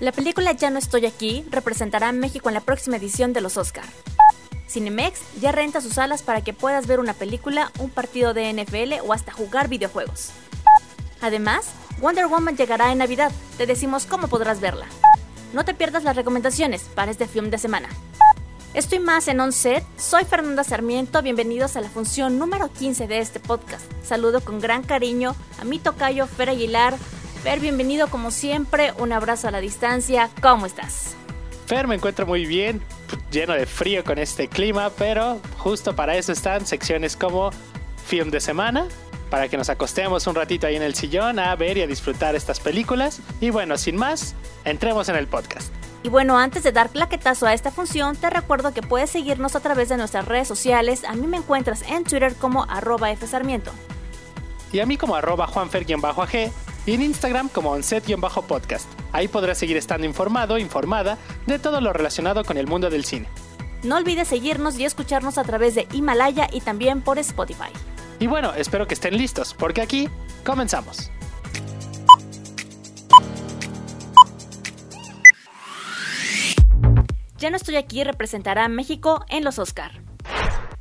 La 0.00 0.12
película 0.12 0.52
Ya 0.52 0.70
no 0.70 0.78
estoy 0.78 1.06
aquí 1.06 1.44
representará 1.50 2.10
a 2.10 2.12
México 2.12 2.48
en 2.48 2.54
la 2.54 2.60
próxima 2.60 2.96
edición 2.96 3.32
de 3.32 3.40
los 3.40 3.56
Oscar. 3.56 3.84
Cinemex 4.68 5.20
ya 5.40 5.50
renta 5.50 5.80
sus 5.80 5.94
salas 5.94 6.22
para 6.22 6.42
que 6.42 6.52
puedas 6.52 6.86
ver 6.86 7.00
una 7.00 7.14
película, 7.14 7.72
un 7.80 7.90
partido 7.90 8.32
de 8.32 8.52
NFL 8.52 9.04
o 9.04 9.12
hasta 9.12 9.32
jugar 9.32 9.68
videojuegos. 9.68 10.30
Además, 11.20 11.70
Wonder 12.00 12.28
Woman 12.28 12.56
llegará 12.56 12.92
en 12.92 12.98
Navidad, 12.98 13.32
te 13.56 13.66
decimos 13.66 14.06
cómo 14.06 14.28
podrás 14.28 14.60
verla. 14.60 14.86
No 15.52 15.64
te 15.64 15.74
pierdas 15.74 16.04
las 16.04 16.14
recomendaciones 16.14 16.82
para 16.94 17.10
este 17.10 17.26
film 17.26 17.50
de 17.50 17.58
semana. 17.58 17.88
Estoy 18.74 19.00
más 19.00 19.26
en 19.26 19.40
On 19.40 19.52
Set, 19.52 19.82
soy 19.96 20.24
Fernanda 20.24 20.62
Sarmiento, 20.62 21.22
bienvenidos 21.22 21.74
a 21.74 21.80
la 21.80 21.88
función 21.88 22.38
número 22.38 22.70
15 22.72 23.08
de 23.08 23.18
este 23.18 23.40
podcast. 23.40 23.84
Saludo 24.04 24.42
con 24.42 24.60
gran 24.60 24.84
cariño 24.84 25.34
a 25.60 25.64
mi 25.64 25.80
tocayo 25.80 26.28
Fer 26.28 26.50
Aguilar. 26.50 26.94
Fer, 27.42 27.60
bienvenido 27.60 28.08
como 28.08 28.32
siempre, 28.32 28.92
un 28.98 29.12
abrazo 29.12 29.46
a 29.46 29.52
la 29.52 29.60
distancia, 29.60 30.28
¿cómo 30.42 30.66
estás? 30.66 31.14
Fer, 31.66 31.86
me 31.86 31.94
encuentro 31.94 32.26
muy 32.26 32.46
bien, 32.46 32.82
lleno 33.30 33.52
de 33.52 33.64
frío 33.64 34.02
con 34.02 34.18
este 34.18 34.48
clima, 34.48 34.90
pero 34.98 35.40
justo 35.56 35.94
para 35.94 36.16
eso 36.16 36.32
están 36.32 36.66
secciones 36.66 37.16
como 37.16 37.50
Film 38.04 38.30
de 38.30 38.40
Semana, 38.40 38.88
para 39.30 39.48
que 39.48 39.56
nos 39.56 39.68
acostemos 39.68 40.26
un 40.26 40.34
ratito 40.34 40.66
ahí 40.66 40.74
en 40.74 40.82
el 40.82 40.96
sillón 40.96 41.38
a 41.38 41.54
ver 41.54 41.78
y 41.78 41.82
a 41.82 41.86
disfrutar 41.86 42.34
estas 42.34 42.58
películas. 42.58 43.20
Y 43.40 43.50
bueno, 43.50 43.78
sin 43.78 43.96
más, 43.96 44.34
entremos 44.64 45.08
en 45.08 45.14
el 45.14 45.28
podcast. 45.28 45.72
Y 46.02 46.08
bueno, 46.08 46.38
antes 46.38 46.64
de 46.64 46.72
dar 46.72 46.90
claquetazo 46.90 47.46
a 47.46 47.54
esta 47.54 47.70
función, 47.70 48.16
te 48.16 48.30
recuerdo 48.30 48.74
que 48.74 48.82
puedes 48.82 49.10
seguirnos 49.10 49.54
a 49.54 49.60
través 49.60 49.88
de 49.88 49.96
nuestras 49.96 50.24
redes 50.24 50.48
sociales. 50.48 51.04
A 51.04 51.14
mí 51.14 51.26
me 51.28 51.36
encuentras 51.36 51.82
en 51.82 52.02
Twitter 52.02 52.34
como 52.34 52.64
arroba 52.64 53.14
fsarmiento. 53.14 53.70
Y 54.72 54.80
a 54.80 54.86
mí 54.86 54.96
como 54.96 55.14
arroba 55.14 55.46
juanfer-ag 55.46 56.50
y 56.88 56.94
en 56.94 57.02
Instagram 57.02 57.50
como 57.50 57.70
onset-podcast. 57.72 58.86
Ahí 59.12 59.28
podrás 59.28 59.58
seguir 59.58 59.76
estando 59.76 60.06
informado 60.06 60.56
informada 60.56 61.18
de 61.46 61.58
todo 61.58 61.82
lo 61.82 61.92
relacionado 61.92 62.44
con 62.44 62.56
el 62.56 62.66
mundo 62.66 62.88
del 62.88 63.04
cine. 63.04 63.28
No 63.82 63.96
olvides 63.96 64.28
seguirnos 64.28 64.78
y 64.78 64.86
escucharnos 64.86 65.36
a 65.36 65.44
través 65.44 65.74
de 65.74 65.86
Himalaya 65.92 66.48
y 66.50 66.62
también 66.62 67.02
por 67.02 67.18
Spotify. 67.18 67.70
Y 68.18 68.26
bueno, 68.26 68.54
espero 68.54 68.86
que 68.86 68.94
estén 68.94 69.18
listos, 69.18 69.54
porque 69.54 69.82
aquí 69.82 70.08
comenzamos. 70.46 71.10
Ya 77.36 77.50
no 77.50 77.56
estoy 77.56 77.76
aquí 77.76 78.02
representará 78.02 78.64
a 78.64 78.68
México 78.68 79.26
en 79.28 79.44
los 79.44 79.58
Oscar. 79.58 80.07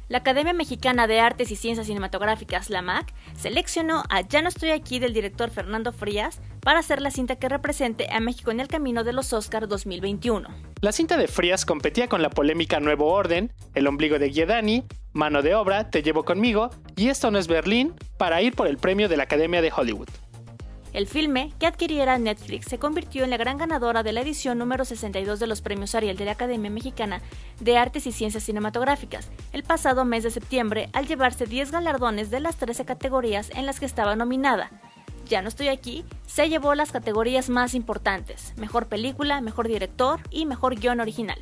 La 0.10 0.20
Academia 0.20 0.54
Mexicana 0.54 1.06
de 1.06 1.20
Artes 1.20 1.52
y 1.52 1.58
Ciencias 1.58 1.88
Cinematográficas, 1.88 2.70
la 2.70 2.82
MAC, 2.82 3.14
seleccionó 3.36 4.04
a 4.10 4.22
Ya 4.22 4.42
no 4.42 4.48
estoy 4.48 4.70
aquí 4.70 5.00
del 5.00 5.14
director 5.14 5.50
Fernando 5.50 5.92
Frías 5.92 6.40
para 6.62 6.80
hacer 6.80 7.02
la 7.02 7.12
cinta 7.12 7.36
que 7.36 7.50
represente 7.50 8.08
a 8.10 8.22
México 8.22 8.52
en 8.52 8.62
el 8.62 8.70
camino 8.70 9.04
de 9.04 9.12
los 9.12 9.34
Oscar 9.34 9.68
2021. 9.68 10.48
La 10.80 10.94
cinta 10.94 11.18
de 11.18 11.28
Frías 11.28 11.66
competía 11.66 12.08
con 12.08 12.22
la 12.22 12.30
polémica 12.30 12.80
Nuevo 12.80 13.12
Orden, 13.12 13.52
El 13.76 13.86
ombligo 13.86 14.18
de 14.18 14.32
Giedani, 14.32 14.86
Mano 15.12 15.42
de 15.42 15.56
obra, 15.56 15.90
Te 15.90 16.02
llevo 16.02 16.24
conmigo 16.24 16.70
y 16.96 17.10
Esto 17.10 17.30
no 17.30 17.38
es 17.38 17.48
Berlín 17.48 17.94
para 18.18 18.42
ir 18.42 18.56
por 18.56 18.68
el 18.68 18.78
premio 18.78 19.10
de 19.10 19.18
la 19.18 19.24
Academia 19.24 19.62
de 19.62 19.74
Hollywood. 19.76 20.08
El 20.98 21.06
filme, 21.06 21.54
que 21.60 21.68
adquiriera 21.68 22.18
Netflix, 22.18 22.66
se 22.66 22.80
convirtió 22.80 23.24
en 23.24 23.30
la 23.30 23.38
gran 23.38 23.60
ganadora 23.60 24.02
de 24.02 24.14
la 24.14 24.22
edición 24.22 24.58
número 24.58 24.84
62 24.84 25.40
de 25.40 25.46
los 25.46 25.62
premios 25.62 25.94
Ariel 25.94 26.18
de 26.18 26.26
la 26.26 26.32
Academia 26.32 26.72
Mexicana 26.72 27.22
de 27.60 27.78
Artes 27.78 28.08
y 28.08 28.12
Ciencias 28.12 28.46
Cinematográficas, 28.46 29.30
el 29.54 29.62
pasado 29.62 30.06
mes 30.06 30.24
de 30.24 30.32
septiembre, 30.32 30.90
al 30.94 31.06
llevarse 31.06 31.46
10 31.46 31.70
galardones 31.70 32.32
de 32.32 32.40
las 32.40 32.56
13 32.56 32.84
categorías 32.86 33.52
en 33.52 33.68
las 33.68 33.80
que 33.80 33.86
estaba 33.86 34.16
nominada. 34.16 34.72
Ya 35.28 35.44
no 35.44 35.50
estoy 35.50 35.68
aquí, 35.68 36.04
se 36.26 36.50
llevó 36.50 36.74
las 36.74 36.92
categorías 36.92 37.48
más 37.48 37.76
importantes, 37.76 38.56
mejor 38.58 38.88
película, 38.88 39.40
mejor 39.40 39.68
director 39.68 40.20
y 40.32 40.48
mejor 40.48 40.80
guion 40.80 41.00
original. 41.00 41.38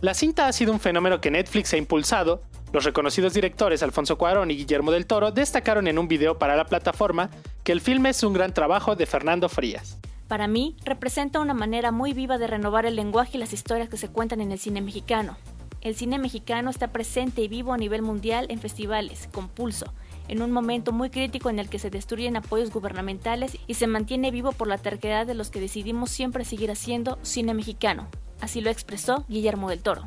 La 0.00 0.14
cinta 0.14 0.46
ha 0.46 0.52
sido 0.52 0.72
un 0.72 0.78
fenómeno 0.78 1.20
que 1.20 1.32
Netflix 1.32 1.72
ha 1.72 1.76
impulsado, 1.76 2.40
los 2.72 2.84
reconocidos 2.84 3.34
directores 3.34 3.82
Alfonso 3.82 4.18
Cuarón 4.18 4.50
y 4.50 4.56
Guillermo 4.56 4.90
del 4.90 5.06
Toro 5.06 5.30
destacaron 5.30 5.86
en 5.86 5.98
un 5.98 6.08
video 6.08 6.38
para 6.38 6.56
la 6.56 6.66
plataforma 6.66 7.30
que 7.64 7.72
el 7.72 7.80
filme 7.80 8.10
es 8.10 8.22
un 8.22 8.32
gran 8.32 8.52
trabajo 8.52 8.96
de 8.96 9.06
Fernando 9.06 9.48
Frías. 9.48 9.98
Para 10.28 10.48
mí, 10.48 10.76
representa 10.84 11.40
una 11.40 11.54
manera 11.54 11.92
muy 11.92 12.12
viva 12.12 12.36
de 12.36 12.48
renovar 12.48 12.84
el 12.84 12.96
lenguaje 12.96 13.36
y 13.36 13.40
las 13.40 13.52
historias 13.52 13.88
que 13.88 13.96
se 13.96 14.08
cuentan 14.08 14.40
en 14.40 14.50
el 14.50 14.58
cine 14.58 14.80
mexicano. 14.80 15.36
El 15.80 15.94
cine 15.94 16.18
mexicano 16.18 16.68
está 16.68 16.88
presente 16.88 17.42
y 17.42 17.48
vivo 17.48 17.72
a 17.72 17.78
nivel 17.78 18.02
mundial 18.02 18.46
en 18.48 18.58
festivales, 18.58 19.28
con 19.32 19.48
pulso, 19.48 19.92
en 20.26 20.42
un 20.42 20.50
momento 20.50 20.90
muy 20.90 21.10
crítico 21.10 21.48
en 21.48 21.60
el 21.60 21.68
que 21.68 21.78
se 21.78 21.90
destruyen 21.90 22.36
apoyos 22.36 22.72
gubernamentales 22.72 23.56
y 23.68 23.74
se 23.74 23.86
mantiene 23.86 24.32
vivo 24.32 24.50
por 24.50 24.66
la 24.66 24.78
terquedad 24.78 25.26
de 25.26 25.34
los 25.34 25.50
que 25.50 25.60
decidimos 25.60 26.10
siempre 26.10 26.44
seguir 26.44 26.72
haciendo 26.72 27.20
cine 27.22 27.54
mexicano. 27.54 28.08
Así 28.40 28.60
lo 28.60 28.70
expresó 28.70 29.24
Guillermo 29.28 29.70
del 29.70 29.82
Toro. 29.82 30.02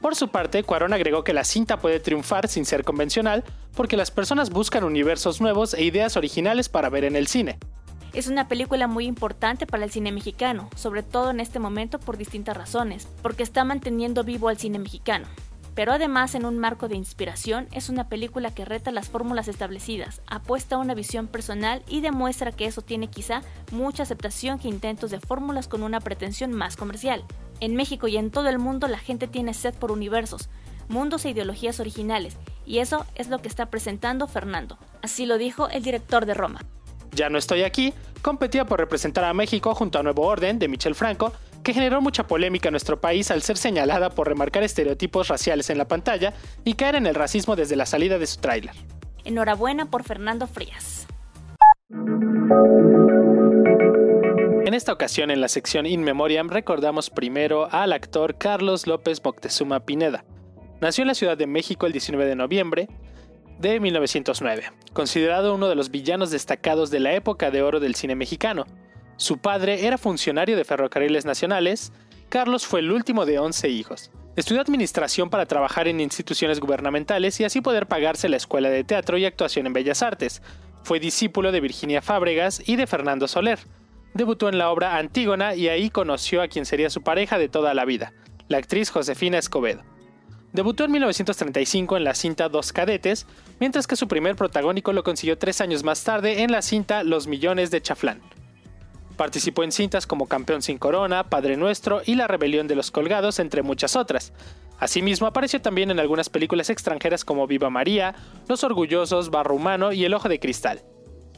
Por 0.00 0.16
su 0.16 0.28
parte, 0.28 0.62
Cuarón 0.62 0.94
agregó 0.94 1.24
que 1.24 1.34
la 1.34 1.44
cinta 1.44 1.78
puede 1.78 2.00
triunfar 2.00 2.48
sin 2.48 2.64
ser 2.64 2.84
convencional 2.84 3.44
porque 3.76 3.98
las 3.98 4.10
personas 4.10 4.48
buscan 4.48 4.82
universos 4.82 5.42
nuevos 5.42 5.74
e 5.74 5.84
ideas 5.84 6.16
originales 6.16 6.70
para 6.70 6.88
ver 6.88 7.04
en 7.04 7.16
el 7.16 7.26
cine. 7.26 7.58
Es 8.14 8.26
una 8.26 8.48
película 8.48 8.86
muy 8.86 9.04
importante 9.04 9.66
para 9.66 9.84
el 9.84 9.90
cine 9.90 10.10
mexicano, 10.10 10.70
sobre 10.74 11.02
todo 11.02 11.30
en 11.30 11.38
este 11.38 11.58
momento 11.58 12.00
por 12.00 12.16
distintas 12.16 12.56
razones, 12.56 13.08
porque 13.22 13.42
está 13.42 13.62
manteniendo 13.62 14.24
vivo 14.24 14.48
al 14.48 14.58
cine 14.58 14.78
mexicano. 14.78 15.26
Pero 15.74 15.92
además 15.92 16.34
en 16.34 16.46
un 16.46 16.58
marco 16.58 16.88
de 16.88 16.96
inspiración 16.96 17.68
es 17.70 17.88
una 17.88 18.08
película 18.08 18.52
que 18.52 18.64
reta 18.64 18.90
las 18.90 19.08
fórmulas 19.08 19.48
establecidas, 19.48 20.22
apuesta 20.26 20.76
a 20.76 20.78
una 20.78 20.94
visión 20.94 21.28
personal 21.28 21.82
y 21.86 22.00
demuestra 22.00 22.52
que 22.52 22.64
eso 22.64 22.82
tiene 22.82 23.08
quizá 23.08 23.42
mucha 23.70 24.02
aceptación 24.02 24.58
que 24.58 24.68
intentos 24.68 25.10
de 25.10 25.20
fórmulas 25.20 25.68
con 25.68 25.82
una 25.82 26.00
pretensión 26.00 26.52
más 26.52 26.76
comercial. 26.76 27.24
En 27.60 27.76
México 27.76 28.08
y 28.08 28.16
en 28.16 28.30
todo 28.30 28.48
el 28.48 28.58
mundo 28.58 28.88
la 28.88 28.98
gente 28.98 29.28
tiene 29.28 29.54
sed 29.54 29.74
por 29.74 29.92
universos, 29.92 30.48
mundos 30.88 31.24
e 31.24 31.30
ideologías 31.30 31.78
originales, 31.78 32.36
y 32.66 32.78
eso 32.78 33.06
es 33.14 33.28
lo 33.28 33.40
que 33.40 33.48
está 33.48 33.66
presentando 33.66 34.26
Fernando. 34.26 34.78
Así 35.02 35.26
lo 35.26 35.38
dijo 35.38 35.68
el 35.68 35.82
director 35.82 36.26
de 36.26 36.34
Roma. 36.34 36.60
Ya 37.12 37.28
no 37.28 37.38
estoy 37.38 37.62
aquí, 37.62 37.92
competía 38.22 38.64
por 38.64 38.80
representar 38.80 39.24
a 39.24 39.34
México 39.34 39.74
junto 39.74 39.98
a 39.98 40.02
Nuevo 40.02 40.22
Orden 40.22 40.58
de 40.58 40.68
Michel 40.68 40.94
Franco, 40.94 41.32
que 41.62 41.74
generó 41.74 42.00
mucha 42.00 42.26
polémica 42.26 42.68
en 42.68 42.72
nuestro 42.72 43.00
país 43.00 43.30
al 43.30 43.42
ser 43.42 43.58
señalada 43.58 44.10
por 44.10 44.28
remarcar 44.28 44.62
estereotipos 44.62 45.28
raciales 45.28 45.68
en 45.68 45.78
la 45.78 45.86
pantalla 45.86 46.32
y 46.64 46.74
caer 46.74 46.94
en 46.94 47.06
el 47.06 47.14
racismo 47.14 47.56
desde 47.56 47.76
la 47.76 47.86
salida 47.86 48.18
de 48.18 48.26
su 48.26 48.40
tráiler. 48.40 48.74
Enhorabuena 49.24 49.90
por 49.90 50.02
Fernando 50.02 50.46
Frías. 50.46 51.06
En 54.70 54.74
esta 54.74 54.92
ocasión, 54.92 55.32
en 55.32 55.40
la 55.40 55.48
sección 55.48 55.84
In 55.84 56.04
Memoriam, 56.04 56.48
recordamos 56.48 57.10
primero 57.10 57.68
al 57.72 57.92
actor 57.92 58.38
Carlos 58.38 58.86
López 58.86 59.20
Moctezuma 59.24 59.80
Pineda. 59.80 60.24
Nació 60.80 61.02
en 61.02 61.08
la 61.08 61.14
Ciudad 61.14 61.36
de 61.36 61.48
México 61.48 61.86
el 61.86 61.92
19 61.92 62.24
de 62.24 62.36
noviembre 62.36 62.88
de 63.58 63.80
1909, 63.80 64.70
considerado 64.92 65.56
uno 65.56 65.68
de 65.68 65.74
los 65.74 65.90
villanos 65.90 66.30
destacados 66.30 66.92
de 66.92 67.00
la 67.00 67.14
época 67.14 67.50
de 67.50 67.62
oro 67.62 67.80
del 67.80 67.96
cine 67.96 68.14
mexicano. 68.14 68.64
Su 69.16 69.38
padre 69.38 69.88
era 69.88 69.98
funcionario 69.98 70.56
de 70.56 70.64
ferrocarriles 70.64 71.24
nacionales, 71.24 71.92
Carlos 72.28 72.64
fue 72.64 72.78
el 72.78 72.92
último 72.92 73.26
de 73.26 73.40
11 73.40 73.70
hijos. 73.70 74.12
Estudió 74.36 74.60
administración 74.60 75.30
para 75.30 75.46
trabajar 75.46 75.88
en 75.88 75.98
instituciones 75.98 76.60
gubernamentales 76.60 77.40
y 77.40 77.44
así 77.44 77.60
poder 77.60 77.88
pagarse 77.88 78.28
la 78.28 78.36
escuela 78.36 78.70
de 78.70 78.84
teatro 78.84 79.18
y 79.18 79.24
actuación 79.24 79.66
en 79.66 79.72
Bellas 79.72 80.00
Artes. 80.04 80.42
Fue 80.84 81.00
discípulo 81.00 81.50
de 81.50 81.60
Virginia 81.60 82.02
Fábregas 82.02 82.62
y 82.64 82.76
de 82.76 82.86
Fernando 82.86 83.26
Soler. 83.26 83.58
Debutó 84.14 84.48
en 84.48 84.58
la 84.58 84.70
obra 84.70 84.96
Antígona 84.96 85.54
y 85.54 85.68
ahí 85.68 85.90
conoció 85.90 86.42
a 86.42 86.48
quien 86.48 86.66
sería 86.66 86.90
su 86.90 87.02
pareja 87.02 87.38
de 87.38 87.48
toda 87.48 87.74
la 87.74 87.84
vida, 87.84 88.12
la 88.48 88.58
actriz 88.58 88.90
Josefina 88.90 89.38
Escobedo. 89.38 89.82
Debutó 90.52 90.84
en 90.84 90.90
1935 90.90 91.96
en 91.96 92.04
la 92.04 92.14
cinta 92.14 92.48
Dos 92.48 92.72
Cadetes, 92.72 93.26
mientras 93.60 93.86
que 93.86 93.94
su 93.94 94.08
primer 94.08 94.34
protagónico 94.34 94.92
lo 94.92 95.04
consiguió 95.04 95.38
tres 95.38 95.60
años 95.60 95.84
más 95.84 96.02
tarde 96.02 96.42
en 96.42 96.50
la 96.50 96.60
cinta 96.60 97.04
Los 97.04 97.28
Millones 97.28 97.70
de 97.70 97.80
Chaflán. 97.80 98.20
Participó 99.16 99.62
en 99.62 99.70
cintas 99.70 100.08
como 100.08 100.26
Campeón 100.26 100.62
sin 100.62 100.78
Corona, 100.78 101.28
Padre 101.28 101.56
Nuestro 101.56 102.02
y 102.04 102.16
La 102.16 102.26
Rebelión 102.26 102.66
de 102.66 102.74
los 102.74 102.90
Colgados, 102.90 103.38
entre 103.38 103.62
muchas 103.62 103.94
otras. 103.94 104.32
Asimismo, 104.80 105.26
apareció 105.26 105.60
también 105.60 105.90
en 105.90 106.00
algunas 106.00 106.30
películas 106.30 106.70
extranjeras 106.70 107.24
como 107.24 107.46
Viva 107.46 107.70
María, 107.70 108.14
Los 108.48 108.64
Orgullosos, 108.64 109.30
Barro 109.30 109.54
Humano 109.54 109.92
y 109.92 110.04
El 110.04 110.14
Ojo 110.14 110.28
de 110.28 110.40
Cristal. 110.40 110.82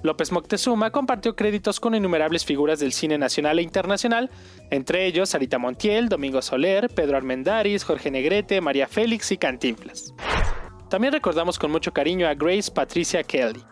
López 0.03 0.33
Moctezuma 0.33 0.91
compartió 0.91 1.37
créditos 1.37 1.79
con 1.79 1.95
innumerables 1.95 2.45
figuras 2.45 2.81
del 2.81 2.93
cine 2.93 3.19
nacional 3.19 3.59
e 3.59 3.63
internacional, 3.63 4.31
entre 4.71 5.07
ellos 5.07 5.31
Sarita 5.31 5.59
Montiel, 5.59 6.09
Domingo 6.09 6.43
Soler, 6.43 6.89
Pedro 6.89 7.17
Armendáriz, 7.17 7.85
Jorge 7.85 8.11
Negrete, 8.11 8.61
María 8.61 8.89
Félix 8.89 9.31
y 9.31 9.37
Cantinflas. 9.37 10.13
También 10.89 11.13
recordamos 11.13 11.59
con 11.59 11.71
mucho 11.71 11.93
cariño 11.93 12.27
a 12.27 12.35
Grace 12.35 12.71
Patricia 12.71 13.23
Kelly. 13.23 13.63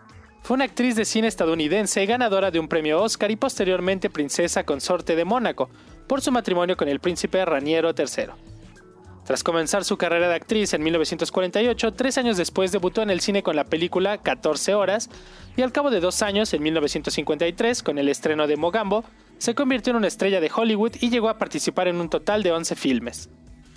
Fue 0.41 0.55
una 0.55 0.65
actriz 0.65 0.95
de 0.95 1.05
cine 1.05 1.27
estadounidense 1.27 2.05
ganadora 2.05 2.49
de 2.49 2.59
un 2.59 2.67
premio 2.67 3.01
Oscar 3.01 3.29
y 3.29 3.35
posteriormente 3.35 4.09
princesa 4.09 4.63
consorte 4.63 5.15
de 5.15 5.25
Mónaco 5.25 5.69
por 6.07 6.21
su 6.21 6.31
matrimonio 6.31 6.75
con 6.75 6.87
el 6.87 6.99
príncipe 6.99 7.45
Raniero 7.45 7.91
III. 7.95 8.50
Tras 9.31 9.45
comenzar 9.45 9.85
su 9.85 9.95
carrera 9.95 10.27
de 10.27 10.35
actriz 10.35 10.73
en 10.73 10.83
1948, 10.83 11.93
tres 11.93 12.17
años 12.17 12.35
después 12.35 12.73
debutó 12.73 13.01
en 13.01 13.09
el 13.09 13.21
cine 13.21 13.43
con 13.43 13.55
la 13.55 13.63
película 13.63 14.17
14 14.17 14.73
horas 14.73 15.09
y 15.55 15.61
al 15.61 15.71
cabo 15.71 15.89
de 15.89 16.01
dos 16.01 16.21
años, 16.21 16.53
en 16.53 16.61
1953, 16.61 17.81
con 17.81 17.97
el 17.97 18.09
estreno 18.09 18.45
de 18.45 18.57
Mogambo, 18.57 19.05
se 19.37 19.55
convirtió 19.55 19.91
en 19.91 19.95
una 19.95 20.09
estrella 20.09 20.41
de 20.41 20.51
Hollywood 20.53 20.97
y 20.99 21.09
llegó 21.09 21.29
a 21.29 21.37
participar 21.37 21.87
en 21.87 22.01
un 22.01 22.09
total 22.09 22.43
de 22.43 22.51
11 22.51 22.75
filmes. 22.75 23.29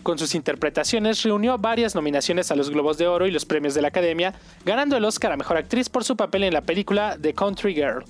Con 0.03 0.19
sus 0.19 0.35
interpretaciones 0.35 1.23
reunió 1.23 1.57
varias 1.57 1.95
nominaciones 1.95 2.51
a 2.51 2.57
los 2.57 2.71
Globos 2.71 2.99
de 2.99 3.07
Oro 3.07 3.29
y 3.29 3.31
los 3.31 3.45
premios 3.45 3.75
de 3.75 3.83
la 3.83 3.89
Academia, 3.89 4.35
ganando 4.65 4.97
el 4.97 5.05
Oscar 5.05 5.31
a 5.31 5.37
Mejor 5.37 5.57
Actriz 5.57 5.89
por 5.89 6.03
su 6.03 6.17
papel 6.17 6.43
en 6.43 6.53
la 6.53 6.63
película 6.63 7.17
The 7.21 7.33
Country 7.33 7.75
Girl. 7.75 8.05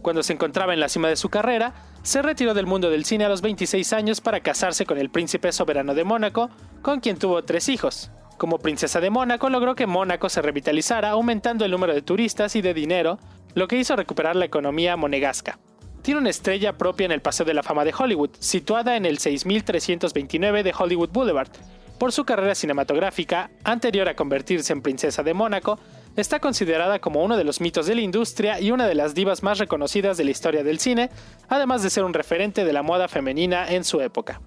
Cuando 0.00 0.22
se 0.22 0.32
encontraba 0.32 0.72
en 0.72 0.80
la 0.80 0.88
cima 0.88 1.08
de 1.08 1.16
su 1.16 1.28
carrera, 1.28 1.74
se 2.06 2.22
retiró 2.22 2.54
del 2.54 2.66
mundo 2.66 2.88
del 2.88 3.04
cine 3.04 3.24
a 3.24 3.28
los 3.28 3.42
26 3.42 3.92
años 3.92 4.20
para 4.20 4.38
casarse 4.38 4.86
con 4.86 4.96
el 4.96 5.10
príncipe 5.10 5.50
soberano 5.50 5.92
de 5.92 6.04
Mónaco, 6.04 6.50
con 6.80 7.00
quien 7.00 7.18
tuvo 7.18 7.42
tres 7.42 7.68
hijos. 7.68 8.12
Como 8.38 8.60
princesa 8.60 9.00
de 9.00 9.10
Mónaco 9.10 9.50
logró 9.50 9.74
que 9.74 9.88
Mónaco 9.88 10.28
se 10.28 10.40
revitalizara 10.40 11.10
aumentando 11.10 11.64
el 11.64 11.72
número 11.72 11.92
de 11.92 12.02
turistas 12.02 12.54
y 12.54 12.62
de 12.62 12.74
dinero, 12.74 13.18
lo 13.54 13.66
que 13.66 13.76
hizo 13.76 13.96
recuperar 13.96 14.36
la 14.36 14.44
economía 14.44 14.96
monegasca. 14.96 15.58
Tiene 16.02 16.20
una 16.20 16.30
estrella 16.30 16.78
propia 16.78 17.06
en 17.06 17.10
el 17.10 17.22
Paseo 17.22 17.44
de 17.44 17.54
la 17.54 17.64
Fama 17.64 17.84
de 17.84 17.92
Hollywood, 17.98 18.30
situada 18.38 18.94
en 18.94 19.04
el 19.04 19.18
6329 19.18 20.62
de 20.62 20.74
Hollywood 20.78 21.10
Boulevard. 21.10 21.50
Por 21.98 22.12
su 22.12 22.24
carrera 22.24 22.54
cinematográfica, 22.54 23.50
anterior 23.64 24.08
a 24.08 24.14
convertirse 24.14 24.72
en 24.72 24.82
princesa 24.82 25.24
de 25.24 25.34
Mónaco, 25.34 25.80
está 26.16 26.40
considerada 26.40 26.98
como 26.98 27.22
uno 27.22 27.36
de 27.36 27.44
los 27.44 27.60
mitos 27.60 27.86
de 27.86 27.94
la 27.94 28.00
industria 28.00 28.60
y 28.60 28.70
una 28.70 28.86
de 28.86 28.94
las 28.94 29.14
divas 29.14 29.42
más 29.42 29.58
reconocidas 29.58 30.16
de 30.16 30.24
la 30.24 30.30
historia 30.30 30.64
del 30.64 30.78
cine, 30.78 31.10
además 31.48 31.82
de 31.82 31.90
ser 31.90 32.04
un 32.04 32.14
referente 32.14 32.64
de 32.64 32.72
la 32.72 32.82
moda 32.82 33.08
femenina 33.08 33.68
en 33.68 33.84
su 33.84 34.00
época. 34.00 34.40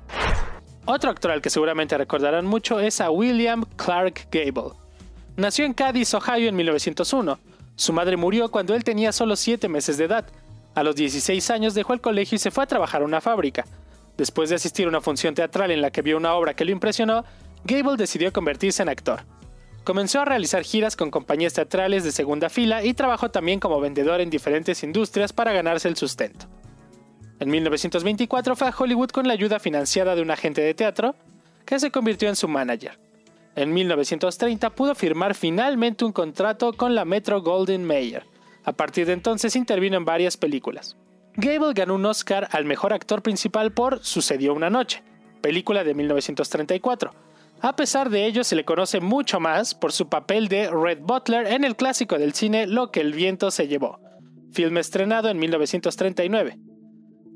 Otro 0.85 1.11
actor 1.11 1.31
al 1.31 1.41
que 1.41 1.51
seguramente 1.51 1.97
recordarán 1.97 2.45
mucho 2.45 2.79
es 2.79 2.99
a 2.99 3.11
William 3.11 3.63
Clark 3.75 4.27
Gable. 4.31 4.73
Nació 5.37 5.65
en 5.65 5.73
Cádiz, 5.73 6.13
Ohio 6.13 6.49
en 6.49 6.55
1901. 6.55 7.39
Su 7.75 7.93
madre 7.93 8.17
murió 8.17 8.49
cuando 8.49 8.75
él 8.75 8.83
tenía 8.83 9.11
solo 9.11 9.35
7 9.35 9.69
meses 9.69 9.97
de 9.97 10.05
edad. 10.05 10.25
A 10.75 10.83
los 10.83 10.95
16 10.95 11.49
años 11.51 11.75
dejó 11.75 11.93
el 11.93 12.01
colegio 12.01 12.35
y 12.35 12.39
se 12.39 12.51
fue 12.51 12.63
a 12.63 12.67
trabajar 12.67 13.03
a 13.03 13.05
una 13.05 13.21
fábrica. 13.21 13.65
Después 14.17 14.49
de 14.49 14.55
asistir 14.55 14.85
a 14.85 14.89
una 14.89 14.99
función 14.99 15.35
teatral 15.35 15.71
en 15.71 15.81
la 15.81 15.91
que 15.91 16.01
vio 16.01 16.17
una 16.17 16.33
obra 16.33 16.55
que 16.55 16.65
lo 16.65 16.71
impresionó, 16.71 17.23
Gable 17.63 17.95
decidió 17.95 18.33
convertirse 18.33 18.81
en 18.81 18.89
actor. 18.89 19.21
Comenzó 19.89 20.21
a 20.21 20.25
realizar 20.25 20.61
giras 20.61 20.95
con 20.95 21.09
compañías 21.09 21.53
teatrales 21.53 22.03
de 22.03 22.11
segunda 22.11 22.51
fila 22.51 22.83
y 22.83 22.93
trabajó 22.93 23.31
también 23.31 23.59
como 23.59 23.81
vendedor 23.81 24.21
en 24.21 24.29
diferentes 24.29 24.83
industrias 24.83 25.33
para 25.33 25.51
ganarse 25.51 25.87
el 25.87 25.97
sustento. 25.97 26.45
En 27.39 27.49
1924 27.49 28.55
fue 28.55 28.67
a 28.67 28.75
Hollywood 28.77 29.09
con 29.09 29.27
la 29.27 29.33
ayuda 29.33 29.57
financiada 29.57 30.13
de 30.13 30.21
un 30.21 30.29
agente 30.29 30.61
de 30.61 30.75
teatro, 30.75 31.15
que 31.65 31.79
se 31.79 31.89
convirtió 31.89 32.29
en 32.29 32.35
su 32.35 32.47
manager. 32.47 32.99
En 33.55 33.73
1930 33.73 34.69
pudo 34.75 34.93
firmar 34.93 35.33
finalmente 35.33 36.05
un 36.05 36.11
contrato 36.11 36.73
con 36.73 36.93
la 36.93 37.03
Metro 37.03 37.41
Golden 37.41 37.83
Mayer. 37.83 38.27
A 38.65 38.73
partir 38.73 39.07
de 39.07 39.13
entonces 39.13 39.55
intervino 39.55 39.97
en 39.97 40.05
varias 40.05 40.37
películas. 40.37 40.97
Gable 41.33 41.73
ganó 41.73 41.95
un 41.95 42.05
Oscar 42.05 42.47
al 42.51 42.65
mejor 42.65 42.93
actor 42.93 43.23
principal 43.23 43.71
por 43.71 44.05
Sucedió 44.05 44.53
una 44.53 44.69
noche, 44.69 45.01
película 45.41 45.83
de 45.83 45.95
1934 45.95 47.28
a 47.61 47.75
pesar 47.75 48.09
de 48.09 48.25
ello, 48.25 48.43
se 48.43 48.55
le 48.55 48.65
conoce 48.65 48.99
mucho 48.99 49.39
más 49.39 49.75
por 49.75 49.91
su 49.91 50.07
papel 50.07 50.47
de 50.47 50.69
Red 50.69 50.99
Butler 51.01 51.47
en 51.47 51.63
el 51.63 51.75
clásico 51.75 52.17
del 52.17 52.33
cine 52.33 52.67
Lo 52.67 52.91
que 52.91 53.01
el 53.01 53.13
viento 53.13 53.51
se 53.51 53.67
llevó, 53.67 53.99
filme 54.51 54.79
estrenado 54.79 55.29
en 55.29 55.37
1939. 55.37 56.57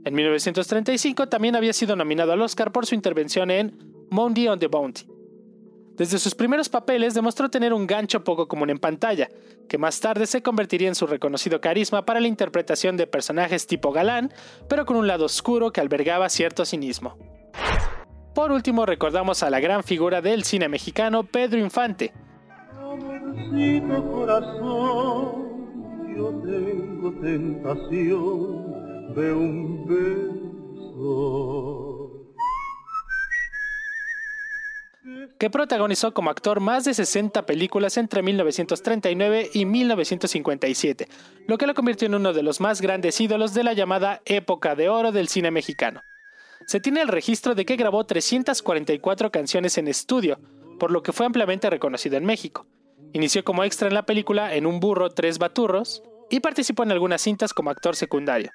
En 0.06 0.14
1935 0.14 1.28
también 1.28 1.56
había 1.56 1.74
sido 1.74 1.96
nominado 1.96 2.34
al 2.34 2.42
Oscar 2.42 2.72
por 2.72 2.86
su 2.86 2.96
intervención 2.96 3.52
en 3.52 3.78
Monday 4.10 4.48
on 4.48 4.60
the 4.60 4.68
Bounty. 4.68 5.06
Desde 5.96 6.18
sus 6.18 6.34
primeros 6.34 6.70
papeles 6.70 7.14
demostró 7.14 7.50
tener 7.50 7.72
un 7.72 7.86
gancho 7.86 8.24
poco 8.24 8.48
común 8.48 8.70
en 8.72 8.80
pantalla, 8.80 9.30
que 9.70 9.78
más 9.78 10.00
tarde 10.00 10.26
se 10.26 10.42
convertiría 10.42 10.88
en 10.88 10.96
su 10.96 11.06
reconocido 11.06 11.62
carisma 11.62 12.04
para 12.04 12.20
la 12.20 12.28
interpretación 12.28 12.98
de 12.98 13.08
personajes 13.08 13.68
tipo 13.68 13.92
galán, 13.92 14.34
pero 14.68 14.86
con 14.86 14.98
un 14.98 15.08
lado 15.08 15.26
oscuro 15.26 15.72
que 15.72 15.82
albergaba 15.82 16.30
cierto 16.30 16.66
cinismo. 16.66 17.18
Por 18.34 18.52
último, 18.52 18.86
recordamos 18.86 19.44
a 19.44 19.50
la 19.50 19.60
gran 19.60 19.84
figura 19.84 20.22
del 20.22 20.44
cine 20.44 20.68
mexicano, 20.68 21.24
Pedro 21.24 21.60
Infante. 21.60 22.14
que 35.38 35.50
protagonizó 35.50 36.14
como 36.14 36.30
actor 36.30 36.62
más 36.62 36.86
de 36.86 36.94
60 36.94 37.46
películas 37.46 37.98
entre 37.98 38.22
1939 38.22 39.50
y 39.54 39.66
1957, 39.66 41.08
lo 41.48 41.58
que 41.58 41.68
lo 41.68 41.74
convirtió 41.74 42.06
en 42.08 42.16
uno 42.16 42.32
de 42.32 42.44
los 42.44 42.62
más 42.62 42.80
grandes 42.82 43.20
ídolos 43.20 43.54
de 43.54 43.64
la 43.66 43.74
llamada 43.74 44.22
época 44.26 44.76
de 44.76 44.88
oro 44.88 45.12
del 45.12 45.28
cine 45.28 45.52
mexicano 45.52 46.02
se 46.68 46.80
tiene 46.80 47.02
el 47.02 47.08
registro 47.08 47.56
de 47.56 47.66
que 47.66 47.76
grabó 47.76 48.04
344 48.06 49.32
canciones 49.32 49.78
en 49.78 49.88
estudio, 49.88 50.40
por 50.80 50.92
lo 50.92 51.04
que 51.04 51.14
fue 51.14 51.26
ampliamente 51.26 51.70
reconocido 51.70 52.18
en 52.18 52.26
México. 52.26 52.66
Inició 53.14 53.44
como 53.44 53.64
extra 53.64 53.88
en 53.88 53.94
la 53.94 54.06
película 54.06 54.56
En 54.56 54.66
un 54.66 54.80
burro, 54.80 55.10
tres 55.10 55.38
baturros 55.38 56.04
y 56.30 56.40
participó 56.40 56.84
en 56.84 56.92
algunas 56.92 57.22
cintas 57.22 57.54
como 57.54 57.70
actor 57.70 57.96
secundario. 57.96 58.52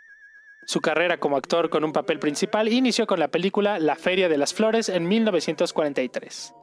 Su 0.66 0.80
carrera 0.80 1.18
como 1.18 1.36
actor 1.36 1.70
con 1.70 1.84
un 1.84 1.92
papel 1.92 2.18
principal 2.18 2.68
inició 2.68 3.06
con 3.06 3.20
la 3.20 3.28
película 3.28 3.78
La 3.78 3.96
Feria 3.96 4.28
de 4.28 4.36
las 4.36 4.52
Flores 4.52 4.88
en 4.88 5.08
1943. 5.08 6.54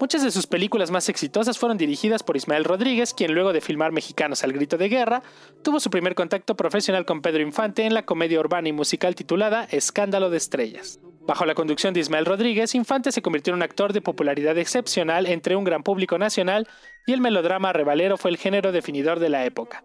Muchas 0.00 0.22
de 0.22 0.30
sus 0.30 0.46
películas 0.46 0.92
más 0.92 1.08
exitosas 1.08 1.58
fueron 1.58 1.76
dirigidas 1.76 2.22
por 2.22 2.36
Ismael 2.36 2.62
Rodríguez, 2.62 3.14
quien 3.14 3.34
luego 3.34 3.52
de 3.52 3.60
filmar 3.60 3.90
Mexicanos 3.90 4.44
al 4.44 4.52
Grito 4.52 4.78
de 4.78 4.88
Guerra, 4.88 5.22
tuvo 5.62 5.80
su 5.80 5.90
primer 5.90 6.14
contacto 6.14 6.56
profesional 6.56 7.04
con 7.04 7.20
Pedro 7.20 7.42
Infante 7.42 7.84
en 7.84 7.94
la 7.94 8.04
comedia 8.04 8.38
urbana 8.38 8.68
y 8.68 8.72
musical 8.72 9.16
titulada 9.16 9.66
Escándalo 9.70 10.30
de 10.30 10.36
Estrellas. 10.36 11.00
Bajo 11.26 11.44
la 11.44 11.54
conducción 11.54 11.94
de 11.94 12.00
Ismael 12.00 12.26
Rodríguez, 12.26 12.76
Infante 12.76 13.10
se 13.10 13.22
convirtió 13.22 13.52
en 13.52 13.56
un 13.56 13.62
actor 13.64 13.92
de 13.92 14.00
popularidad 14.00 14.56
excepcional 14.56 15.26
entre 15.26 15.56
un 15.56 15.64
gran 15.64 15.82
público 15.82 16.16
nacional 16.16 16.68
y 17.04 17.12
el 17.12 17.20
melodrama 17.20 17.72
revalero 17.72 18.16
fue 18.16 18.30
el 18.30 18.36
género 18.36 18.70
definidor 18.70 19.18
de 19.18 19.30
la 19.30 19.44
época. 19.44 19.82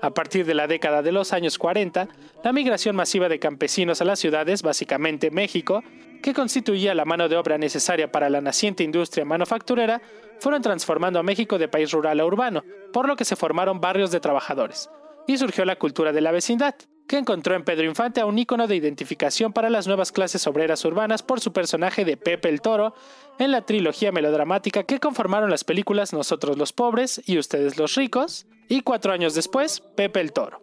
A 0.00 0.14
partir 0.14 0.46
de 0.46 0.54
la 0.54 0.68
década 0.68 1.02
de 1.02 1.12
los 1.12 1.32
años 1.32 1.58
40, 1.58 2.08
la 2.44 2.52
migración 2.52 2.94
masiva 2.94 3.28
de 3.28 3.40
campesinos 3.40 4.00
a 4.00 4.04
las 4.04 4.20
ciudades, 4.20 4.62
básicamente 4.62 5.30
México, 5.30 5.82
que 6.20 6.34
constituía 6.34 6.94
la 6.94 7.04
mano 7.04 7.28
de 7.28 7.36
obra 7.36 7.58
necesaria 7.58 8.10
para 8.10 8.30
la 8.30 8.40
naciente 8.40 8.84
industria 8.84 9.24
manufacturera, 9.24 10.00
fueron 10.38 10.62
transformando 10.62 11.18
a 11.18 11.22
México 11.22 11.58
de 11.58 11.68
país 11.68 11.90
rural 11.92 12.20
a 12.20 12.24
urbano, 12.24 12.64
por 12.92 13.06
lo 13.06 13.16
que 13.16 13.24
se 13.24 13.36
formaron 13.36 13.80
barrios 13.80 14.10
de 14.10 14.20
trabajadores, 14.20 14.90
y 15.26 15.36
surgió 15.36 15.64
la 15.64 15.76
cultura 15.76 16.12
de 16.12 16.20
la 16.20 16.32
vecindad, 16.32 16.74
que 17.10 17.18
encontró 17.18 17.56
en 17.56 17.64
Pedro 17.64 17.86
Infante 17.86 18.20
a 18.20 18.26
un 18.26 18.38
ícono 18.38 18.68
de 18.68 18.76
identificación 18.76 19.52
para 19.52 19.68
las 19.68 19.88
nuevas 19.88 20.12
clases 20.12 20.46
obreras 20.46 20.84
urbanas 20.84 21.24
por 21.24 21.40
su 21.40 21.52
personaje 21.52 22.04
de 22.04 22.16
Pepe 22.16 22.48
el 22.48 22.60
Toro 22.60 22.94
en 23.40 23.50
la 23.50 23.62
trilogía 23.62 24.12
melodramática 24.12 24.84
que 24.84 25.00
conformaron 25.00 25.50
las 25.50 25.64
películas 25.64 26.12
Nosotros 26.12 26.56
los 26.56 26.72
pobres 26.72 27.20
y 27.26 27.36
Ustedes 27.36 27.78
los 27.78 27.96
ricos, 27.96 28.46
y 28.68 28.82
cuatro 28.82 29.12
años 29.12 29.34
después, 29.34 29.80
Pepe 29.80 30.20
el 30.20 30.32
Toro. 30.32 30.62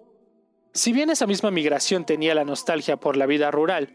Si 0.74 0.94
bien 0.94 1.10
esa 1.10 1.28
misma 1.28 1.52
migración 1.52 2.06
tenía 2.06 2.34
la 2.34 2.46
nostalgia 2.46 2.96
por 2.96 3.18
la 3.18 3.26
vida 3.26 3.52
rural, 3.52 3.90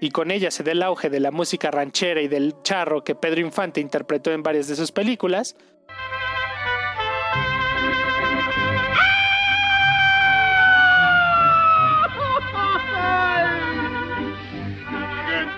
y 0.00 0.10
con 0.10 0.30
ella 0.30 0.50
se 0.50 0.62
da 0.62 0.72
el 0.72 0.82
auge 0.82 1.10
de 1.10 1.20
la 1.20 1.30
música 1.30 1.70
ranchera 1.70 2.20
y 2.20 2.28
del 2.28 2.54
charro 2.62 3.04
que 3.04 3.14
Pedro 3.14 3.40
Infante 3.40 3.80
interpretó 3.80 4.32
en 4.32 4.42
varias 4.42 4.68
de 4.68 4.76
sus 4.76 4.92
películas, 4.92 5.56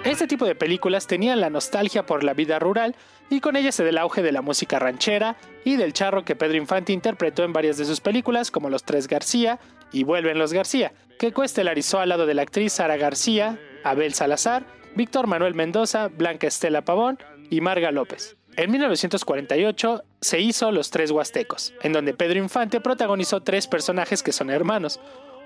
Este 0.05 0.27
tipo 0.27 0.47
de 0.47 0.55
películas 0.55 1.07
tenían 1.07 1.39
la 1.39 1.51
nostalgia 1.51 2.07
por 2.07 2.25
la 2.25 2.33
vida 2.33 2.59
rural 2.59 2.97
y 3.29 3.41
con 3.41 3.57
ella 3.57 3.73
se 3.73 3.83
da 3.83 3.91
el 3.91 3.99
auge 3.99 4.23
de 4.23 4.33
la 4.33 4.41
música 4.41 4.79
ranchera 4.79 5.37
y 5.67 5.77
del 5.77 5.93
charro 5.93 6.25
que 6.25 6.35
Pedro 6.35 6.57
Infante 6.57 6.95
interpretó 6.95 7.45
en 7.45 7.53
varias 7.53 7.77
de 7.77 7.85
sus 7.85 8.01
películas 8.01 8.51
como 8.51 8.71
Los 8.71 8.85
Tres 8.85 9.07
García 9.07 9.61
y 9.93 10.05
Vuelven 10.05 10.39
los 10.39 10.55
García, 10.55 10.93
que 11.19 11.33
coestelarizó 11.33 12.01
al 12.01 12.09
lado 12.09 12.25
de 12.25 12.33
la 12.33 12.41
actriz 12.41 12.73
Sara 12.73 12.97
García, 12.97 13.61
Abel 13.85 14.15
Salazar, 14.15 14.65
Víctor 14.95 15.27
Manuel 15.27 15.55
Mendoza, 15.55 16.09
Blanca 16.09 16.47
Estela 16.47 16.83
Pavón 16.83 17.19
y 17.51 17.61
Marga 17.61 17.93
López. 17.93 18.37
En 18.57 18.73
1948 18.73 20.03
se 20.21 20.41
hizo 20.41 20.73
Los 20.73 20.91
Tres 20.91 21.13
Huastecos, 21.13 21.73
en 21.83 21.93
donde 21.93 22.15
Pedro 22.15 22.39
Infante 22.39 22.81
protagonizó 22.81 23.41
tres 23.41 23.69
personajes 23.69 24.23
que 24.23 24.33
son 24.33 24.51
hermanos, 24.51 24.99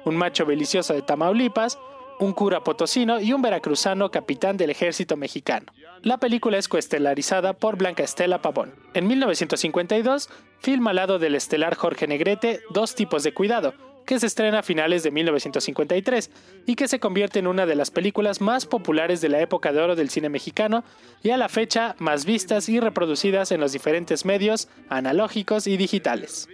un 0.05 0.17
macho 0.17 0.47
delicioso 0.47 0.95
de 0.95 1.03
Tamaulipas, 1.03 1.79
un 2.21 2.33
cura 2.33 2.63
potosino 2.63 3.21
y 3.21 3.33
un 3.33 3.43
veracruzano 3.43 4.11
capitán 4.11 4.57
del 4.57 4.71
ejército 4.71 5.17
mexicano. 5.17 5.67
La 6.03 6.19
película 6.19 6.57
es 6.57 6.69
coestelarizada 6.69 7.53
por 7.53 7.77
Blanca 7.77 8.03
Estela 8.03 8.41
Pavón. 8.41 8.75
En 8.95 9.07
1952, 9.07 10.31
filma 10.59 10.91
al 10.91 10.97
lado 10.97 11.19
del 11.19 11.35
estelar 11.35 11.75
Jorge 11.75 12.07
Negrete 12.07 12.61
Dos 12.71 12.95
tipos 12.95 13.23
de 13.23 13.35
cuidado, 13.35 13.75
que 14.05 14.19
se 14.19 14.27
estrena 14.27 14.61
a 14.61 14.63
finales 14.63 15.03
de 15.03 15.11
1953 15.11 16.31
y 16.67 16.75
que 16.75 16.89
se 16.89 17.01
convierte 17.01 17.39
en 17.39 17.47
una 17.47 17.67
de 17.67 17.75
las 17.75 17.91
películas 17.91 18.41
más 18.41 18.67
populares 18.67 19.21
de 19.21 19.29
la 19.29 19.41
época 19.41 19.73
de 19.73 19.81
oro 19.81 19.97
del 19.97 20.11
cine 20.11 20.29
mexicano 20.29 20.85
y 21.23 21.31
a 21.31 21.37
la 21.37 21.49
fecha 21.49 21.95
más 21.99 22.25
vistas 22.25 22.69
y 22.69 22.81
reproducidas 22.81 23.53
en 23.53 23.61
los 23.61 23.73
diferentes 23.73 24.25
medios 24.25 24.69
analógicos 24.89 25.67
y 25.67 25.77
digitales. 25.77 26.49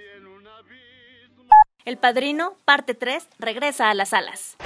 El 1.84 1.96
Padrino, 1.96 2.54
parte 2.64 2.94
3, 2.94 3.28
regresa 3.38 3.88
a 3.88 3.94
las 3.94 4.10
salas. 4.10 4.56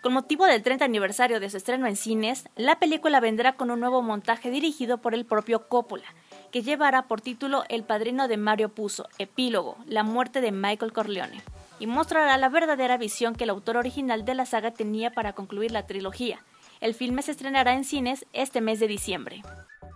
Con 0.00 0.14
motivo 0.14 0.46
del 0.46 0.62
30 0.62 0.84
aniversario 0.84 1.40
de 1.40 1.50
su 1.50 1.56
estreno 1.56 1.86
en 1.86 1.96
cines, 1.96 2.48
la 2.56 2.78
película 2.78 3.20
vendrá 3.20 3.56
con 3.56 3.70
un 3.70 3.80
nuevo 3.80 4.00
montaje 4.00 4.50
dirigido 4.50 4.98
por 4.98 5.12
el 5.12 5.26
propio 5.26 5.68
Coppola, 5.68 6.06
que 6.52 6.62
llevará 6.62 7.08
por 7.08 7.20
título 7.20 7.64
El 7.68 7.82
Padrino 7.82 8.28
de 8.28 8.36
Mario 8.36 8.70
Puzo, 8.70 9.08
Epílogo, 9.18 9.76
la 9.86 10.04
muerte 10.04 10.40
de 10.40 10.52
Michael 10.52 10.92
Corleone 10.92 11.42
y 11.78 11.86
mostrará 11.86 12.36
la 12.38 12.48
verdadera 12.48 12.96
visión 12.96 13.34
que 13.34 13.44
el 13.44 13.50
autor 13.50 13.76
original 13.76 14.24
de 14.24 14.34
la 14.34 14.46
saga 14.46 14.72
tenía 14.72 15.10
para 15.10 15.34
concluir 15.34 15.70
la 15.70 15.86
trilogía. 15.86 16.44
El 16.80 16.94
filme 16.94 17.22
se 17.22 17.32
estrenará 17.32 17.74
en 17.74 17.84
cines 17.84 18.26
este 18.32 18.60
mes 18.60 18.80
de 18.80 18.88
diciembre. 18.88 19.42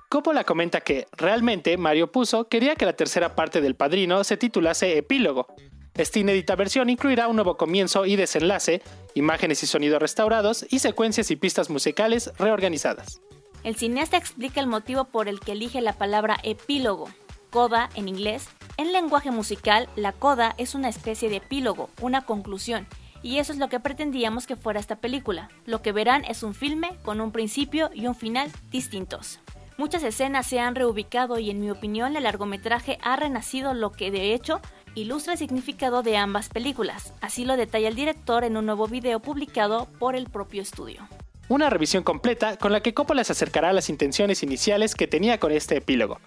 Coppola 0.08 0.44
comenta 0.44 0.80
que, 0.80 1.06
realmente, 1.12 1.76
Mario 1.78 2.12
Puzo 2.12 2.48
quería 2.48 2.76
que 2.76 2.84
la 2.84 2.92
tercera 2.92 3.34
parte 3.34 3.60
del 3.60 3.76
Padrino 3.76 4.24
se 4.24 4.36
titulase 4.36 4.98
Epílogo. 4.98 5.46
Esta 5.94 6.18
inédita 6.18 6.56
versión 6.56 6.90
incluirá 6.90 7.28
un 7.28 7.36
nuevo 7.36 7.56
comienzo 7.56 8.04
y 8.06 8.16
desenlace, 8.16 8.82
imágenes 9.14 9.62
y 9.62 9.66
sonidos 9.66 10.00
restaurados 10.00 10.66
y 10.70 10.80
secuencias 10.80 11.30
y 11.30 11.36
pistas 11.36 11.70
musicales 11.70 12.32
reorganizadas. 12.38 13.20
El 13.64 13.76
cineasta 13.76 14.16
explica 14.16 14.60
el 14.60 14.66
motivo 14.66 15.04
por 15.04 15.28
el 15.28 15.38
que 15.38 15.52
elige 15.52 15.80
la 15.80 15.92
palabra 15.92 16.36
epílogo, 16.42 17.08
coda 17.52 17.90
en 17.94 18.08
inglés, 18.08 18.48
en 18.78 18.92
lenguaje 18.92 19.30
musical, 19.30 19.86
la 19.94 20.12
coda 20.12 20.54
es 20.56 20.74
una 20.74 20.88
especie 20.88 21.28
de 21.28 21.36
epílogo, 21.36 21.90
una 22.00 22.22
conclusión, 22.22 22.86
y 23.22 23.38
eso 23.38 23.52
es 23.52 23.58
lo 23.58 23.68
que 23.68 23.78
pretendíamos 23.78 24.46
que 24.46 24.56
fuera 24.56 24.80
esta 24.80 24.96
película. 24.96 25.50
Lo 25.66 25.82
que 25.82 25.92
verán 25.92 26.24
es 26.24 26.42
un 26.42 26.54
filme 26.54 26.96
con 27.02 27.20
un 27.20 27.30
principio 27.30 27.90
y 27.92 28.06
un 28.06 28.14
final 28.14 28.50
distintos. 28.70 29.38
Muchas 29.76 30.02
escenas 30.02 30.46
se 30.46 30.60
han 30.60 30.74
reubicado 30.74 31.38
y 31.38 31.50
en 31.50 31.60
mi 31.60 31.70
opinión 31.70 32.16
el 32.16 32.22
largometraje 32.24 32.96
ha 33.02 33.16
renacido 33.16 33.74
lo 33.74 33.92
que 33.92 34.10
de 34.10 34.32
hecho 34.32 34.60
ilustra 34.94 35.34
el 35.34 35.38
significado 35.38 36.02
de 36.02 36.16
ambas 36.16 36.48
películas, 36.48 37.12
así 37.20 37.44
lo 37.44 37.58
detalla 37.58 37.88
el 37.88 37.94
director 37.94 38.44
en 38.44 38.56
un 38.56 38.64
nuevo 38.64 38.88
video 38.88 39.20
publicado 39.20 39.88
por 39.98 40.16
el 40.16 40.30
propio 40.30 40.62
estudio. 40.62 41.06
Una 41.48 41.68
revisión 41.68 42.02
completa 42.02 42.56
con 42.56 42.72
la 42.72 42.80
que 42.80 42.94
Coppola 42.94 43.24
se 43.24 43.32
acercará 43.32 43.70
a 43.70 43.72
las 43.74 43.90
intenciones 43.90 44.42
iniciales 44.42 44.94
que 44.94 45.06
tenía 45.06 45.38
con 45.38 45.52
este 45.52 45.76
epílogo, 45.76 46.18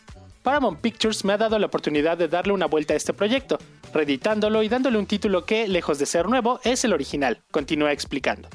Paramount 0.45 0.79
Pictures 0.79 1.25
me 1.25 1.33
ha 1.33 1.37
dado 1.37 1.57
la 1.57 1.65
oportunidad 1.65 2.19
de 2.19 2.27
darle 2.27 2.53
una 2.53 2.67
vuelta 2.67 2.93
a 2.93 2.97
este 2.97 3.13
proyecto, 3.13 3.57
reeditándolo 3.91 4.61
y 4.61 4.69
dándole 4.69 4.99
un 4.99 5.07
título 5.07 5.43
que, 5.43 5.67
lejos 5.67 5.97
de 5.97 6.05
ser 6.05 6.29
nuevo, 6.29 6.59
es 6.63 6.85
el 6.85 6.93
original, 6.93 7.41
continúa 7.49 7.91
explicando. 7.91 8.47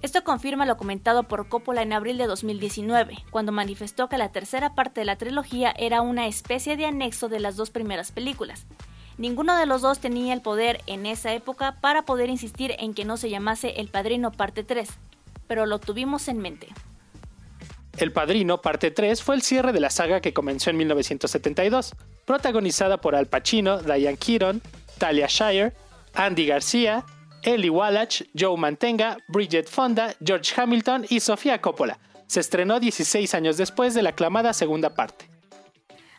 Esto 0.00 0.24
confirma 0.24 0.64
lo 0.64 0.78
comentado 0.78 1.24
por 1.24 1.50
Coppola 1.50 1.82
en 1.82 1.92
abril 1.92 2.16
de 2.16 2.26
2019, 2.26 3.18
cuando 3.30 3.52
manifestó 3.52 4.08
que 4.08 4.16
la 4.16 4.32
tercera 4.32 4.74
parte 4.74 5.02
de 5.02 5.04
la 5.04 5.16
trilogía 5.16 5.74
era 5.76 6.00
una 6.00 6.26
especie 6.26 6.78
de 6.78 6.86
anexo 6.86 7.28
de 7.28 7.40
las 7.40 7.56
dos 7.56 7.68
primeras 7.68 8.10
películas. 8.10 8.66
Ninguno 9.18 9.58
de 9.58 9.66
los 9.66 9.82
dos 9.82 9.98
tenía 9.98 10.32
el 10.32 10.40
poder 10.40 10.80
en 10.86 11.04
esa 11.04 11.34
época 11.34 11.76
para 11.82 12.06
poder 12.06 12.30
insistir 12.30 12.74
en 12.78 12.94
que 12.94 13.04
no 13.04 13.18
se 13.18 13.28
llamase 13.28 13.78
El 13.78 13.88
Padrino 13.88 14.32
Parte 14.32 14.64
3, 14.64 14.88
pero 15.48 15.66
lo 15.66 15.80
tuvimos 15.80 16.28
en 16.28 16.38
mente. 16.38 16.68
El 17.98 18.12
Padrino, 18.12 18.62
parte 18.62 18.92
3, 18.92 19.20
fue 19.24 19.34
el 19.34 19.42
cierre 19.42 19.72
de 19.72 19.80
la 19.80 19.90
saga 19.90 20.20
que 20.20 20.32
comenzó 20.32 20.70
en 20.70 20.76
1972, 20.76 21.96
protagonizada 22.24 23.00
por 23.00 23.16
Al 23.16 23.26
Pacino, 23.26 23.78
Diane 23.78 24.16
Keaton, 24.16 24.62
Talia 24.98 25.26
Shire, 25.28 25.72
Andy 26.14 26.46
García, 26.46 27.04
Ellie 27.42 27.70
Wallach, 27.70 28.22
Joe 28.38 28.56
Mantenga, 28.56 29.18
Bridget 29.26 29.68
Fonda, 29.68 30.14
George 30.24 30.52
Hamilton 30.56 31.06
y 31.08 31.18
Sofía 31.18 31.60
Coppola. 31.60 31.98
Se 32.28 32.38
estrenó 32.38 32.78
16 32.78 33.34
años 33.34 33.56
después 33.56 33.94
de 33.94 34.02
la 34.02 34.10
aclamada 34.10 34.52
segunda 34.52 34.94
parte. 34.94 35.28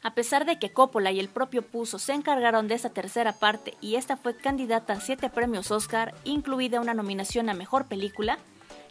A 0.01 0.13
pesar 0.13 0.45
de 0.45 0.59
que 0.59 0.73
Coppola 0.73 1.11
y 1.11 1.19
el 1.21 1.29
propio 1.29 1.61
Puzo 1.61 1.97
se 1.97 2.11
encargaron 2.11 2.67
de 2.67 2.75
esa 2.75 2.89
tercera 2.89 3.31
parte 3.31 3.75
y 3.79 3.95
esta 3.95 4.17
fue 4.17 4.35
candidata 4.35 4.93
a 4.93 4.99
7 4.99 5.29
premios 5.29 5.71
Oscar, 5.71 6.13
incluida 6.25 6.81
una 6.81 6.93
nominación 6.93 7.47
a 7.47 7.53
Mejor 7.53 7.87
Película, 7.87 8.37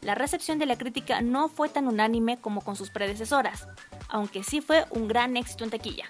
la 0.00 0.14
recepción 0.14 0.58
de 0.58 0.66
la 0.66 0.78
crítica 0.78 1.20
no 1.20 1.48
fue 1.48 1.68
tan 1.68 1.88
unánime 1.88 2.38
como 2.40 2.60
con 2.60 2.76
sus 2.76 2.90
predecesoras, 2.90 3.68
aunque 4.08 4.42
sí 4.42 4.60
fue 4.60 4.86
un 4.90 5.08
gran 5.08 5.36
éxito 5.36 5.64
en 5.64 5.70
taquilla. 5.70 6.04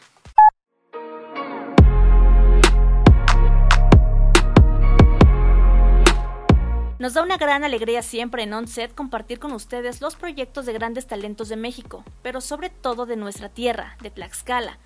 Nos 6.99 7.15
da 7.15 7.23
una 7.23 7.37
gran 7.37 7.63
alegría 7.63 8.03
siempre 8.03 8.43
en 8.43 8.53
Onset 8.53 8.93
compartir 8.93 9.39
con 9.39 9.53
ustedes 9.53 10.01
los 10.01 10.17
proyectos 10.17 10.67
de 10.67 10.73
grandes 10.73 11.07
talentos 11.07 11.49
de 11.49 11.57
México, 11.57 12.05
pero 12.23 12.41
sobre 12.41 12.71
todo 12.71 13.07
de 13.07 13.17
nuestra 13.17 13.49
tierra, 13.49 13.97
de 14.03 14.11
Tlaxcala. 14.11 14.79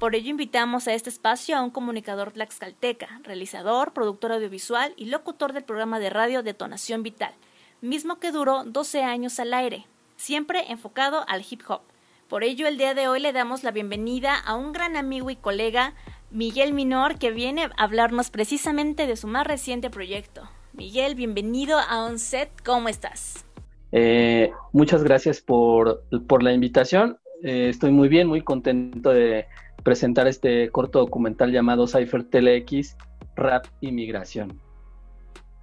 Por 0.00 0.16
ello 0.16 0.30
invitamos 0.30 0.88
a 0.88 0.94
este 0.94 1.10
espacio 1.10 1.56
a 1.56 1.62
un 1.62 1.70
comunicador 1.70 2.32
tlaxcalteca, 2.32 3.20
realizador, 3.22 3.92
productor 3.92 4.32
audiovisual 4.32 4.94
y 4.96 5.04
locutor 5.04 5.52
del 5.52 5.62
programa 5.62 6.00
de 6.00 6.10
radio 6.10 6.42
Detonación 6.42 7.04
Vital, 7.04 7.34
mismo 7.82 8.18
que 8.18 8.32
duró 8.32 8.64
12 8.64 9.02
años 9.02 9.38
al 9.40 9.54
aire, 9.54 9.86
siempre 10.16 10.70
enfocado 10.70 11.24
al 11.28 11.44
hip 11.48 11.62
hop. 11.68 11.80
Por 12.28 12.44
ello, 12.44 12.68
el 12.68 12.78
día 12.78 12.94
de 12.94 13.08
hoy 13.08 13.20
le 13.20 13.32
damos 13.32 13.64
la 13.64 13.70
bienvenida 13.70 14.36
a 14.38 14.54
un 14.54 14.72
gran 14.72 14.96
amigo 14.96 15.30
y 15.30 15.36
colega, 15.36 15.94
Miguel 16.30 16.72
Minor, 16.72 17.18
que 17.18 17.30
viene 17.30 17.64
a 17.64 17.70
hablarnos 17.76 18.30
precisamente 18.30 19.06
de 19.06 19.16
su 19.16 19.26
más 19.26 19.46
reciente 19.46 19.90
proyecto. 19.90 20.42
Miguel, 20.72 21.14
bienvenido 21.14 21.78
a 21.78 22.04
Onset, 22.04 22.50
¿cómo 22.64 22.88
estás? 22.88 23.44
Eh, 23.92 24.52
muchas 24.72 25.02
gracias 25.02 25.40
por, 25.40 26.04
la 26.40 26.52
invitación. 26.52 27.18
Eh, 27.42 27.68
estoy 27.70 27.90
muy 27.90 28.08
bien, 28.08 28.28
muy 28.28 28.42
contento 28.42 29.10
de 29.10 29.46
presentar 29.82 30.28
este 30.28 30.70
corto 30.70 31.00
documental 31.00 31.50
llamado 31.50 31.88
Cypher 31.88 32.22
TeleX, 32.24 32.96
Rap 33.34 33.66
y 33.80 33.90
Migración. 33.90 34.60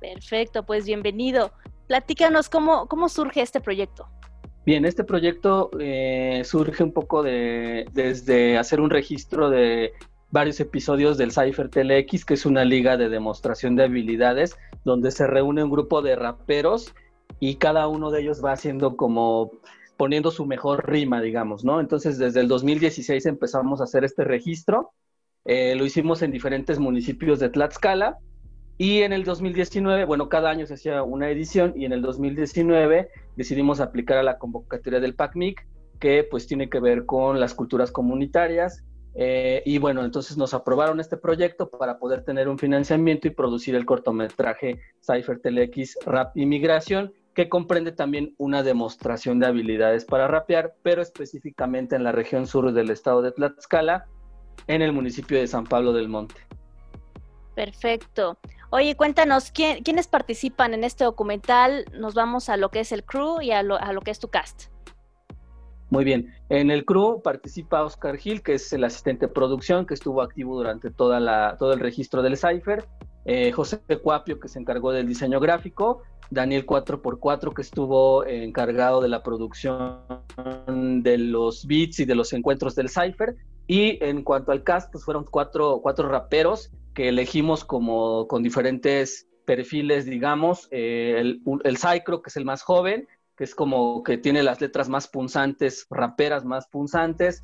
Perfecto, 0.01 0.63
pues 0.63 0.85
bienvenido. 0.85 1.51
Platícanos 1.87 2.49
cómo, 2.49 2.87
cómo 2.87 3.09
surge 3.09 3.41
este 3.41 3.61
proyecto. 3.61 4.07
Bien, 4.65 4.83
este 4.83 5.05
proyecto 5.05 5.71
eh, 5.79 6.41
surge 6.43 6.83
un 6.83 6.91
poco 6.91 7.23
de, 7.23 7.85
desde 7.93 8.57
hacer 8.57 8.81
un 8.81 8.89
registro 8.89 9.49
de 9.49 9.93
varios 10.29 10.59
episodios 10.59 11.17
del 11.17 11.31
Cypher 11.31 11.69
TLX, 11.69 12.25
que 12.25 12.33
es 12.33 12.45
una 12.45 12.65
liga 12.65 12.97
de 12.97 13.07
demostración 13.07 13.77
de 13.77 13.85
habilidades, 13.85 14.57
donde 14.83 15.11
se 15.11 15.25
reúne 15.25 15.63
un 15.63 15.69
grupo 15.69 16.01
de 16.01 16.17
raperos 16.17 16.93
y 17.39 17.55
cada 17.55 17.87
uno 17.87 18.11
de 18.11 18.21
ellos 18.21 18.43
va 18.43 18.51
haciendo 18.51 18.97
como 18.97 19.51
poniendo 19.95 20.31
su 20.31 20.45
mejor 20.45 20.87
rima, 20.87 21.21
digamos, 21.21 21.63
¿no? 21.63 21.79
Entonces, 21.79 22.17
desde 22.17 22.41
el 22.41 22.47
2016 22.47 23.25
empezamos 23.25 23.81
a 23.81 23.85
hacer 23.85 24.03
este 24.03 24.23
registro. 24.25 24.91
Eh, 25.45 25.75
lo 25.75 25.85
hicimos 25.85 26.21
en 26.21 26.31
diferentes 26.31 26.77
municipios 26.77 27.39
de 27.39 27.49
Tlaxcala 27.49 28.17
y 28.77 29.01
en 29.01 29.11
el 29.11 29.23
2019, 29.23 30.05
bueno, 30.05 30.29
cada 30.29 30.51
año 30.51 30.67
se 30.67 30.75
hacía 30.75 31.01
una 31.01 31.29
edición 31.29 31.73
y 31.75 31.85
en 31.85 31.93
el 31.93 32.01
2019 32.01 33.09
decidimos 33.35 33.79
aplicar 33.79 34.17
a 34.17 34.23
la 34.23 34.37
convocatoria 34.37 34.99
del 34.99 35.15
PACMIC, 35.15 35.65
que 35.99 36.23
pues 36.23 36.45
tiene 36.45 36.69
que 36.69 36.79
ver 36.79 37.05
con 37.05 37.39
las 37.39 37.55
culturas 37.55 37.91
comunitarias. 37.91 38.83
Eh, 39.15 39.63
y 39.65 39.79
bueno, 39.79 40.05
entonces 40.05 40.37
nos 40.37 40.53
aprobaron 40.53 40.99
este 40.99 41.17
proyecto 41.17 41.71
para 41.71 41.97
poder 41.97 42.23
tener 42.23 42.47
un 42.47 42.59
financiamiento 42.59 43.27
y 43.27 43.31
producir 43.31 43.73
el 43.73 43.83
cortometraje 43.83 44.79
Cypher 45.01 45.39
Telex 45.39 45.97
Rap 46.05 46.37
Inmigración, 46.37 47.13
que 47.33 47.49
comprende 47.49 47.91
también 47.91 48.35
una 48.37 48.61
demostración 48.61 49.39
de 49.39 49.47
habilidades 49.47 50.05
para 50.05 50.27
rapear, 50.27 50.75
pero 50.83 51.01
específicamente 51.01 51.95
en 51.95 52.03
la 52.03 52.11
región 52.11 52.45
sur 52.45 52.71
del 52.71 52.91
estado 52.91 53.23
de 53.23 53.31
Tlaxcala, 53.31 54.05
en 54.67 54.83
el 54.83 54.93
municipio 54.93 55.39
de 55.39 55.47
San 55.47 55.63
Pablo 55.63 55.93
del 55.93 56.09
Monte. 56.09 56.35
Perfecto. 57.55 58.37
Oye, 58.69 58.97
cuéntanos, 58.97 59.51
¿quiénes 59.51 60.07
participan 60.07 60.73
en 60.73 60.83
este 60.83 61.05
documental? 61.05 61.85
Nos 61.93 62.15
vamos 62.15 62.49
a 62.49 62.57
lo 62.57 62.69
que 62.69 62.81
es 62.81 62.91
el 62.91 63.05
crew 63.05 63.41
y 63.41 63.51
a 63.51 63.63
lo, 63.63 64.01
que 64.01 64.11
es 64.11 64.19
tu 64.19 64.27
cast. 64.27 64.65
Muy 65.89 66.03
bien. 66.03 66.33
En 66.49 66.69
el 66.69 66.83
crew 66.83 67.21
participa 67.21 67.83
Oscar 67.83 68.17
Gil, 68.17 68.41
que 68.41 68.55
es 68.55 68.73
el 68.73 68.83
asistente 68.83 69.27
de 69.27 69.33
producción, 69.33 69.85
que 69.85 69.93
estuvo 69.93 70.21
activo 70.21 70.57
durante 70.57 70.91
toda 70.91 71.21
la, 71.21 71.55
todo 71.57 71.71
el 71.71 71.79
registro 71.79 72.21
del 72.21 72.35
Cypher. 72.35 72.85
Eh, 73.23 73.53
José 73.53 73.79
Cuapio, 74.03 74.37
que 74.37 74.49
se 74.49 74.59
encargó 74.59 74.91
del 74.91 75.07
diseño 75.07 75.39
gráfico. 75.39 76.03
Daniel 76.29 76.65
4x4, 76.65 77.53
que 77.53 77.61
estuvo 77.61 78.25
encargado 78.25 78.99
de 78.99 79.07
la 79.07 79.23
producción 79.23 80.01
de 81.03 81.17
los 81.17 81.65
beats 81.65 82.01
y 82.01 82.05
de 82.05 82.15
los 82.15 82.33
encuentros 82.33 82.75
del 82.75 82.89
Cypher. 82.89 83.37
Y 83.67 84.03
en 84.03 84.23
cuanto 84.23 84.51
al 84.51 84.63
cast, 84.63 84.91
pues 84.91 85.03
fueron 85.03 85.25
cuatro, 85.29 85.81
cuatro 85.83 86.07
raperos 86.07 86.71
que 86.93 87.09
elegimos 87.09 87.63
como 87.63 88.27
con 88.27 88.41
diferentes 88.41 89.27
perfiles, 89.45 90.05
digamos, 90.05 90.67
eh, 90.71 91.15
el, 91.19 91.41
el 91.63 91.77
que 91.77 92.27
es 92.27 92.37
el 92.37 92.45
más 92.45 92.63
joven, 92.63 93.07
que 93.37 93.43
es 93.43 93.53
como 93.53 94.03
que 94.03 94.17
tiene 94.17 94.41
las 94.41 94.59
letras 94.61 94.89
más 94.89 95.07
punzantes, 95.07 95.85
raperas 95.89 96.43
más 96.43 96.67
punzantes. 96.67 97.43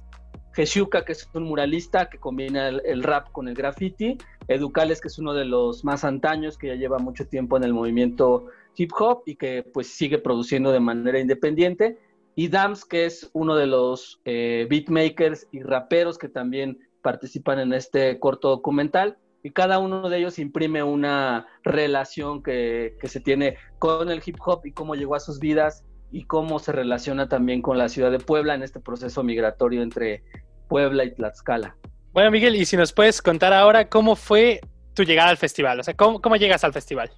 Jeshuka, 0.53 1.03
que 1.03 1.13
es 1.13 1.27
un 1.33 1.43
muralista 1.43 2.09
que 2.09 2.19
combina 2.19 2.67
el, 2.67 3.03
rap 3.03 3.31
con 3.31 3.47
el 3.47 3.55
graffiti, 3.55 4.17
Educales, 4.47 5.01
que 5.01 5.07
es 5.07 5.17
uno 5.17 5.33
de 5.33 5.45
los 5.45 5.83
más 5.83 6.03
antaños, 6.03 6.57
que 6.57 6.67
ya 6.67 6.75
lleva 6.75 6.99
mucho 6.99 7.27
tiempo 7.27 7.57
en 7.57 7.63
el 7.63 7.73
movimiento 7.73 8.47
hip 8.75 8.91
hop 8.97 9.23
y 9.25 9.35
que 9.35 9.63
pues 9.63 9.87
sigue 9.87 10.17
produciendo 10.17 10.71
de 10.71 10.79
manera 10.79 11.19
independiente, 11.19 11.97
y 12.35 12.47
Dams, 12.47 12.85
que 12.85 13.05
es 13.05 13.29
uno 13.33 13.55
de 13.55 13.67
los 13.67 14.21
eh, 14.25 14.67
beatmakers 14.69 15.47
y 15.51 15.61
raperos 15.61 16.17
que 16.17 16.29
también 16.29 16.79
participan 17.01 17.59
en 17.59 17.73
este 17.73 18.19
corto 18.19 18.49
documental, 18.49 19.17
y 19.43 19.51
cada 19.51 19.79
uno 19.79 20.09
de 20.09 20.19
ellos 20.19 20.39
imprime 20.39 20.83
una 20.83 21.47
relación 21.63 22.41
que, 22.41 22.95
que 23.01 23.09
se 23.09 23.19
tiene 23.19 23.57
con 23.77 24.09
el 24.09 24.21
hip 24.25 24.37
hop 24.45 24.61
y 24.65 24.71
cómo 24.71 24.95
llegó 24.95 25.15
a 25.15 25.19
sus 25.19 25.39
vidas 25.39 25.83
y 26.11 26.25
cómo 26.25 26.59
se 26.59 26.71
relaciona 26.71 27.27
también 27.27 27.61
con 27.61 27.77
la 27.77 27.89
ciudad 27.89 28.11
de 28.11 28.19
Puebla 28.19 28.53
en 28.53 28.63
este 28.63 28.79
proceso 28.79 29.23
migratorio 29.23 29.81
entre 29.81 30.23
Puebla 30.69 31.03
y 31.03 31.13
Tlaxcala. 31.13 31.75
Bueno, 32.13 32.29
Miguel, 32.29 32.55
y 32.55 32.65
si 32.65 32.77
nos 32.77 32.93
puedes 32.93 33.21
contar 33.21 33.51
ahora 33.51 33.89
cómo 33.89 34.15
fue 34.15 34.61
tu 34.93 35.03
llegada 35.03 35.29
al 35.29 35.37
festival, 35.37 35.79
o 35.79 35.83
sea, 35.83 35.95
cómo, 35.95 36.35
llegas 36.35 36.63
al 36.63 36.71
festival. 36.71 37.11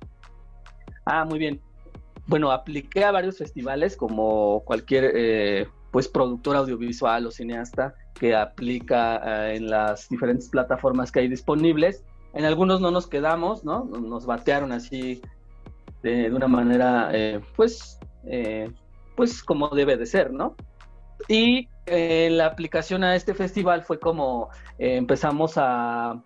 Ah, 1.05 1.25
muy 1.25 1.37
bien. 1.37 1.61
Bueno, 2.27 2.51
apliqué 2.51 3.03
a 3.03 3.11
varios 3.11 3.37
festivales 3.37 3.95
como 3.95 4.63
cualquier 4.65 5.11
eh, 5.15 5.67
pues 5.91 6.07
productor 6.07 6.55
audiovisual 6.55 7.27
o 7.27 7.31
cineasta 7.31 7.95
que 8.13 8.35
aplica 8.35 9.49
eh, 9.49 9.57
en 9.57 9.69
las 9.69 10.09
diferentes 10.09 10.49
plataformas 10.49 11.11
que 11.11 11.19
hay 11.19 11.27
disponibles. 11.27 12.03
En 12.33 12.45
algunos 12.45 12.81
no 12.81 12.91
nos 12.91 13.07
quedamos, 13.07 13.63
¿no? 13.63 13.85
Nos 13.85 14.25
batearon 14.25 14.71
así 14.71 15.21
de, 16.01 16.31
una 16.31 16.47
manera, 16.47 17.09
eh, 17.13 17.39
pues, 17.55 17.99
pues 19.15 19.41
como 19.43 19.69
debe 19.69 19.95
de 19.95 20.05
ser, 20.05 20.31
¿no? 20.31 20.55
Y 21.27 21.69
eh, 21.85 22.29
la 22.31 22.47
aplicación 22.47 23.03
a 23.03 23.15
este 23.15 23.33
festival 23.33 23.83
fue 23.83 23.99
como 23.99 24.49
eh, 24.79 24.95
empezamos 24.95 25.53
a, 25.57 26.21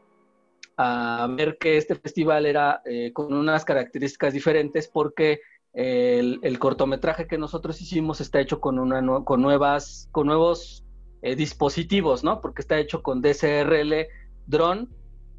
ver 1.32 1.58
que 1.60 1.76
este 1.76 1.96
festival 1.96 2.46
era 2.46 2.82
eh, 2.86 3.12
con 3.12 3.34
unas 3.34 3.66
características 3.66 4.34
diferentes 4.34 4.88
porque 4.88 5.42
el, 5.74 6.60
cortometraje 6.60 7.28
que 7.28 7.38
nosotros 7.38 7.82
hicimos 7.82 8.22
está 8.22 8.40
hecho 8.40 8.60
con, 8.60 8.76
nuevas, 8.76 10.10
con 10.12 10.28
nuevos 10.28 10.86
dispositivos, 11.22 12.24
¿no? 12.24 12.42
Porque 12.42 12.62
está 12.62 12.80
hecho 12.80 13.04
con 13.04 13.22
DSRL, 13.22 14.08
drone 14.48 14.88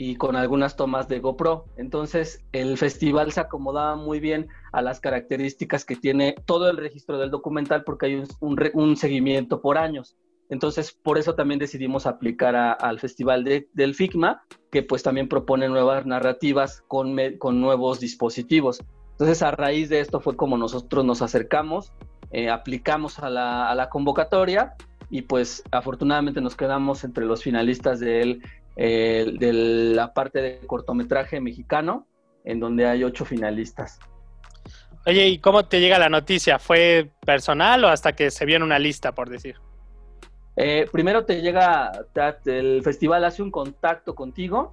y 0.02 0.16
con 0.16 0.34
algunas 0.34 0.76
tomas 0.76 1.08
de 1.08 1.20
GoPro. 1.20 1.66
Entonces 1.76 2.42
el 2.52 2.78
festival 2.78 3.32
se 3.32 3.40
acomodaba 3.40 3.96
muy 3.96 4.18
bien 4.18 4.48
a 4.72 4.80
las 4.80 4.98
características 4.98 5.84
que 5.84 5.94
tiene 5.94 6.36
todo 6.46 6.70
el 6.70 6.78
registro 6.78 7.18
del 7.18 7.30
documental 7.30 7.84
porque 7.84 8.06
hay 8.06 8.22
un, 8.40 8.96
seguimiento 8.96 9.60
por 9.60 9.76
años. 9.76 10.16
Entonces 10.48 10.92
por 10.92 11.18
eso 11.18 11.34
también 11.34 11.60
decidimos 11.60 12.06
aplicar 12.06 12.56
al 12.56 12.98
festival 12.98 13.44
del 13.44 13.94
FICMA, 13.94 14.42
que 14.70 14.82
pues 14.82 15.02
también 15.02 15.28
propone 15.28 15.68
nuevas 15.68 16.06
narrativas 16.06 16.82
con 16.88 17.14
nuevos 17.60 18.00
dispositivos. 18.00 18.82
Entonces 19.20 19.42
a 19.42 19.50
raíz 19.50 19.90
de 19.90 20.00
esto 20.00 20.18
fue 20.20 20.34
como 20.34 20.56
nosotros 20.56 21.04
nos 21.04 21.20
acercamos, 21.20 21.92
eh, 22.30 22.48
aplicamos 22.48 23.18
a 23.18 23.28
la, 23.28 23.68
a 23.68 23.74
la 23.74 23.90
convocatoria 23.90 24.76
y 25.10 25.20
pues 25.20 25.62
afortunadamente 25.70 26.40
nos 26.40 26.56
quedamos 26.56 27.04
entre 27.04 27.26
los 27.26 27.42
finalistas 27.42 28.00
del 28.00 28.42
eh, 28.76 29.34
de 29.38 29.52
la 29.52 30.14
parte 30.14 30.40
de 30.40 30.60
cortometraje 30.66 31.38
mexicano, 31.38 32.06
en 32.44 32.60
donde 32.60 32.86
hay 32.86 33.04
ocho 33.04 33.26
finalistas. 33.26 33.98
Oye, 35.04 35.28
¿y 35.28 35.38
cómo 35.38 35.66
te 35.66 35.80
llega 35.80 35.98
la 35.98 36.08
noticia? 36.08 36.58
¿Fue 36.58 37.10
personal 37.26 37.84
o 37.84 37.88
hasta 37.88 38.14
que 38.14 38.30
se 38.30 38.46
vio 38.46 38.56
en 38.56 38.62
una 38.62 38.78
lista, 38.78 39.12
por 39.12 39.28
decir? 39.28 39.56
Eh, 40.56 40.86
primero 40.90 41.26
te 41.26 41.42
llega, 41.42 41.92
el 42.46 42.82
festival 42.82 43.26
hace 43.26 43.42
un 43.42 43.50
contacto 43.50 44.14
contigo, 44.14 44.70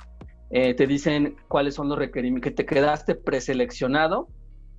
eh, 0.51 0.73
te 0.73 0.87
dicen 0.87 1.35
cuáles 1.49 1.75
son 1.75 1.89
los 1.89 1.97
requerimientos, 1.97 2.49
que 2.49 2.55
te 2.55 2.65
quedaste 2.65 3.13
preseleccionado 3.13 4.29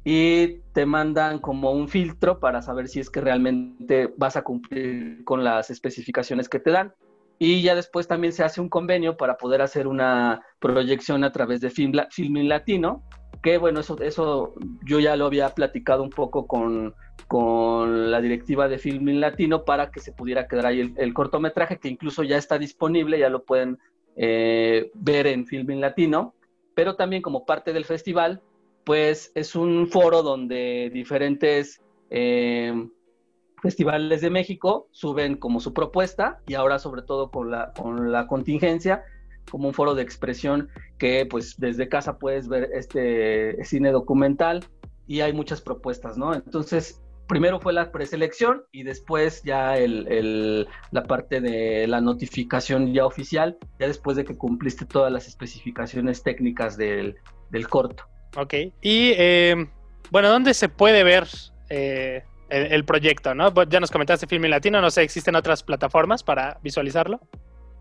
y 0.04 0.60
te 0.72 0.86
mandan 0.86 1.38
como 1.38 1.72
un 1.72 1.88
filtro 1.88 2.40
para 2.40 2.62
saber 2.62 2.88
si 2.88 3.00
es 3.00 3.10
que 3.10 3.20
realmente 3.20 4.12
vas 4.16 4.36
a 4.36 4.42
cumplir 4.42 5.24
con 5.24 5.44
las 5.44 5.70
especificaciones 5.70 6.48
que 6.48 6.60
te 6.60 6.70
dan. 6.70 6.94
Y 7.38 7.62
ya 7.62 7.74
después 7.74 8.08
también 8.08 8.32
se 8.32 8.42
hace 8.42 8.60
un 8.60 8.68
convenio 8.68 9.16
para 9.16 9.36
poder 9.36 9.62
hacer 9.62 9.86
una 9.86 10.42
proyección 10.58 11.22
a 11.24 11.30
través 11.30 11.60
de 11.60 11.70
Film, 11.70 11.92
Filmin 12.10 12.48
Latino, 12.48 13.04
que 13.42 13.58
bueno, 13.58 13.80
eso, 13.80 14.00
eso 14.00 14.54
yo 14.84 14.98
ya 14.98 15.14
lo 15.14 15.26
había 15.26 15.50
platicado 15.50 16.02
un 16.02 16.10
poco 16.10 16.46
con, 16.46 16.94
con 17.28 18.10
la 18.10 18.20
directiva 18.20 18.68
de 18.68 18.78
Filmin 18.78 19.20
Latino 19.20 19.64
para 19.64 19.90
que 19.90 20.00
se 20.00 20.12
pudiera 20.12 20.48
quedar 20.48 20.66
ahí 20.66 20.92
el, 20.96 21.14
cortometraje, 21.14 21.78
que 21.78 21.88
incluso 21.88 22.22
ya 22.24 22.36
está 22.36 22.58
disponible, 22.58 23.18
ya 23.18 23.28
lo 23.28 23.44
pueden 23.44 23.78
eh, 24.16 24.90
ver 24.94 25.28
en 25.28 25.46
Filmin 25.46 25.80
Latino, 25.80 26.34
pero 26.74 26.96
también 26.96 27.22
como 27.22 27.44
parte 27.44 27.72
del 27.72 27.84
festival, 27.84 28.42
pues 28.88 29.32
es 29.34 29.54
un 29.54 29.88
foro 29.88 30.22
donde 30.22 30.90
diferentes... 30.90 31.82
Eh, 32.08 32.72
festivales 33.60 34.20
de 34.20 34.30
México 34.30 34.88
suben 34.92 35.36
como 35.36 35.58
su 35.58 35.74
propuesta 35.74 36.40
y 36.46 36.54
ahora 36.54 36.78
sobre 36.78 37.02
todo 37.02 37.32
con 37.32 37.50
la, 37.50 37.72
con 37.72 38.12
la 38.12 38.28
contingencia 38.28 39.02
como 39.50 39.66
un 39.66 39.74
foro 39.74 39.96
de 39.96 40.02
expresión 40.02 40.68
que 40.96 41.26
pues 41.26 41.56
desde 41.58 41.88
casa 41.88 42.18
puedes 42.18 42.48
ver 42.48 42.70
este 42.72 43.62
cine 43.64 43.90
documental 43.90 44.64
y 45.08 45.22
hay 45.22 45.32
muchas 45.32 45.60
propuestas, 45.60 46.16
¿no? 46.16 46.34
Entonces, 46.34 47.02
primero 47.26 47.60
fue 47.60 47.72
la 47.72 47.90
preselección 47.90 48.62
y 48.72 48.84
después 48.84 49.42
ya 49.42 49.76
el, 49.76 50.68
la 50.90 51.02
parte 51.02 51.40
de 51.40 51.86
la 51.88 52.00
notificación 52.00 52.92
ya 52.92 53.06
oficial, 53.06 53.58
ya 53.80 53.88
después 53.88 54.16
de 54.16 54.24
que 54.24 54.36
cumpliste 54.36 54.84
todas 54.84 55.10
las 55.10 55.26
especificaciones 55.26 56.22
técnicas 56.22 56.76
del, 56.76 57.16
del 57.50 57.68
corto. 57.68 58.04
Ok, 58.36 58.54
y 58.82 59.12
eh, 59.16 59.68
bueno, 60.10 60.28
¿dónde 60.28 60.54
se 60.54 60.68
puede 60.68 61.02
ver 61.02 61.26
eh, 61.70 62.22
el, 62.48 62.84
proyecto, 62.84 63.34
¿no? 63.34 63.52
Ya 63.64 63.80
nos 63.80 63.90
comentaste 63.90 64.26
Filmin 64.26 64.50
Latino, 64.50 64.80
no 64.80 64.90
sé, 64.90 65.02
¿existen 65.02 65.36
otras 65.36 65.62
plataformas 65.62 66.22
para 66.22 66.58
visualizarlo? 66.62 67.20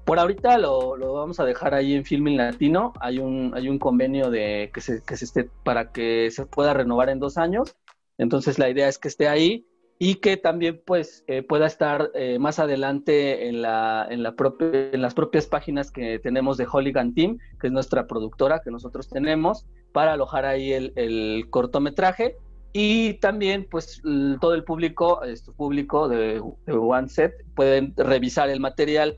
Por 0.05 0.19
ahorita 0.19 0.57
lo, 0.57 0.97
vamos 1.13 1.39
a 1.39 1.45
dejar 1.45 1.73
ahí 1.73 1.93
en 1.93 2.05
Filmin 2.05 2.37
Latino. 2.37 2.93
Hay 3.01 3.19
un, 3.19 3.51
hay 3.53 3.67
un 3.67 3.77
convenio 3.77 4.29
de 4.29 4.71
que 4.73 4.79
se, 4.79 5.03
que 5.03 5.17
se 5.17 5.25
esté 5.25 5.49
para 5.63 5.91
que 5.91 6.31
se 6.31 6.45
pueda 6.45 6.73
renovar 6.73 7.09
en 7.09 7.19
dos 7.19 7.37
años. 7.37 7.75
Entonces 8.17 8.57
la 8.57 8.69
idea 8.69 8.87
es 8.87 8.97
que 8.97 9.09
esté 9.09 9.27
ahí 9.27 9.67
y 9.99 10.15
que 10.15 10.37
también 10.37 10.81
pues 10.85 11.23
eh, 11.27 11.41
pueda 11.41 11.65
estar 11.65 12.11
eh, 12.13 12.37
más 12.39 12.59
adelante 12.59 13.47
en, 13.47 13.63
la, 13.63 14.05
en, 14.09 14.21
la 14.21 14.35
en 14.61 15.01
las 15.01 15.13
propias 15.15 15.47
páginas 15.47 15.91
que 15.91 16.19
tenemos 16.19 16.57
de 16.57 16.65
Hooligan 16.65 17.15
Team, 17.15 17.39
que 17.59 17.67
es 17.67 17.73
nuestra 17.73 18.05
productora 18.05 18.61
que 18.63 18.69
nosotros 18.69 19.09
tenemos, 19.09 19.65
para 19.93 20.13
alojar 20.13 20.45
ahí 20.45 20.71
el, 20.71 20.93
el 20.95 21.47
cortometraje 21.49 22.35
y 22.73 23.15
también, 23.15 23.67
pues, 23.69 24.01
todo 24.39 24.53
el 24.53 24.63
público, 24.63 25.23
este 25.23 25.51
público 25.51 26.07
de, 26.07 26.43
One 26.67 27.09
Set, 27.09 27.33
pueden 27.55 27.93
revisar 27.97 28.49
el 28.49 28.59
material 28.59 29.17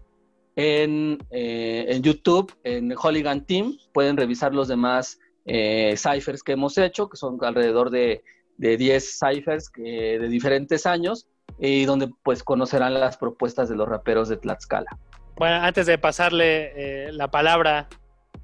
en, 0.55 1.17
eh, 1.31 1.87
en 1.89 2.01
YouTube, 2.03 2.55
en 2.63 2.93
Hooligan 2.93 3.45
Team, 3.45 3.77
pueden 3.91 4.15
revisar 4.15 4.53
los 4.53 4.69
demás 4.69 5.19
ciphers 5.45 6.43
que 6.43 6.51
hemos 6.51 6.77
hecho, 6.77 7.09
que 7.09 7.17
son 7.17 7.39
alrededor 7.41 7.89
de, 7.89 8.21
de 8.59 8.77
10 8.77 9.19
ciphers 9.19 9.71
de 9.75 10.27
diferentes 10.29 10.85
años, 10.85 11.25
y 11.57 11.85
donde 11.85 12.09
pues 12.23 12.43
conocerán 12.43 12.93
las 12.93 13.17
propuestas 13.17 13.67
de 13.69 13.75
los 13.75 13.89
raperos 13.89 14.29
de 14.29 14.37
Tlaxcala. 14.37 14.97
Bueno, 15.35 15.55
antes 15.55 15.87
de 15.87 15.97
pasarle 15.97 17.07
eh, 17.07 17.11
la 17.11 17.31
palabra 17.31 17.89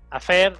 a 0.10 0.20
Fer, 0.20 0.58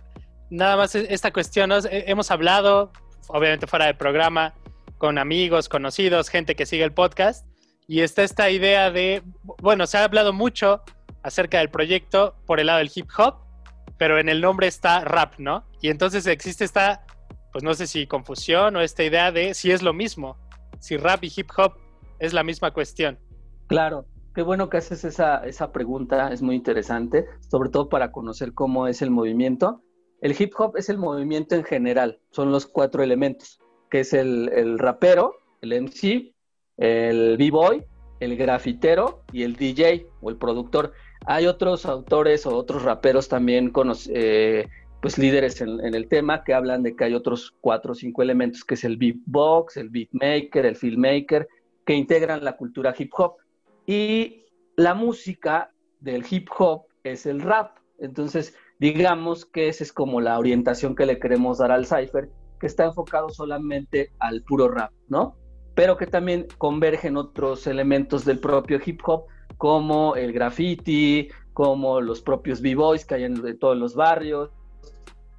nada 0.50 0.78
más 0.78 0.94
esta 0.94 1.32
cuestión, 1.34 1.72
hemos 1.90 2.30
hablado 2.30 2.92
obviamente 3.28 3.68
fuera 3.68 3.86
del 3.86 3.98
programa, 3.98 4.54
con 4.98 5.18
amigos, 5.18 5.70
conocidos, 5.70 6.30
gente 6.30 6.56
que 6.56 6.66
sigue 6.66 6.84
el 6.84 6.94
podcast. 6.94 7.48
Y 7.88 8.02
está 8.02 8.24
esta 8.24 8.50
idea 8.50 8.92
de, 8.92 9.22
bueno, 9.62 9.86
se 9.88 9.98
ha 9.98 10.04
hablado 10.04 10.34
mucho 10.34 10.82
acerca 11.24 11.60
del 11.60 11.70
proyecto 11.70 12.36
por 12.46 12.60
el 12.60 12.68
lado 12.68 12.80
del 12.80 12.92
hip 12.94 13.08
hop, 13.18 13.36
pero 13.98 14.20
en 14.20 14.30
el 14.30 14.42
nombre 14.42 14.68
está 14.68 15.02
rap, 15.02 15.36
¿no? 15.38 15.66
Y 15.82 15.90
entonces 15.90 16.26
existe 16.28 16.66
esta, 16.66 17.06
pues 17.56 17.64
no 17.64 17.74
sé 17.74 17.88
si 17.88 18.06
confusión 18.06 18.76
o 18.76 18.82
esta 18.82 19.02
idea 19.06 19.32
de 19.32 19.54
si 19.54 19.72
es 19.72 19.82
lo 19.82 19.94
mismo, 19.94 20.36
si 20.82 20.98
rap 20.98 21.24
y 21.24 21.32
hip 21.34 21.50
hop 21.56 21.76
es 22.20 22.34
la 22.34 22.44
misma 22.44 22.72
cuestión. 22.72 23.18
Claro, 23.68 24.08
qué 24.34 24.42
bueno 24.42 24.70
que 24.70 24.76
haces 24.76 25.06
esa, 25.06 25.38
esa 25.38 25.72
pregunta, 25.72 26.34
es 26.34 26.42
muy 26.42 26.58
interesante, 26.58 27.26
sobre 27.50 27.70
todo 27.70 27.88
para 27.88 28.12
conocer 28.12 28.54
cómo 28.54 28.88
es 28.88 29.02
el 29.02 29.10
movimiento. 29.10 29.82
El 30.20 30.36
hip 30.38 30.52
hop 30.58 30.76
es 30.76 30.90
el 30.90 30.98
movimiento 30.98 31.56
en 31.56 31.64
general, 31.64 32.20
son 32.32 32.52
los 32.52 32.66
cuatro 32.66 33.02
elementos, 33.02 33.62
que 33.90 34.02
es 34.02 34.12
el, 34.12 34.78
rapero, 34.78 35.38
el 35.62 35.82
MC, 35.82 36.34
el 36.76 37.38
b-boy, 37.38 37.86
el 38.20 38.36
grafitero 38.36 39.22
y 39.32 39.44
el 39.44 39.56
DJ 39.56 40.08
o 40.20 40.30
el 40.30 40.36
productor. 40.36 40.92
Hay 41.26 41.48
otros 41.48 41.86
autores 41.86 42.46
o 42.46 42.54
otros 42.54 42.84
raperos 42.84 43.30
también 43.30 43.72
eh, 44.10 44.68
pues 45.06 45.20
líderes 45.20 45.62
en, 45.62 45.94
el 45.94 46.08
tema 46.08 46.44
que 46.44 46.56
hablan 46.56 46.82
de 46.82 46.96
que 46.96 47.04
hay 47.04 47.14
otros 47.14 47.54
cuatro 47.62 47.92
o 47.92 47.96
cinco 47.96 48.24
elementos, 48.24 48.64
que 48.64 48.74
es 48.74 48.84
el 48.86 48.98
beatbox, 48.98 49.78
el 49.78 49.90
beatmaker, 49.90 50.66
el 50.66 50.76
filmmaker, 50.76 51.48
que 51.86 51.94
integran 51.94 52.44
la 52.44 52.58
cultura 52.58 52.92
hip 52.98 53.12
hop. 53.16 53.36
Y 53.86 54.46
la 54.76 54.96
música 54.96 55.70
del 56.00 56.26
hip 56.28 56.50
hop 56.58 56.86
es 57.04 57.28
el 57.28 57.42
rap. 57.42 57.78
Entonces, 58.00 58.56
digamos 58.80 59.46
que 59.46 59.68
esa 59.68 59.84
es 59.84 59.94
como 59.94 60.22
la 60.22 60.40
orientación 60.40 60.96
que 60.96 61.06
le 61.06 61.20
queremos 61.20 61.60
dar 61.60 61.72
al 61.72 61.86
cipher, 61.86 62.32
que 62.60 62.66
está 62.66 62.86
enfocado 62.86 63.30
solamente 63.30 64.10
al 64.18 64.42
puro 64.42 64.70
rap, 64.70 64.92
¿no? 65.08 65.36
Pero 65.76 65.98
que 65.98 66.08
también 66.08 66.48
convergen 66.58 67.16
otros 67.16 67.68
elementos 67.68 68.26
del 68.26 68.40
propio 68.40 68.80
hip 68.84 69.02
hop, 69.06 69.26
como 69.58 70.16
el 70.16 70.34
graffiti, 70.34 71.30
como 71.54 72.02
los 72.02 72.24
propios 72.24 72.60
b-boys 72.60 73.06
que 73.06 73.14
hay 73.14 73.26
en 73.26 73.60
todos 73.60 73.78
los 73.78 73.94
barrios, 73.94 74.50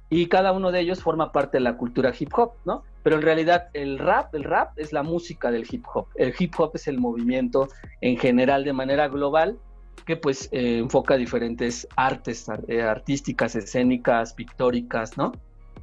y 0.09 0.27
cada 0.27 0.51
uno 0.51 0.71
de 0.71 0.79
ellos 0.79 1.01
forma 1.01 1.31
parte 1.31 1.57
de 1.57 1.61
la 1.61 1.77
cultura 1.77 2.13
hip 2.17 2.31
hop, 2.33 2.53
¿no? 2.65 2.83
Pero 3.03 3.17
en 3.17 3.21
realidad 3.21 3.69
el 3.73 3.99
rap, 3.99 4.33
el 4.35 4.43
rap 4.43 4.77
es 4.77 4.93
la 4.93 5.03
música 5.03 5.51
del 5.51 5.65
hip 5.69 5.85
hop. 5.93 6.07
El 6.15 6.33
hip 6.37 6.53
hop 6.57 6.71
es 6.75 6.87
el 6.87 6.97
movimiento 6.99 7.67
en 8.01 8.17
general 8.17 8.63
de 8.63 8.73
manera 8.73 9.07
global 9.07 9.57
que 10.05 10.15
pues 10.15 10.47
eh, 10.51 10.77
enfoca 10.77 11.17
diferentes 11.17 11.87
artes 11.95 12.47
eh, 12.67 12.81
artísticas, 12.81 13.55
escénicas, 13.55 14.33
pictóricas, 14.33 15.17
¿no? 15.17 15.33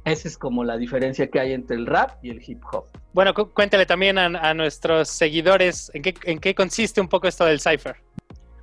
Esa 0.03 0.27
es 0.27 0.37
como 0.37 0.63
la 0.63 0.77
diferencia 0.77 1.27
que 1.27 1.39
hay 1.39 1.53
entre 1.53 1.75
el 1.75 1.85
rap 1.85 2.23
y 2.23 2.29
el 2.29 2.41
hip 2.45 2.61
hop. 2.71 2.85
Bueno, 3.13 3.33
cuéntale 3.33 3.85
también 3.85 4.17
a, 4.17 4.53
nuestros 4.53 5.09
seguidores 5.09 5.89
en 5.93 6.01
qué, 6.01 6.13
en 6.25 6.39
qué 6.39 6.53
consiste 6.53 7.01
un 7.01 7.07
poco 7.07 7.27
esto 7.27 7.45
del 7.45 7.59
cipher. 7.59 7.95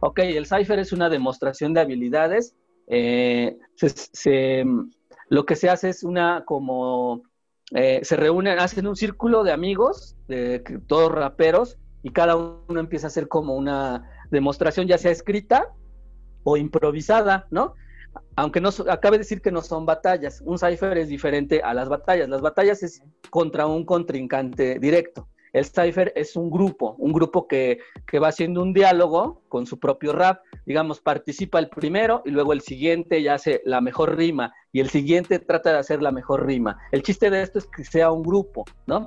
Ok, 0.01 0.19
el 0.19 0.47
cipher 0.47 0.79
es 0.79 0.93
una 0.93 1.09
demostración 1.09 1.73
de 1.75 1.81
habilidades. 1.81 2.55
Eh, 2.89 3.57
se, 3.77 4.65
lo 5.33 5.47
que 5.47 5.57
se 5.57 5.71
hace 5.71 5.89
es 5.89 6.05
una 6.05 6.45
como 6.45 7.23
se 7.71 8.17
reúnen, 8.17 8.59
hacen 8.59 8.87
un 8.87 8.97
círculo 8.97 9.45
de 9.45 9.53
amigos, 9.53 10.15
de, 10.29 10.59
todos 10.87 11.11
raperos, 11.11 11.79
y 12.03 12.11
cada 12.11 12.37
uno 12.37 12.79
empieza 12.79 13.07
a 13.07 13.09
hacer 13.09 13.29
como 13.29 13.57
una 13.57 14.11
demostración 14.31 14.87
ya 14.87 14.99
sea 14.99 15.11
escrita 15.11 15.69
o 16.45 16.59
improvisada, 16.59 17.47
¿no? 17.51 17.73
Aunque 18.37 18.61
no, 18.61 18.69
acabe 18.91 19.17
de 19.17 19.21
decir 19.21 19.41
que 19.41 19.51
no 19.51 19.63
son 19.63 19.87
batallas, 19.87 20.43
un 20.45 20.59
cipher 20.59 20.99
es 20.99 21.09
diferente 21.09 21.63
a 21.63 21.73
las 21.73 21.89
batallas. 21.89 22.29
Las 22.29 22.43
batallas 22.43 22.83
es 22.83 23.03
contra 23.31 23.67
un 23.67 23.87
contrincante 23.87 24.79
directo. 24.79 25.29
El 25.53 25.65
cipher 25.67 26.13
es 26.17 26.35
un 26.37 26.51
grupo, 26.51 26.95
un 26.99 27.13
grupo 27.13 27.47
que, 27.47 27.79
que, 28.07 28.19
va 28.19 28.29
haciendo 28.29 28.63
un 28.63 28.73
diálogo 28.73 29.43
con 29.49 29.67
su 29.67 29.79
propio 29.79 30.13
rap. 30.13 30.41
Digamos, 30.65 31.01
participa 31.01 31.59
el 31.59 31.69
primero 31.69 32.23
y 32.25 32.31
luego 32.31 32.53
el 32.53 32.63
siguiente 32.63 33.23
ya 33.23 33.35
hace 33.35 33.61
la 33.65 33.81
mejor 33.81 34.17
rima 34.17 34.55
y 34.73 34.81
el 34.81 34.89
siguiente 34.89 35.39
trata 35.39 35.73
de 35.73 35.79
hacer 35.79 36.03
la 36.03 36.11
mejor 36.11 36.47
rima. 36.47 36.79
El 36.91 37.03
chiste 37.03 37.29
de 37.31 37.43
esto 37.43 37.59
es 37.59 37.67
que 37.67 37.85
sea 37.85 38.11
un 38.11 38.23
grupo, 38.23 38.65
¿no? 38.87 39.07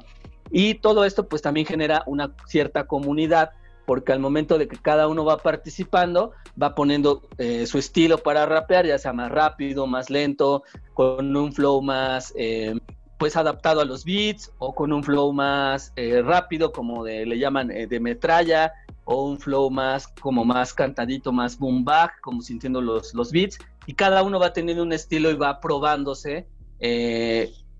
Y 0.51 0.75
todo 0.75 1.05
esto 1.05 1.27
pues 1.27 1.41
también 1.41 1.65
genera 1.65 2.03
una 2.05 2.35
cierta 2.47 2.85
comunidad 2.85 3.51
porque 3.85 4.11
al 4.11 4.19
momento 4.19 4.57
de 4.57 4.67
que 4.67 4.77
cada 4.77 5.07
uno 5.07 5.25
va 5.25 5.37
participando, 5.37 6.31
va 6.61 6.75
poniendo 6.75 7.21
eh, 7.37 7.65
su 7.67 7.77
estilo 7.77 8.17
para 8.17 8.45
rapear, 8.45 8.85
ya 8.85 8.97
sea 8.97 9.13
más 9.13 9.31
rápido, 9.31 9.87
más 9.87 10.09
lento, 10.09 10.63
con 10.93 11.35
un 11.35 11.53
flow 11.53 11.81
más 11.81 12.33
eh, 12.35 12.75
pues 13.17 13.35
adaptado 13.35 13.81
a 13.81 13.85
los 13.85 14.03
beats, 14.05 14.51
o 14.59 14.73
con 14.73 14.91
un 14.91 15.03
flow 15.03 15.31
más 15.33 15.93
eh, 15.95 16.21
rápido, 16.21 16.71
como 16.71 17.03
de, 17.03 17.25
le 17.25 17.39
llaman 17.39 17.67
de 17.67 17.99
metralla, 17.99 18.73
o 19.05 19.25
un 19.25 19.39
flow 19.39 19.69
más 19.69 20.07
como 20.07 20.43
más 20.45 20.73
cantadito, 20.73 21.31
más 21.31 21.57
boom 21.57 21.85
back, 21.85 22.19
como 22.21 22.41
sintiendo 22.41 22.81
los, 22.81 23.13
los 23.13 23.31
beats, 23.31 23.57
y 23.85 23.93
cada 23.93 24.23
uno 24.23 24.39
va 24.39 24.53
teniendo 24.53 24.83
un 24.83 24.93
estilo 24.93 25.29
y 25.31 25.35
va 25.35 25.59
probándose 25.59 26.47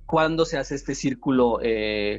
cuando 0.06 0.46
se 0.46 0.58
hace 0.58 0.76
este 0.76 0.96
círculo 0.96 1.60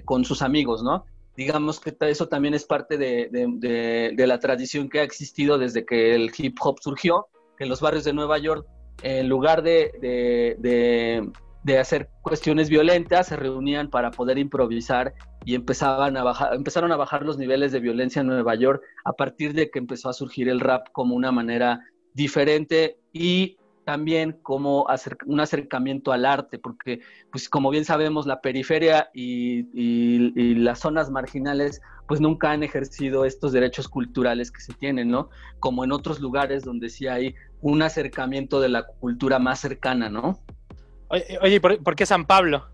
con 0.04 0.24
sus 0.24 0.42
amigos, 0.42 0.82
¿no? 0.82 1.04
digamos 1.36 1.80
que 1.80 1.94
eso 2.00 2.28
también 2.28 2.54
es 2.54 2.64
parte 2.64 2.96
de, 2.96 4.14
la 4.16 4.40
tradición 4.40 4.88
que 4.88 5.00
ha 5.00 5.02
existido 5.02 5.58
desde 5.58 5.84
que 5.84 6.14
el 6.14 6.32
hip 6.36 6.56
hop 6.60 6.78
surgió, 6.80 7.28
que 7.56 7.64
en 7.64 7.70
los 7.70 7.80
barrios 7.80 8.04
de 8.04 8.12
Nueva 8.12 8.38
York, 8.38 8.66
en 9.02 9.28
lugar 9.28 9.62
de, 9.62 11.30
hacer 11.78 12.08
cuestiones 12.22 12.68
violentas, 12.68 13.26
se 13.28 13.36
reunían 13.36 13.90
para 13.90 14.10
poder 14.10 14.38
improvisar 14.38 15.14
y 15.44 15.54
empezaban 15.54 16.16
a 16.16 16.22
bajar, 16.22 16.54
empezaron 16.54 16.92
a 16.92 16.96
bajar 16.96 17.22
los 17.22 17.38
niveles 17.38 17.72
de 17.72 17.80
violencia 17.80 18.20
en 18.20 18.28
Nueva 18.28 18.54
York 18.54 18.82
a 19.04 19.12
partir 19.12 19.52
de 19.52 19.70
que 19.70 19.78
empezó 19.78 20.08
a 20.08 20.12
surgir 20.12 20.48
el 20.48 20.60
rap 20.60 20.88
como 20.92 21.14
una 21.16 21.32
manera 21.32 21.80
diferente 22.14 22.98
y 23.12 23.56
también 23.86 24.32
como 24.42 24.88
hacer 24.88 25.16
un 25.26 25.38
acercamiento 25.38 26.10
al 26.12 26.26
arte, 26.26 26.58
porque 26.58 27.00
pues 27.30 27.48
como 27.48 27.70
bien 27.70 27.84
sabemos 27.84 28.26
la 28.26 28.40
periferia 28.40 29.10
y, 29.14 29.64
las 30.56 30.80
zonas 30.80 31.10
marginales 31.10 31.80
pues 32.08 32.20
nunca 32.20 32.50
han 32.50 32.64
ejercido 32.64 33.24
estos 33.24 33.52
derechos 33.52 33.88
culturales 33.88 34.50
que 34.50 34.60
se 34.60 34.72
tienen, 34.74 35.08
¿no? 35.08 35.30
Como 35.60 35.84
en 35.84 35.92
otros 35.92 36.20
lugares 36.20 36.64
donde 36.64 36.88
sí 36.88 37.06
hay 37.06 37.34
un 37.60 37.82
acercamiento 37.82 38.60
de 38.60 38.68
la 38.68 38.84
cultura 38.86 39.38
más 39.38 39.60
cercana, 39.60 40.08
¿no? 40.08 40.40
Oye, 41.08 41.60
¿por, 41.60 41.94
qué 41.94 42.06
San 42.06 42.24
Pablo? 42.24 42.66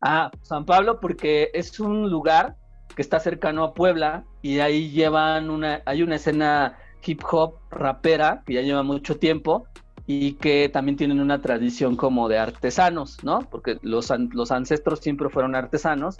Ah, 0.00 0.30
San 0.42 0.64
Pablo 0.64 1.00
porque 1.00 1.50
es 1.54 1.80
un 1.80 2.10
lugar 2.10 2.56
que 2.94 3.02
está 3.02 3.18
cercano 3.20 3.64
a 3.64 3.74
Puebla 3.74 4.24
y 4.42 4.60
ahí 4.60 4.90
llevan 4.90 5.50
una, 5.50 5.82
hay 5.86 6.02
una 6.02 6.16
escena 6.16 6.78
hip 7.04 7.22
hop 7.30 7.58
rapera 7.70 8.42
que 8.46 8.54
ya 8.54 8.62
lleva 8.62 8.82
mucho 8.82 9.18
tiempo 9.18 9.66
y 10.06 10.34
que 10.34 10.68
también 10.68 10.96
tienen 10.96 11.20
una 11.20 11.42
tradición 11.42 11.96
como 11.96 12.28
de 12.28 12.38
artesanos, 12.38 13.22
¿no? 13.24 13.40
Porque 13.50 13.78
los, 13.82 14.12
los 14.32 14.52
ancestros 14.52 15.00
siempre 15.00 15.28
fueron 15.28 15.56
artesanos 15.56 16.16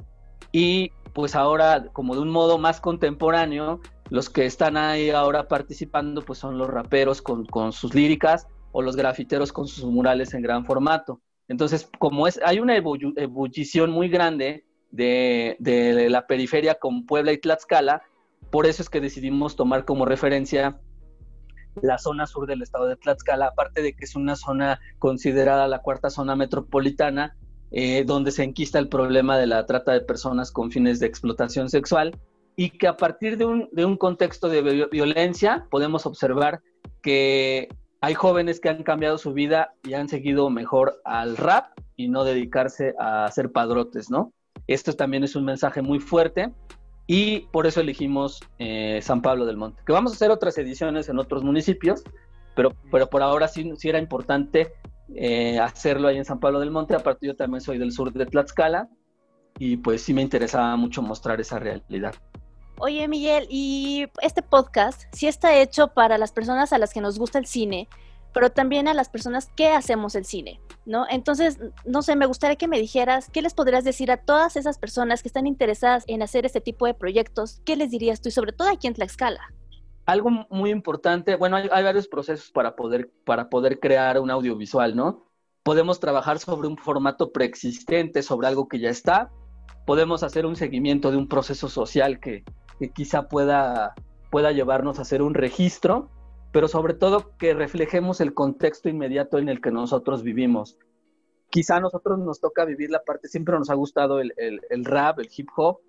y 0.53 0.90
pues 1.12 1.35
ahora 1.35 1.87
como 1.92 2.14
de 2.14 2.21
un 2.21 2.31
modo 2.31 2.59
más 2.59 2.81
contemporáneo, 2.81 3.81
los 4.11 4.29
que 4.29 4.45
están 4.47 4.77
ahí 4.77 5.11
ahora 5.11 5.49
participando 5.49 6.23
pues 6.23 6.38
son 6.38 6.59
los 6.59 6.69
raperos 6.69 7.23
con, 7.23 7.73
sus 7.73 7.95
líricas 7.95 8.47
o 8.77 8.83
los 8.83 8.95
grafiteros 8.95 9.55
con 9.55 9.67
sus 9.67 9.87
murales 9.87 10.35
en 10.35 10.43
gran 10.43 10.67
formato. 10.67 11.23
Entonces, 11.49 11.89
como 11.99 12.27
es, 12.27 12.39
hay 12.45 12.59
una 12.59 12.77
ebullición 12.77 13.91
muy 13.91 14.11
grande 14.11 14.67
de, 14.91 15.57
de 15.61 16.11
la 16.11 16.27
periferia 16.27 16.75
con 16.75 17.07
Puebla 17.07 17.33
y 17.33 17.39
Tlaxcala, 17.39 18.03
por 18.51 18.67
eso 18.67 18.83
es 18.83 18.91
que 18.91 19.01
decidimos 19.01 19.57
tomar 19.57 19.87
como 19.87 20.05
referencia 20.05 20.79
la 21.81 21.97
zona 21.97 22.27
sur 22.27 22.47
del 22.47 22.61
estado 22.61 22.85
de 22.85 22.97
Tlaxcala, 22.97 23.47
aparte 23.47 23.81
de 23.81 23.95
que 23.95 24.05
es 24.05 24.15
una 24.15 24.37
zona 24.37 24.79
considerada 24.99 25.67
la 25.69 25.81
cuarta 25.81 26.11
zona 26.11 26.37
metropolitana, 26.37 27.35
eh, 27.71 28.05
donde 28.05 28.31
se 28.31 28.43
enquista 28.43 28.79
el 28.79 28.91
problema 28.91 29.39
de 29.39 29.47
la 29.47 29.65
trata 29.65 29.93
de 29.93 30.03
personas 30.03 30.53
con 30.53 30.71
fines 30.71 31.01
de 31.01 31.07
explotación 31.07 31.71
sexual, 31.71 32.15
y 32.57 32.77
que 32.77 32.89
a 32.89 32.99
partir 32.99 33.39
de 33.39 33.47
un, 33.47 33.71
de 33.73 33.87
un 33.87 33.97
contexto 33.97 34.51
de 34.51 34.87
violencia 34.93 35.67
podemos 35.71 36.05
observar 36.05 36.61
que 37.01 37.69
hay 38.07 38.14
jóvenes 38.14 38.61
que 38.61 38.69
han 38.69 38.85
cambiado 38.85 39.19
su 39.19 39.33
vida 39.33 39.75
y 39.83 39.95
han 39.95 40.09
seguido 40.09 40.49
mejor 40.49 41.01
al 41.05 41.37
rap 41.37 41.77
y 41.97 42.07
no 42.07 42.23
dedicarse 42.23 42.95
a 43.01 43.29
ser 43.33 43.51
padrotes, 43.51 44.11
¿no? 44.11 44.33
Esto 44.69 44.92
también 44.92 45.25
es 45.25 45.35
un 45.35 45.45
mensaje 45.45 45.83
muy 45.83 45.99
fuerte 45.99 46.53
y 47.09 47.40
por 47.51 47.66
eso 47.66 47.81
elegimos 47.81 48.38
eh, 48.61 49.01
San 49.03 49.23
Pablo 49.23 49.45
del 49.45 49.57
Monte. 49.57 49.83
Que 49.85 49.92
vamos 49.92 50.12
a 50.12 50.14
hacer 50.14 50.31
otras 50.31 50.57
ediciones 50.57 51.09
en 51.09 51.19
otros 51.19 51.42
municipios, 51.42 52.05
pero, 52.55 52.71
pero 52.92 53.11
por 53.11 53.25
ahora 53.25 53.49
sí, 53.49 53.73
sí 53.77 53.88
era 53.88 53.99
importante 53.99 54.73
eh, 55.12 55.59
hacerlo 55.59 56.07
ahí 56.07 56.16
en 56.16 56.25
San 56.25 56.38
Pablo 56.38 56.61
del 56.61 56.71
Monte. 56.71 56.95
Aparte, 56.95 57.27
yo 57.27 57.35
también 57.35 57.61
soy 57.61 57.77
del 57.77 57.90
sur 57.90 58.12
de 58.12 58.25
Tlaxcala 58.25 58.88
y 59.59 59.79
pues 59.79 60.03
sí 60.03 60.14
me 60.14 60.23
interesaba 60.23 60.77
mucho 60.77 61.03
mostrar 61.03 61.40
esa 61.40 61.59
realidad. 61.59 62.14
Oye, 62.79 63.09
Miguel, 63.09 63.47
y 63.49 64.07
este 64.21 64.43
podcast 64.43 65.05
sí 65.12 65.27
está 65.27 65.57
hecho 65.57 65.89
para 65.89 66.19
las 66.19 66.33
personas 66.33 66.75
a 66.75 66.79
las 66.79 66.93
que 66.93 67.01
nos 67.01 67.19
gusta 67.19 67.39
el 67.39 67.47
cine, 67.47 67.89
pero 68.35 68.51
también 68.51 68.87
a 68.87 68.93
las 68.93 69.09
personas 69.09 69.51
que 69.57 69.69
hacemos 69.69 70.15
el 70.15 70.27
cine, 70.27 70.61
¿no? 70.85 71.07
Entonces, 71.09 71.59
no 71.87 72.03
sé, 72.03 72.17
me 72.17 72.27
gustaría 72.27 72.57
que 72.57 72.69
me 72.69 72.79
dijeras, 72.79 73.31
¿qué 73.31 73.41
les 73.41 73.55
podrías 73.55 73.83
decir 73.83 74.11
a 74.11 74.19
todas 74.19 74.57
esas 74.57 74.77
personas 74.77 75.23
que 75.23 75.29
están 75.29 75.47
interesadas 75.47 76.05
en 76.07 76.23
hacer 76.23 76.45
este 76.45 76.61
tipo 76.61 76.85
de 76.85 76.93
proyectos? 76.93 77.62
¿Qué 77.65 77.77
les 77.77 77.91
dirías 77.91 78.21
tú 78.21 78.29
y 78.29 78.33
sobre 78.33 78.53
todo 78.53 78.69
aquí 78.69 78.89
en 78.89 78.93
Tlaxcala? 78.93 79.41
Algo 80.05 80.29
muy 80.51 80.69
importante, 80.69 81.37
bueno, 81.37 81.57
hay, 81.57 81.83
varios 81.83 82.09
procesos 82.09 82.51
para 82.51 82.77
poder, 82.77 83.11
para 83.25 83.49
poder 83.49 83.81
crear 83.81 84.21
un 84.21 84.31
audiovisual, 84.31 84.95
¿no? 84.95 85.25
Podemos 85.62 85.99
trabajar 85.99 86.39
sobre 86.39 86.69
un 86.69 86.77
formato 86.77 87.33
preexistente, 87.33 88.23
sobre 88.23 88.49
algo 88.49 88.69
que 88.69 88.81
ya 88.81 88.91
está. 88.91 89.31
Podemos 89.87 90.23
hacer 90.23 90.45
un 90.45 90.57
seguimiento 90.57 91.11
de 91.11 91.17
un 91.17 91.27
proceso 91.27 91.71
social 91.71 92.21
que, 92.21 92.45
que 92.79 92.91
quizá 92.91 93.29
pueda, 93.29 93.95
pueda 94.31 94.53
llevarnos 94.53 94.99
a 94.99 95.03
hacer 95.03 95.23
un 95.23 95.35
registro 95.35 96.11
pero 96.57 96.69
sobre 96.69 96.95
todo 96.95 97.37
que 97.37 97.53
reflejemos 97.53 98.23
el 98.23 98.33
contexto 98.33 98.89
inmediato 98.89 99.37
en 99.37 99.51
el 99.51 99.61
que 99.61 99.71
nosotros 99.71 100.23
vivimos. 100.23 100.79
Quizá 101.51 101.77
a 101.77 101.81
nosotros 101.81 102.19
nos 102.19 102.41
toca 102.41 102.65
vivir 102.65 102.89
la 102.89 103.03
parte, 103.05 103.29
siempre 103.29 103.59
nos 103.59 103.69
ha 103.69 103.75
gustado 103.75 104.21
el, 104.21 104.33
rap, 104.85 105.19
el 105.19 105.29
hip 105.37 105.51
hop, 105.55 105.81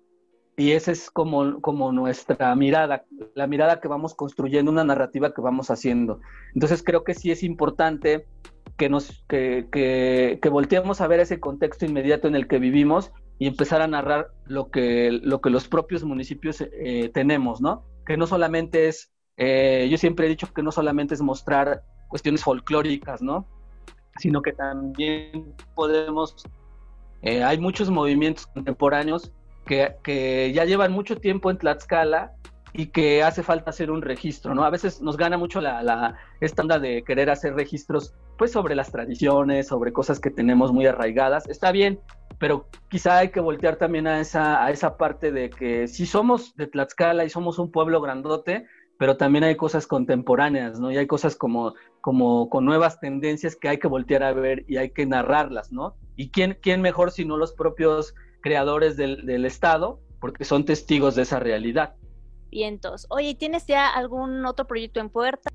y 0.58 0.72
esa 0.72 0.92
es 0.92 1.10
como, 1.10 1.62
como 1.62 1.90
nuestra 1.90 2.54
mirada, 2.54 3.06
la 3.34 3.46
mirada 3.46 3.80
que 3.80 3.88
vamos 3.88 4.14
construyendo, 4.14 4.70
una 4.70 4.84
narrativa 4.84 5.32
que 5.32 5.40
vamos 5.40 5.70
haciendo. 5.70 6.20
Entonces 6.52 6.82
creo 6.82 7.02
que 7.02 7.14
sí 7.14 7.30
es 7.30 7.42
importante 7.42 8.26
que, 8.76 8.90
nos, 8.90 9.24
que, 9.26 9.68
que, 9.72 10.48
volteemos 10.50 11.00
a 11.00 11.06
ver 11.06 11.20
ese 11.20 11.40
contexto 11.40 11.86
inmediato 11.86 12.28
en 12.28 12.34
el 12.34 12.46
que 12.46 12.58
vivimos 12.58 13.10
y 13.38 13.46
empezar 13.46 13.82
a 13.82 13.86
narrar 13.86 14.32
lo 14.46 14.70
que, 14.70 15.10
lo 15.22 15.40
que 15.40 15.50
los 15.50 15.68
propios 15.68 16.04
municipios 16.04 16.60
eh, 16.60 17.10
tenemos, 17.12 17.60
¿no? 17.60 17.84
Que 18.06 18.16
no 18.16 18.26
solamente 18.26 18.88
es 18.88 19.12
eh, 19.38 19.86
yo 19.88 19.96
siempre 19.96 20.26
he 20.26 20.28
dicho 20.28 20.52
que 20.52 20.64
no 20.64 20.72
solamente 20.72 21.14
es 21.14 21.22
mostrar 21.22 21.84
cuestiones 22.08 22.42
folclóricas, 22.42 23.22
¿no? 23.22 23.46
Sino 24.18 24.42
que 24.42 24.52
también 24.52 25.54
podemos, 25.76 26.44
eh, 27.22 27.44
hay 27.44 27.58
muchos 27.58 27.88
movimientos 27.88 28.48
contemporáneos 28.48 29.32
que, 29.64 29.94
que, 30.02 30.52
ya 30.52 30.64
llevan 30.64 30.92
mucho 30.92 31.18
tiempo 31.18 31.52
en 31.52 31.58
Tlaxcala 31.58 32.32
y 32.72 32.86
que 32.86 33.22
hace 33.22 33.42
falta 33.42 33.70
hacer 33.70 33.90
un 33.90 34.02
registro, 34.02 34.54
¿no? 34.54 34.64
A 34.64 34.70
veces 34.70 35.00
nos 35.00 35.16
gana 35.16 35.38
mucho 35.38 35.60
la, 35.60 35.82
la, 35.82 36.16
esta 36.40 36.78
de 36.78 37.02
querer 37.04 37.30
hacer 37.30 37.54
registros, 37.54 38.14
pues 38.36 38.52
sobre 38.52 38.74
las 38.74 38.92
tradiciones, 38.92 39.68
sobre 39.68 39.92
cosas 39.92 40.20
que 40.20 40.30
tenemos 40.30 40.72
muy 40.72 40.86
arraigadas. 40.86 41.48
Está 41.48 41.72
bien, 41.72 42.00
pero 42.38 42.68
quizá 42.88 43.18
hay 43.18 43.30
que 43.30 43.40
voltear 43.40 43.76
también 43.76 44.06
a 44.06 44.20
esa, 44.20 44.64
a 44.64 44.70
esa 44.70 44.96
parte 44.96 45.32
de 45.32 45.50
que 45.50 45.88
si 45.88 46.06
somos 46.06 46.54
de 46.56 46.66
Tlaxcala 46.66 47.24
y 47.24 47.30
somos 47.30 47.58
un 47.58 47.70
pueblo 47.70 48.00
grandote, 48.00 48.66
pero 48.98 49.16
también 49.16 49.44
hay 49.44 49.56
cosas 49.56 49.86
contemporáneas, 49.86 50.80
¿no? 50.80 50.90
Y 50.90 50.98
hay 50.98 51.06
cosas 51.06 51.36
como, 51.36 51.74
como 52.00 52.50
con 52.50 52.64
nuevas 52.64 53.00
tendencias 53.00 53.56
que 53.56 53.68
hay 53.68 53.78
que 53.78 53.88
voltear 53.88 54.24
a 54.24 54.32
ver 54.32 54.64
y 54.68 54.76
hay 54.76 54.90
que 54.90 55.06
narrarlas, 55.06 55.72
¿no? 55.72 55.94
¿Y 56.16 56.30
quién, 56.30 56.58
quién 56.60 56.82
mejor 56.82 57.12
sino 57.12 57.36
los 57.36 57.52
propios 57.52 58.14
creadores 58.40 58.96
del 58.96 59.44
Estado, 59.44 60.00
porque 60.20 60.44
son 60.44 60.64
testigos 60.64 61.14
de 61.14 61.22
esa 61.22 61.38
realidad? 61.38 61.94
Vientos. 62.50 63.06
Oye, 63.10 63.34
¿tienes 63.34 63.66
ya 63.66 63.88
algún 63.88 64.44
otro 64.46 64.66
proyecto 64.66 65.00
en 65.00 65.10
puerta? 65.10 65.50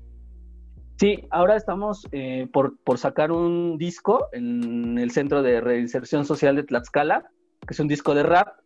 Sí, 0.96 1.26
ahora 1.30 1.56
estamos 1.56 2.06
eh, 2.12 2.48
por, 2.52 2.78
por, 2.78 2.98
sacar 2.98 3.32
un 3.32 3.78
disco 3.78 4.28
en 4.32 4.96
el 4.98 5.10
Centro 5.10 5.42
de 5.42 5.60
Reinserción 5.60 6.24
Social 6.24 6.54
de 6.54 6.62
Tlaxcala, 6.62 7.24
que 7.66 7.74
es 7.74 7.80
un 7.80 7.88
disco 7.88 8.14
de 8.14 8.22
rap, 8.22 8.60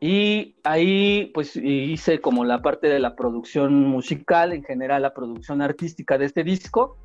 y 0.00 0.56
ahí 0.64 1.30
pues 1.34 1.56
hice 1.56 2.20
como 2.20 2.44
la 2.44 2.62
parte 2.62 2.88
de 2.88 2.98
la 2.98 3.14
producción 3.14 3.84
musical, 3.84 4.52
en 4.52 4.62
general 4.62 5.02
la 5.02 5.14
producción 5.14 5.62
artística 5.62 6.18
de 6.18 6.26
este 6.26 6.44
disco, 6.44 6.96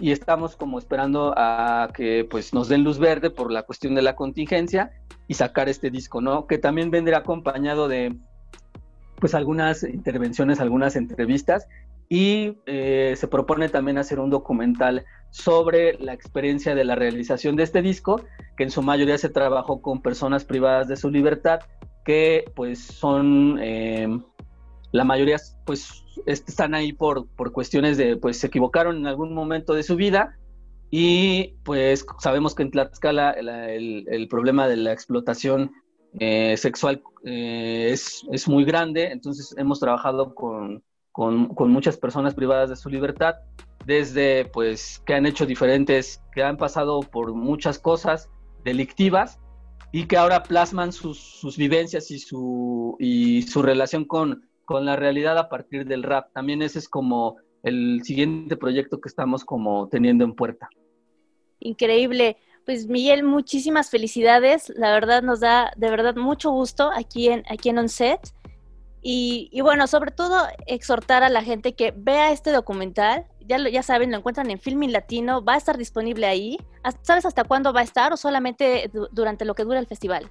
y 0.00 0.12
estamos 0.12 0.56
como 0.56 0.78
esperando 0.78 1.34
a 1.36 1.90
que 1.94 2.26
pues 2.28 2.54
nos 2.54 2.68
den 2.68 2.84
luz 2.84 2.98
verde 2.98 3.30
por 3.30 3.50
la 3.50 3.64
cuestión 3.64 3.94
de 3.94 4.02
la 4.02 4.14
contingencia 4.14 4.92
y 5.26 5.34
sacar 5.34 5.68
este 5.68 5.90
disco, 5.90 6.20
¿no? 6.20 6.46
Que 6.46 6.58
también 6.58 6.90
vendrá 6.90 7.18
acompañado 7.18 7.88
de 7.88 8.16
pues 9.20 9.34
algunas 9.34 9.82
intervenciones, 9.82 10.60
algunas 10.60 10.96
entrevistas 10.96 11.66
y 12.08 12.56
eh, 12.66 13.14
se 13.16 13.28
propone 13.28 13.68
también 13.68 13.98
hacer 13.98 14.18
un 14.18 14.30
documental 14.30 15.04
sobre 15.30 15.98
la 15.98 16.14
experiencia 16.14 16.74
de 16.74 16.84
la 16.84 16.94
realización 16.94 17.56
de 17.56 17.64
este 17.64 17.82
disco, 17.82 18.22
que 18.56 18.64
en 18.64 18.70
su 18.70 18.80
mayoría 18.80 19.18
se 19.18 19.28
trabajó 19.28 19.82
con 19.82 20.00
personas 20.00 20.44
privadas 20.44 20.88
de 20.88 20.96
su 20.96 21.10
libertad, 21.10 21.60
que 22.04 22.44
pues 22.54 22.78
son, 22.78 23.58
eh, 23.60 24.08
la 24.92 25.04
mayoría 25.04 25.36
pues 25.66 26.02
están 26.24 26.74
ahí 26.74 26.94
por, 26.94 27.28
por 27.36 27.52
cuestiones 27.52 27.98
de, 27.98 28.16
pues 28.16 28.38
se 28.38 28.46
equivocaron 28.46 28.96
en 28.96 29.06
algún 29.06 29.34
momento 29.34 29.74
de 29.74 29.82
su 29.82 29.96
vida 29.96 30.38
y 30.90 31.56
pues 31.64 32.06
sabemos 32.18 32.54
que 32.54 32.62
en 32.62 32.70
Tlaxcala 32.70 33.32
el, 33.32 34.06
el 34.08 34.28
problema 34.28 34.66
de 34.66 34.76
la 34.78 34.92
explotación 34.92 35.72
eh, 36.18 36.56
sexual 36.56 37.02
eh, 37.24 37.90
es, 37.92 38.24
es, 38.32 38.48
muy 38.48 38.64
grande, 38.64 39.10
entonces 39.12 39.54
hemos 39.58 39.80
trabajado 39.80 40.34
con, 40.34 40.82
con, 41.12 41.54
con, 41.54 41.70
muchas 41.70 41.96
personas 41.96 42.34
privadas 42.34 42.70
de 42.70 42.76
su 42.76 42.88
libertad, 42.88 43.36
desde 43.84 44.46
pues 44.46 45.02
que 45.06 45.14
han 45.14 45.26
hecho 45.26 45.46
diferentes, 45.46 46.22
que 46.34 46.42
han 46.42 46.56
pasado 46.56 47.00
por 47.00 47.34
muchas 47.34 47.78
cosas 47.78 48.28
delictivas 48.64 49.38
y 49.92 50.06
que 50.06 50.16
ahora 50.16 50.42
plasman 50.42 50.92
sus, 50.92 51.18
sus 51.18 51.56
vivencias 51.56 52.10
y 52.10 52.18
su, 52.18 52.96
y 52.98 53.42
su 53.42 53.62
relación 53.62 54.04
con, 54.04 54.48
con 54.64 54.84
la 54.84 54.96
realidad 54.96 55.38
a 55.38 55.48
partir 55.48 55.86
del 55.86 56.02
rap. 56.02 56.32
También 56.32 56.62
ese 56.62 56.78
es 56.78 56.88
como 56.88 57.36
el 57.62 58.02
siguiente 58.04 58.56
proyecto 58.56 59.00
que 59.00 59.08
estamos 59.08 59.44
como 59.44 59.88
teniendo 59.88 60.24
en 60.24 60.34
puerta. 60.34 60.68
Increíble. 61.60 62.36
Pues 62.68 62.86
Miguel, 62.86 63.24
muchísimas 63.24 63.88
felicidades. 63.88 64.70
La 64.76 64.92
verdad 64.92 65.22
nos 65.22 65.40
da 65.40 65.72
de 65.78 65.88
verdad 65.88 66.16
mucho 66.16 66.50
gusto 66.50 66.90
aquí 66.94 67.28
en, 67.30 67.42
aquí 67.48 67.70
en 67.70 67.78
Onset. 67.78 68.20
Y, 69.00 69.58
bueno, 69.62 69.86
sobre 69.86 70.10
todo 70.10 70.36
exhortar 70.66 71.22
a 71.22 71.30
la 71.30 71.42
gente 71.42 71.74
que 71.74 71.94
vea 71.96 72.30
este 72.30 72.52
documental. 72.52 73.24
Ya, 73.46 73.56
lo, 73.56 73.70
ya 73.70 73.82
saben, 73.82 74.10
lo 74.10 74.18
encuentran 74.18 74.50
en 74.50 74.58
Filming 74.58 74.92
Latino. 74.92 75.42
Va 75.42 75.54
a 75.54 75.56
estar 75.56 75.78
disponible 75.78 76.26
ahí. 76.26 76.58
¿Sabes 77.00 77.24
hasta 77.24 77.44
cuándo 77.44 77.72
va 77.72 77.80
a 77.80 77.84
estar 77.84 78.12
o 78.12 78.18
solamente 78.18 78.90
durante 79.12 79.46
lo 79.46 79.54
que 79.54 79.64
dura 79.64 79.78
el 79.78 79.86
festival? 79.86 80.28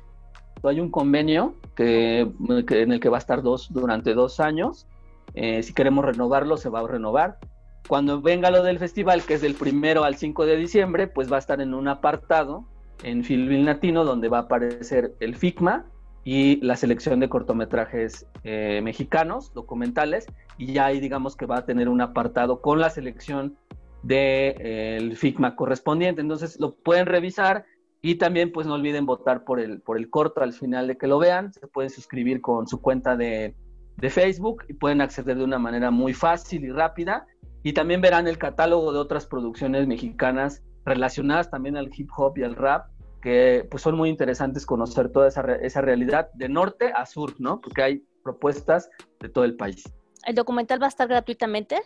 Hay 0.62 0.80
un 0.80 0.91
convenio 0.91 1.56
que, 1.73 2.32
que 2.67 2.84
en 2.84 2.91
el 2.91 3.00
que 3.00 3.10
va 3.10 3.17
a 3.17 3.19
estar 3.19 3.41
dos, 3.41 3.73
durante 3.73 4.13
dos 4.13 4.39
años. 4.39 4.86
Eh, 5.34 5.63
si 5.63 5.73
queremos 5.73 6.06
renovarlo, 6.06 6.58
se 6.58 6.69
va 6.69 6.82
a 6.82 6.88
renovar. 6.88 7.39
Cuando 7.88 8.21
venga 8.21 8.52
lo 8.52 8.63
del 8.63 8.80
festival, 8.80 9.23
que 9.23 9.36
es 9.36 9.41
del 9.41 9.56
primero 9.56 10.04
al 10.04 10.15
5 10.15 10.45
de 10.45 10.58
diciembre, 10.58 11.08
pues 11.08 11.32
va 11.32 11.38
a 11.38 11.39
estar 11.39 11.62
en 11.62 11.73
un 11.73 11.88
apartado 11.88 12.65
en 13.04 13.23
Filmin 13.23 13.65
Latino 13.65 14.04
donde 14.04 14.28
va 14.28 14.39
a 14.39 14.41
aparecer 14.41 15.15
el 15.19 15.36
FICMA 15.36 15.86
y 16.26 16.58
la 16.58 16.76
selección 16.76 17.21
de 17.21 17.30
cortometrajes 17.30 18.28
eh, 18.43 18.82
mexicanos, 18.84 19.54
documentales, 19.54 20.28
y 20.58 20.73
ya 20.73 20.88
ahí 20.88 21.00
digamos 21.00 21.38
que 21.38 21.45
va 21.45 21.60
a 21.60 21.65
tener 21.65 21.88
un 21.88 22.02
apartado 22.02 22.62
con 22.62 22.80
la 22.80 22.89
selección 22.89 23.58
del 24.04 24.56
de, 24.56 24.56
eh, 24.60 25.15
FICMA 25.15 25.56
correspondiente. 25.56 26.19
Entonces 26.19 26.60
lo 26.60 26.76
pueden 26.76 27.06
revisar 27.06 27.65
y 28.02 28.15
también 28.15 28.52
pues 28.52 28.67
no 28.67 28.73
olviden 28.73 29.06
votar 29.06 29.45
por 29.45 29.62
el, 29.62 29.80
por 29.80 29.97
el 29.97 30.10
corto 30.10 30.41
al 30.41 30.52
final 30.52 30.88
de 30.88 30.97
que 30.97 31.08
lo 31.08 31.19
vean. 31.19 31.54
Se 31.54 31.67
pueden 31.67 31.89
suscribir 31.89 32.41
con 32.41 32.67
su 32.67 32.82
cuenta 32.82 33.15
de, 33.15 33.56
de 33.95 34.10
Facebook 34.10 34.63
y 34.67 34.73
pueden 34.73 35.00
acceder 35.00 35.38
de 35.38 35.43
una 35.45 35.60
manera 35.60 35.91
muy 35.91 36.13
fácil 36.13 36.65
y 36.65 36.71
rápida 36.71 37.26
y 37.67 37.73
también 37.73 37.99
verán 37.99 38.30
el 38.30 38.38
catálogo 38.38 38.93
de 38.93 38.99
otras 38.99 39.25
producciones 39.25 39.88
mexicanas 39.88 40.63
relacionadas 40.86 41.51
también 41.51 41.75
al 41.75 41.89
hip 41.93 42.10
hop 42.15 42.38
y 42.38 42.43
al 42.43 42.56
rap, 42.56 42.86
que 43.21 43.67
pues 43.69 43.84
son 43.84 43.97
muy 43.97 44.08
interesantes 44.08 44.65
conocer 44.65 45.12
toda 45.12 45.27
esa, 45.27 45.41
esa 45.56 45.82
realidad 45.82 46.32
de 46.34 46.47
norte 46.47 46.93
a 46.95 47.06
sur, 47.06 47.34
¿no? 47.39 47.60
Porque 47.60 47.82
hay 47.82 48.06
propuestas 48.23 48.89
de 49.19 49.27
todo 49.27 49.43
el 49.43 49.58
país. 49.58 49.84
¿El 50.25 50.36
documental 50.36 50.82
va 50.82 50.86
a 50.86 50.88
estar 50.88 51.10
gratuitamente? 51.10 51.82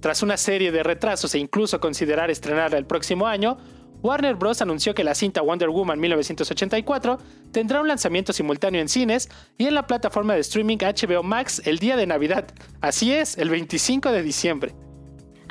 Tras 0.00 0.22
una 0.22 0.36
serie 0.36 0.72
de 0.72 0.82
retrasos 0.82 1.34
e 1.34 1.38
incluso 1.38 1.80
considerar 1.80 2.30
estrenarla 2.30 2.78
el 2.78 2.86
próximo 2.86 3.26
año, 3.26 3.58
Warner 4.02 4.34
Bros. 4.34 4.62
anunció 4.62 4.94
que 4.94 5.04
la 5.04 5.14
cinta 5.14 5.42
Wonder 5.42 5.68
Woman 5.68 6.00
1984 6.00 7.18
tendrá 7.52 7.82
un 7.82 7.88
lanzamiento 7.88 8.32
simultáneo 8.32 8.80
en 8.80 8.88
cines 8.88 9.28
y 9.58 9.66
en 9.66 9.74
la 9.74 9.86
plataforma 9.86 10.34
de 10.34 10.40
streaming 10.40 10.78
HBO 10.78 11.22
Max 11.22 11.60
el 11.66 11.78
día 11.78 11.96
de 11.96 12.06
Navidad. 12.06 12.46
Así 12.80 13.12
es, 13.12 13.36
el 13.36 13.50
25 13.50 14.10
de 14.10 14.22
diciembre. 14.22 14.74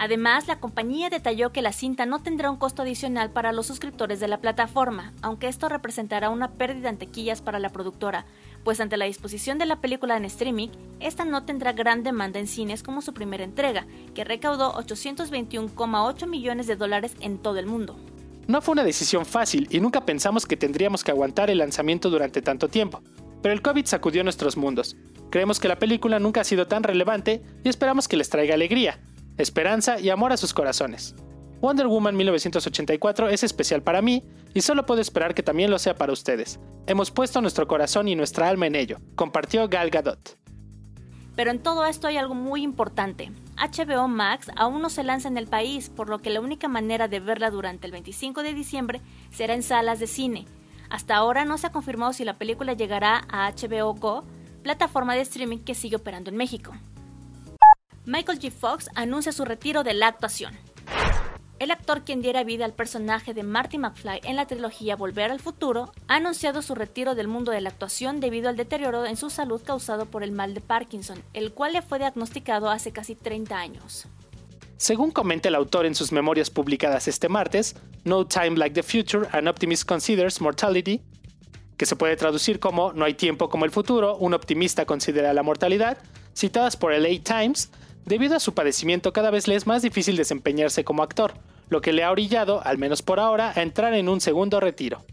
Además, 0.02 0.48
la 0.48 0.62
compañía 0.62 1.10
detalló 1.10 1.52
que 1.52 1.62
la 1.62 1.74
cinta 1.74 2.06
no 2.06 2.24
tendrá 2.24 2.50
un 2.50 2.58
costo 2.58 2.84
adicional 2.84 3.32
para 3.32 3.52
los 3.52 3.68
suscriptores 3.68 4.22
de 4.22 4.30
la 4.30 4.40
plataforma, 4.40 5.14
aunque 5.22 5.50
esto 5.50 5.68
representará 5.68 6.30
una 6.30 6.54
pérdida 6.54 6.88
en 6.90 6.98
tequillas 6.98 7.42
para 7.42 7.60
la 7.60 7.70
productora, 7.70 8.26
pues 8.64 8.80
ante 8.80 8.96
la 8.96 9.06
disposición 9.06 9.58
de 9.58 9.66
la 9.66 9.82
película 9.82 10.16
en 10.16 10.24
streaming, 10.24 10.70
esta 11.02 11.26
no 11.26 11.44
tendrá 11.44 11.74
gran 11.74 12.02
demanda 12.02 12.40
en 12.40 12.48
cines 12.48 12.82
como 12.82 13.02
su 13.02 13.14
primera 13.14 13.44
entrega, 13.44 13.86
que 14.16 14.24
recaudó 14.24 14.74
821,8 14.76 16.28
millones 16.28 16.66
de 16.66 16.78
dólares 16.78 17.14
en 17.20 17.38
todo 17.38 17.60
el 17.60 17.66
mundo. 17.66 18.00
No 18.50 18.62
fue 18.62 18.72
una 18.72 18.84
decisión 18.84 19.28
fácil 19.28 19.68
y 19.70 19.80
nunca 19.80 20.08
pensamos 20.08 20.48
que 20.48 20.58
tendríamos 20.58 21.04
que 21.04 21.12
aguantar 21.12 21.52
el 21.52 21.60
lanzamiento 21.60 22.10
durante 22.10 22.42
tanto 22.42 22.68
tiempo, 22.68 23.04
pero 23.44 23.54
el 23.54 23.62
COVID 23.62 23.86
sacudió 23.86 24.24
nuestros 24.24 24.58
mundos. 24.58 24.96
Creemos 25.30 25.60
que 25.60 25.68
la 25.68 25.78
película 25.78 26.18
nunca 26.18 26.42
ha 26.42 26.44
sido 26.44 26.66
tan 26.66 26.82
relevante 26.82 27.44
y 27.64 27.70
esperamos 27.70 28.08
que 28.08 28.18
les 28.18 28.32
traiga 28.32 28.56
alegría, 28.56 29.00
esperanza 29.38 30.00
y 30.00 30.10
amor 30.10 30.34
a 30.34 30.38
sus 30.38 30.56
corazones. 30.56 31.14
Wonder 31.62 31.86
Woman 31.86 32.18
1984 32.18 33.30
es 33.30 33.44
especial 33.44 33.84
para 33.84 34.02
mí 34.02 34.24
y 34.56 34.62
solo 34.62 34.84
puedo 34.84 35.00
esperar 35.00 35.36
que 35.36 35.44
también 35.44 35.70
lo 35.70 35.78
sea 35.78 35.94
para 35.94 36.12
ustedes. 36.12 36.60
Hemos 36.88 37.12
puesto 37.12 37.42
nuestro 37.42 37.68
corazón 37.68 38.08
y 38.08 38.16
nuestra 38.16 38.50
alma 38.50 38.66
en 38.66 38.74
ello, 38.74 38.98
compartió 39.14 39.68
Gal 39.68 39.92
Gadot. 39.92 40.39
Pero 41.40 41.52
en 41.52 41.60
todo 41.60 41.86
esto 41.86 42.08
hay 42.08 42.18
algo 42.18 42.36
muy 42.36 42.64
importante. 42.64 43.32
HBO 43.56 44.10
Max 44.10 44.52
aún 44.58 44.82
no 44.82 44.90
se 44.90 45.06
lanza 45.06 45.30
en 45.30 45.38
el 45.38 45.48
país, 45.48 45.88
por 45.88 46.10
lo 46.10 46.20
que 46.20 46.32
la 46.32 46.42
única 46.42 46.68
manera 46.68 47.08
de 47.08 47.22
verla 47.22 47.50
durante 47.50 47.86
el 47.88 47.94
25 47.94 48.44
de 48.44 48.54
diciembre 48.54 49.00
será 49.32 49.54
en 49.54 49.64
salas 49.64 50.00
de 50.00 50.08
cine. 50.08 50.48
Hasta 50.90 51.16
ahora 51.16 51.46
no 51.46 51.58
se 51.58 51.68
ha 51.68 51.72
confirmado 51.72 52.12
si 52.12 52.26
la 52.26 52.38
película 52.38 52.74
llegará 52.74 53.26
a 53.30 53.50
HBO 53.54 53.94
Go, 53.94 54.26
plataforma 54.64 55.16
de 55.16 55.22
streaming 55.22 55.60
que 55.60 55.76
sigue 55.76 55.96
operando 55.96 56.30
en 56.30 56.36
México. 56.36 56.74
Michael 58.04 58.42
G. 58.42 58.52
Fox 58.52 58.90
anuncia 58.96 59.32
su 59.32 59.46
retiro 59.46 59.86
de 59.86 59.94
la 59.94 60.08
actuación. 60.08 60.58
El 61.60 61.72
actor 61.72 62.04
quien 62.06 62.22
diera 62.22 62.46
vida 62.46 62.64
al 62.64 62.72
personaje 62.72 63.34
de 63.34 63.44
Marty 63.44 63.78
McFly 63.78 64.22
en 64.24 64.38
la 64.38 64.48
trilogía 64.48 64.96
Volver 64.96 65.30
al 65.30 65.42
Futuro 65.42 65.92
ha 66.08 66.16
anunciado 66.16 66.62
su 66.62 66.74
retiro 66.74 67.16
del 67.16 67.28
mundo 67.28 67.52
de 67.52 67.60
la 67.60 67.68
actuación 67.68 68.22
debido 68.22 68.48
al 68.48 68.56
deterioro 68.56 69.06
en 69.06 69.18
su 69.18 69.30
salud 69.30 69.62
causado 69.62 70.06
por 70.06 70.24
el 70.24 70.32
mal 70.32 70.54
de 70.54 70.62
Parkinson, 70.62 71.22
el 71.34 71.52
cual 71.52 71.74
le 71.74 71.82
fue 71.82 72.00
diagnosticado 72.00 72.70
hace 72.70 72.94
casi 72.94 73.14
30 73.14 73.60
años. 73.60 74.08
Según 74.78 75.12
comenta 75.12 75.50
el 75.50 75.56
autor 75.56 75.86
en 75.86 75.96
sus 75.96 76.14
memorias 76.14 76.50
publicadas 76.50 77.10
este 77.10 77.28
martes, 77.28 77.76
No 78.06 78.26
Time 78.26 78.56
Like 78.56 78.82
the 78.82 78.84
Future, 78.84 79.28
An 79.34 79.50
Optimist 79.50 79.84
Considers 79.86 80.40
Mortality, 80.40 81.02
que 81.76 81.86
se 81.86 81.98
puede 81.98 82.16
traducir 82.16 82.62
como 82.62 82.94
No 82.94 83.04
hay 83.04 83.16
tiempo 83.16 83.50
como 83.50 83.66
el 83.66 83.72
futuro, 83.72 84.16
un 84.16 84.34
optimista 84.34 84.86
considera 84.86 85.34
la 85.34 85.44
mortalidad, 85.44 85.98
citadas 86.34 86.78
por 86.78 86.94
el 86.94 87.06
A 87.06 87.22
Times, 87.22 87.70
Debido 88.10 88.36
a 88.36 88.40
su 88.40 88.56
padecimiento 88.56 89.14
cada 89.14 89.30
vez 89.30 89.48
le 89.48 89.54
es 89.54 89.68
más 89.68 89.84
difícil 89.84 90.18
desempeñarse 90.18 90.84
como 90.84 91.04
actor, 91.04 91.36
lo 91.70 91.80
que 91.80 91.94
le 91.94 92.04
ha 92.04 92.10
orillado, 92.10 92.60
al 92.66 92.80
menos 92.80 93.04
por 93.04 93.20
ahora, 93.20 93.54
a 93.56 93.62
entrar 93.62 93.94
en 93.94 94.10
un 94.10 94.20
segundo 94.20 94.60
retiro. 94.60 95.06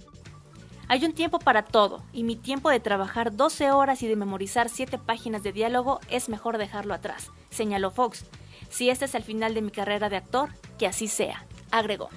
Hay 0.88 1.04
un 1.04 1.12
tiempo 1.12 1.38
para 1.38 1.66
todo, 1.66 2.02
y 2.14 2.22
mi 2.22 2.36
tiempo 2.36 2.70
de 2.70 2.80
trabajar 2.80 3.36
12 3.36 3.70
horas 3.70 4.02
y 4.02 4.08
de 4.08 4.16
memorizar 4.16 4.70
7 4.70 4.96
páginas 4.96 5.42
de 5.42 5.52
diálogo 5.52 6.00
es 6.08 6.30
mejor 6.30 6.56
dejarlo 6.56 6.94
atrás, 6.94 7.30
señaló 7.50 7.90
Fox. 7.90 8.24
Si 8.70 8.88
este 8.88 9.04
es 9.04 9.14
el 9.14 9.24
final 9.24 9.52
de 9.52 9.60
mi 9.60 9.72
carrera 9.72 10.08
de 10.08 10.16
actor, 10.16 10.48
que 10.78 10.86
así 10.86 11.06
sea, 11.06 11.44
agregó. 11.70 12.08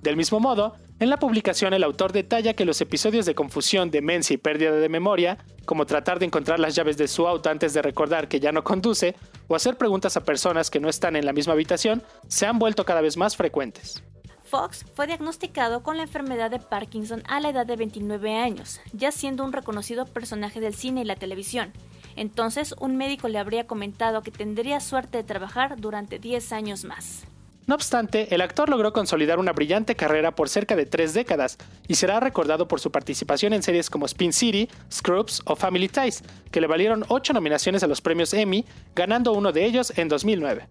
Del 0.00 0.16
mismo 0.16 0.40
modo, 0.40 0.76
en 1.02 1.10
la 1.10 1.18
publicación 1.18 1.74
el 1.74 1.82
autor 1.82 2.12
detalla 2.12 2.54
que 2.54 2.64
los 2.64 2.80
episodios 2.80 3.26
de 3.26 3.34
confusión, 3.34 3.90
demencia 3.90 4.34
y 4.34 4.36
pérdida 4.36 4.70
de 4.70 4.88
memoria, 4.88 5.36
como 5.64 5.84
tratar 5.84 6.20
de 6.20 6.26
encontrar 6.26 6.60
las 6.60 6.76
llaves 6.76 6.96
de 6.96 7.08
su 7.08 7.26
auto 7.26 7.50
antes 7.50 7.74
de 7.74 7.82
recordar 7.82 8.28
que 8.28 8.38
ya 8.38 8.52
no 8.52 8.62
conduce, 8.62 9.16
o 9.48 9.56
hacer 9.56 9.76
preguntas 9.76 10.16
a 10.16 10.24
personas 10.24 10.70
que 10.70 10.78
no 10.78 10.88
están 10.88 11.16
en 11.16 11.26
la 11.26 11.32
misma 11.32 11.54
habitación, 11.54 12.04
se 12.28 12.46
han 12.46 12.60
vuelto 12.60 12.84
cada 12.84 13.00
vez 13.00 13.16
más 13.16 13.36
frecuentes. 13.36 14.04
Fox 14.44 14.84
fue 14.94 15.08
diagnosticado 15.08 15.82
con 15.82 15.96
la 15.96 16.04
enfermedad 16.04 16.52
de 16.52 16.60
Parkinson 16.60 17.22
a 17.26 17.40
la 17.40 17.48
edad 17.48 17.66
de 17.66 17.74
29 17.74 18.36
años, 18.36 18.80
ya 18.92 19.10
siendo 19.10 19.44
un 19.44 19.52
reconocido 19.52 20.06
personaje 20.06 20.60
del 20.60 20.74
cine 20.74 21.00
y 21.00 21.04
la 21.04 21.16
televisión. 21.16 21.72
Entonces, 22.14 22.76
un 22.78 22.96
médico 22.96 23.26
le 23.26 23.38
habría 23.38 23.66
comentado 23.66 24.22
que 24.22 24.30
tendría 24.30 24.78
suerte 24.78 25.18
de 25.18 25.24
trabajar 25.24 25.80
durante 25.80 26.20
10 26.20 26.52
años 26.52 26.84
más. 26.84 27.24
No 27.66 27.76
obstante, 27.76 28.34
el 28.34 28.40
actor 28.40 28.68
logró 28.68 28.92
consolidar 28.92 29.38
una 29.38 29.52
brillante 29.52 29.94
carrera 29.94 30.34
por 30.34 30.48
cerca 30.48 30.74
de 30.74 30.84
tres 30.84 31.14
décadas 31.14 31.58
y 31.86 31.94
será 31.94 32.18
recordado 32.18 32.66
por 32.66 32.80
su 32.80 32.90
participación 32.90 33.52
en 33.52 33.62
series 33.62 33.88
como 33.88 34.06
Spin 34.06 34.32
City, 34.32 34.68
Scrubs 34.90 35.42
o 35.44 35.54
Family 35.54 35.88
Ties, 35.88 36.24
que 36.50 36.60
le 36.60 36.66
valieron 36.66 37.04
ocho 37.08 37.32
nominaciones 37.32 37.84
a 37.84 37.86
los 37.86 38.00
premios 38.00 38.34
Emmy, 38.34 38.66
ganando 38.96 39.32
uno 39.32 39.52
de 39.52 39.64
ellos 39.64 39.92
en 39.96 40.08
2009. 40.08 40.68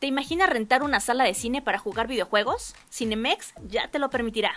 ¿Te 0.00 0.06
imaginas 0.06 0.50
rentar 0.50 0.82
una 0.82 1.00
sala 1.00 1.24
de 1.24 1.32
cine 1.32 1.62
para 1.62 1.78
jugar 1.78 2.08
videojuegos? 2.08 2.74
Cinemex 2.92 3.54
ya 3.66 3.88
te 3.88 3.98
lo 3.98 4.10
permitirá. 4.10 4.52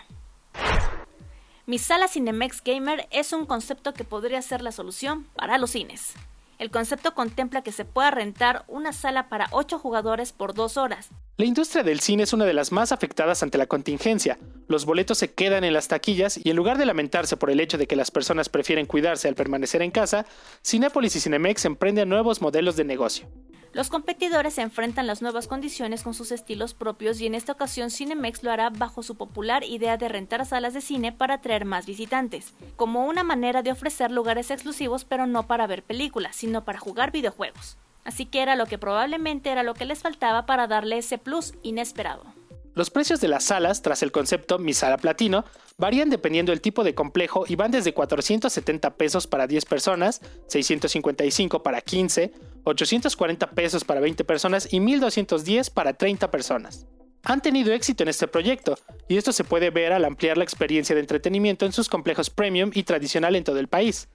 Mi 1.66 1.80
sala 1.80 2.10
Cinemex 2.10 2.62
Gamer 2.64 3.08
es 3.12 3.32
un 3.32 3.46
concepto 3.46 3.94
que 3.94 4.04
podría 4.04 4.42
ser 4.42 4.62
la 4.62 4.74
solución 4.74 5.26
para 5.36 5.58
los 5.58 5.72
cines. 5.72 6.16
El 6.58 6.72
concepto 6.72 7.14
contempla 7.14 7.62
que 7.62 7.72
se 7.72 7.86
pueda 7.86 8.10
rentar 8.10 8.66
una 8.68 8.92
sala 8.92 9.30
para 9.30 9.48
8 9.52 9.78
jugadores 9.78 10.34
por 10.34 10.56
2 10.56 10.78
horas. 10.78 11.10
La 11.38 11.46
industria 11.46 11.84
del 11.84 12.00
cine 12.00 12.24
es 12.24 12.34
una 12.34 12.46
de 12.46 12.54
las 12.54 12.72
más 12.72 12.92
afectadas 12.92 13.44
ante 13.44 13.60
la 13.60 13.68
contingencia. 13.68 14.40
Los 14.68 14.86
boletos 14.86 15.20
se 15.20 15.32
quedan 15.32 15.64
en 15.64 15.74
las 15.74 15.88
taquillas 15.88 16.40
y 16.44 16.50
en 16.50 16.56
lugar 16.56 16.80
de 16.80 16.88
lamentarse 16.88 17.38
por 17.38 17.52
el 17.52 17.60
hecho 17.60 17.78
de 17.78 17.86
que 17.86 17.96
las 17.96 18.10
personas 18.10 18.50
prefieren 18.50 18.88
cuidarse 18.88 19.28
al 19.28 19.36
permanecer 19.36 19.84
en 19.84 19.92
casa, 19.92 20.26
Cinépolis 20.66 21.16
y 21.16 21.20
Cinemex 21.20 21.66
emprenden 21.66 22.10
nuevos 22.10 22.42
modelos 22.42 22.76
de 22.76 22.86
negocio. 22.86 23.28
Los 23.74 23.90
competidores 23.90 24.56
se 24.56 24.62
enfrentan 24.62 25.08
las 25.08 25.22
nuevas 25.22 25.48
condiciones 25.48 26.04
con 26.04 26.14
sus 26.14 26.32
estilos 26.32 26.74
propios 26.74 27.20
y 27.20 27.26
en 27.26 27.36
esta 27.36 27.52
ocasión 27.52 27.92
Cinemex 27.92 28.44
lo 28.44 28.52
hará 28.52 28.70
bajo 28.70 29.04
su 29.04 29.16
popular 29.16 29.64
idea 29.64 29.98
de 29.98 30.08
rentar 30.08 30.46
salas 30.46 30.74
de 30.74 30.82
cine 30.82 31.12
para 31.12 31.36
atraer 31.36 31.66
más 31.66 31.86
visitantes, 31.86 32.54
como 32.76 33.06
una 33.06 33.24
manera 33.24 33.62
de 33.62 33.72
ofrecer 33.72 34.12
lugares 34.12 34.52
exclusivos 34.52 35.06
pero 35.06 35.28
no 35.28 35.48
para 35.48 35.68
ver 35.68 35.84
películas, 35.84 36.36
sino 36.36 36.64
para 36.64 36.80
jugar 36.80 37.12
videojuegos. 37.12 37.78
Así 38.04 38.26
que 38.26 38.42
era 38.42 38.56
lo 38.56 38.68
que 38.68 38.78
probablemente 38.78 39.50
era 39.50 39.64
lo 39.64 39.74
que 39.74 39.86
les 39.86 40.00
faltaba 40.00 40.46
para 40.46 40.68
darle 40.68 40.98
ese 40.98 41.18
plus 41.18 41.54
inesperado. 41.62 42.37
Los 42.78 42.92
precios 42.92 43.20
de 43.20 43.28
las 43.28 43.46
salas, 43.46 43.82
tras 43.82 44.04
el 44.04 44.12
concepto 44.12 44.60
Mi 44.60 44.72
Sala 44.72 44.98
Platino, 44.98 45.46
varían 45.80 46.12
dependiendo 46.12 46.52
del 46.52 46.62
tipo 46.62 46.84
de 46.84 46.94
complejo 46.94 47.44
y 47.48 47.56
van 47.56 47.72
desde 47.72 47.92
470 47.92 48.94
pesos 48.98 49.26
para 49.26 49.48
10 49.48 49.66
personas, 49.66 50.22
655 50.46 51.64
para 51.64 51.82
15, 51.82 52.32
840 52.66 53.50
pesos 53.50 53.84
para 53.84 54.00
20 54.00 54.24
personas 54.26 54.72
y 54.72 54.80
1210 54.80 55.72
para 55.72 55.94
30 55.94 56.30
personas. 56.30 56.86
Han 57.24 57.42
tenido 57.42 57.74
éxito 57.74 58.04
en 58.04 58.10
este 58.10 58.28
proyecto, 58.28 58.78
y 59.08 59.18
esto 59.18 59.32
se 59.32 59.44
puede 59.44 59.72
ver 59.72 59.92
al 59.92 60.06
ampliar 60.06 60.38
la 60.38 60.44
experiencia 60.44 60.94
de 60.94 61.02
entretenimiento 61.02 61.66
en 61.66 61.74
sus 61.74 61.90
complejos 61.90 62.30
premium 62.30 62.70
y 62.76 62.84
tradicional 62.84 63.36
en 63.36 63.44
todo 63.44 63.58
el 63.58 63.70
país. 63.70 64.08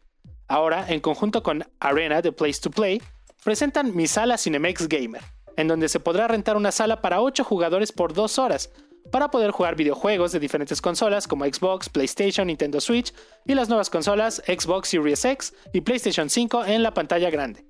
Ahora, 0.46 0.86
en 0.88 1.00
conjunto 1.00 1.42
con 1.42 1.66
Arena 1.80 2.22
de 2.22 2.30
Place 2.30 2.60
to 2.60 2.70
Play, 2.70 3.02
presentan 3.42 3.96
Mi 3.96 4.06
Sala 4.06 4.38
Cinemex 4.38 4.86
Gamer 4.86 5.41
en 5.56 5.68
donde 5.68 5.88
se 5.88 6.00
podrá 6.00 6.28
rentar 6.28 6.56
una 6.56 6.72
sala 6.72 7.00
para 7.00 7.20
8 7.20 7.44
jugadores 7.44 7.92
por 7.92 8.12
2 8.12 8.38
horas, 8.38 8.70
para 9.10 9.30
poder 9.30 9.50
jugar 9.50 9.76
videojuegos 9.76 10.32
de 10.32 10.40
diferentes 10.40 10.80
consolas 10.80 11.26
como 11.26 11.44
Xbox, 11.44 11.88
PlayStation, 11.88 12.46
Nintendo 12.46 12.80
Switch 12.80 13.12
y 13.46 13.54
las 13.54 13.68
nuevas 13.68 13.90
consolas 13.90 14.42
Xbox 14.46 14.88
Series 14.88 15.24
X 15.24 15.54
y 15.72 15.80
PlayStation 15.80 16.30
5 16.30 16.64
en 16.66 16.82
la 16.82 16.94
pantalla 16.94 17.30
grande. 17.30 17.64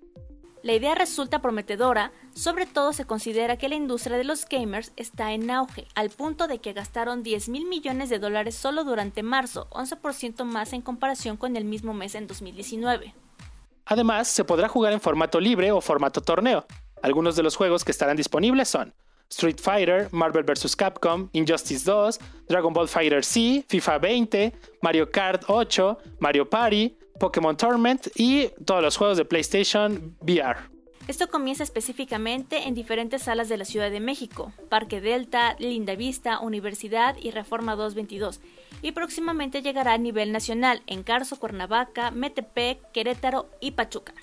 La 0.63 0.75
idea 0.75 0.95
resulta 0.95 1.43
prometedora, 1.43 2.13
sobre 2.35 2.67
todo 2.67 2.93
se 2.93 3.05
considera 3.05 3.57
que 3.57 3.69
la 3.69 3.75
industria 3.75 4.17
de 4.17 4.23
los 4.23 4.49
gamers 4.49 4.93
está 4.95 5.33
en 5.33 5.51
auge, 5.51 5.89
al 5.97 6.11
punto 6.11 6.47
de 6.47 6.59
que 6.59 6.73
gastaron 6.73 7.25
10 7.25 7.49
mil 7.49 7.67
millones 7.67 8.11
de 8.11 8.21
dólares 8.21 8.55
solo 8.55 8.85
durante 8.85 9.25
marzo, 9.25 9.67
11% 9.71 10.45
más 10.45 10.73
en 10.73 10.83
comparación 10.83 11.37
con 11.37 11.57
el 11.57 11.65
mismo 11.65 11.95
mes 11.95 12.15
en 12.15 12.29
2019. 12.29 13.13
Además, 13.87 14.29
se 14.29 14.45
podrá 14.45 14.69
jugar 14.69 14.93
en 14.93 15.01
formato 15.01 15.41
libre 15.41 15.73
o 15.73 15.81
formato 15.81 16.21
torneo, 16.21 16.65
algunos 17.03 17.37
de 17.37 17.43
los 17.43 17.57
juegos 17.57 17.85
que 17.85 17.93
estarán 17.93 18.17
disponibles 18.17 18.69
son 18.69 18.95
Street 19.29 19.59
Fighter, 19.61 20.09
Marvel 20.13 20.45
vs. 20.45 20.77
Capcom, 20.77 21.29
Injustice 21.33 21.85
2, 21.85 22.21
Dragon 22.49 22.73
Ball 22.73 22.89
Fighter 22.89 23.25
C, 23.25 23.65
FIFA 23.69 23.99
20, 23.99 24.53
Mario 24.83 25.11
Kart 25.11 25.45
8, 25.49 25.99
Mario 26.19 26.49
Party, 26.49 26.97
Pokémon 27.19 27.57
Tournament 27.57 28.09
y 28.15 28.49
todos 28.65 28.83
los 28.83 28.97
juegos 28.97 29.17
de 29.17 29.25
PlayStation 29.25 30.17
VR. 30.21 30.73
Esto 31.09 31.29
comienza 31.29 31.65
específicamente 31.65 32.69
en 32.69 32.75
diferentes 32.75 33.23
salas 33.23 33.49
de 33.49 33.57
la 33.57 33.65
Ciudad 33.65 33.91
de 33.91 33.99
México, 33.99 34.53
Parque 34.69 35.01
Delta, 35.01 35.57
Linda 35.59 35.97
Vista, 35.97 36.39
Universidad 36.39 37.17
y 37.21 37.33
Reforma 37.33 37.75
222, 37.75 38.41
y 38.83 38.93
próximamente 38.93 39.63
llegará 39.63 39.95
a 39.95 39.99
nivel 39.99 40.31
nacional 40.31 40.83
en 40.87 41.03
Carso, 41.03 41.41
Cuernavaca, 41.41 42.13
Metepec, 42.13 42.93
Querétaro 42.93 43.49
y 43.61 43.73
Pachuca. 43.73 44.15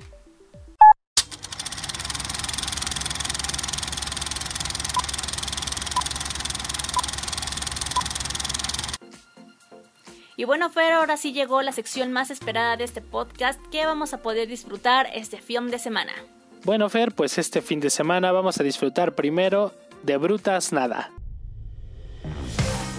Y 10.39 10.45
bueno, 10.45 10.69
Fer, 10.69 10.93
ahora 10.93 11.17
sí 11.17 11.33
llegó 11.33 11.61
la 11.61 11.73
sección 11.73 12.13
más 12.13 12.31
esperada 12.31 12.77
de 12.77 12.85
este 12.85 13.01
podcast 13.01 13.59
que 13.73 13.85
vamos 13.85 14.13
a 14.13 14.21
poder 14.21 14.47
disfrutar 14.47 15.09
este 15.13 15.41
film 15.41 15.69
de 15.69 15.79
semana. 15.79 16.13
Bueno, 16.63 16.87
Fer, 16.87 17.13
pues 17.13 17.37
este 17.37 17.61
fin 17.61 17.81
de 17.81 17.89
semana 17.89 18.31
vamos 18.31 18.57
a 18.57 18.63
disfrutar 18.63 19.15
primero 19.15 19.73
de 20.01 20.15
Brutas 20.15 20.71
Nada. 20.71 21.11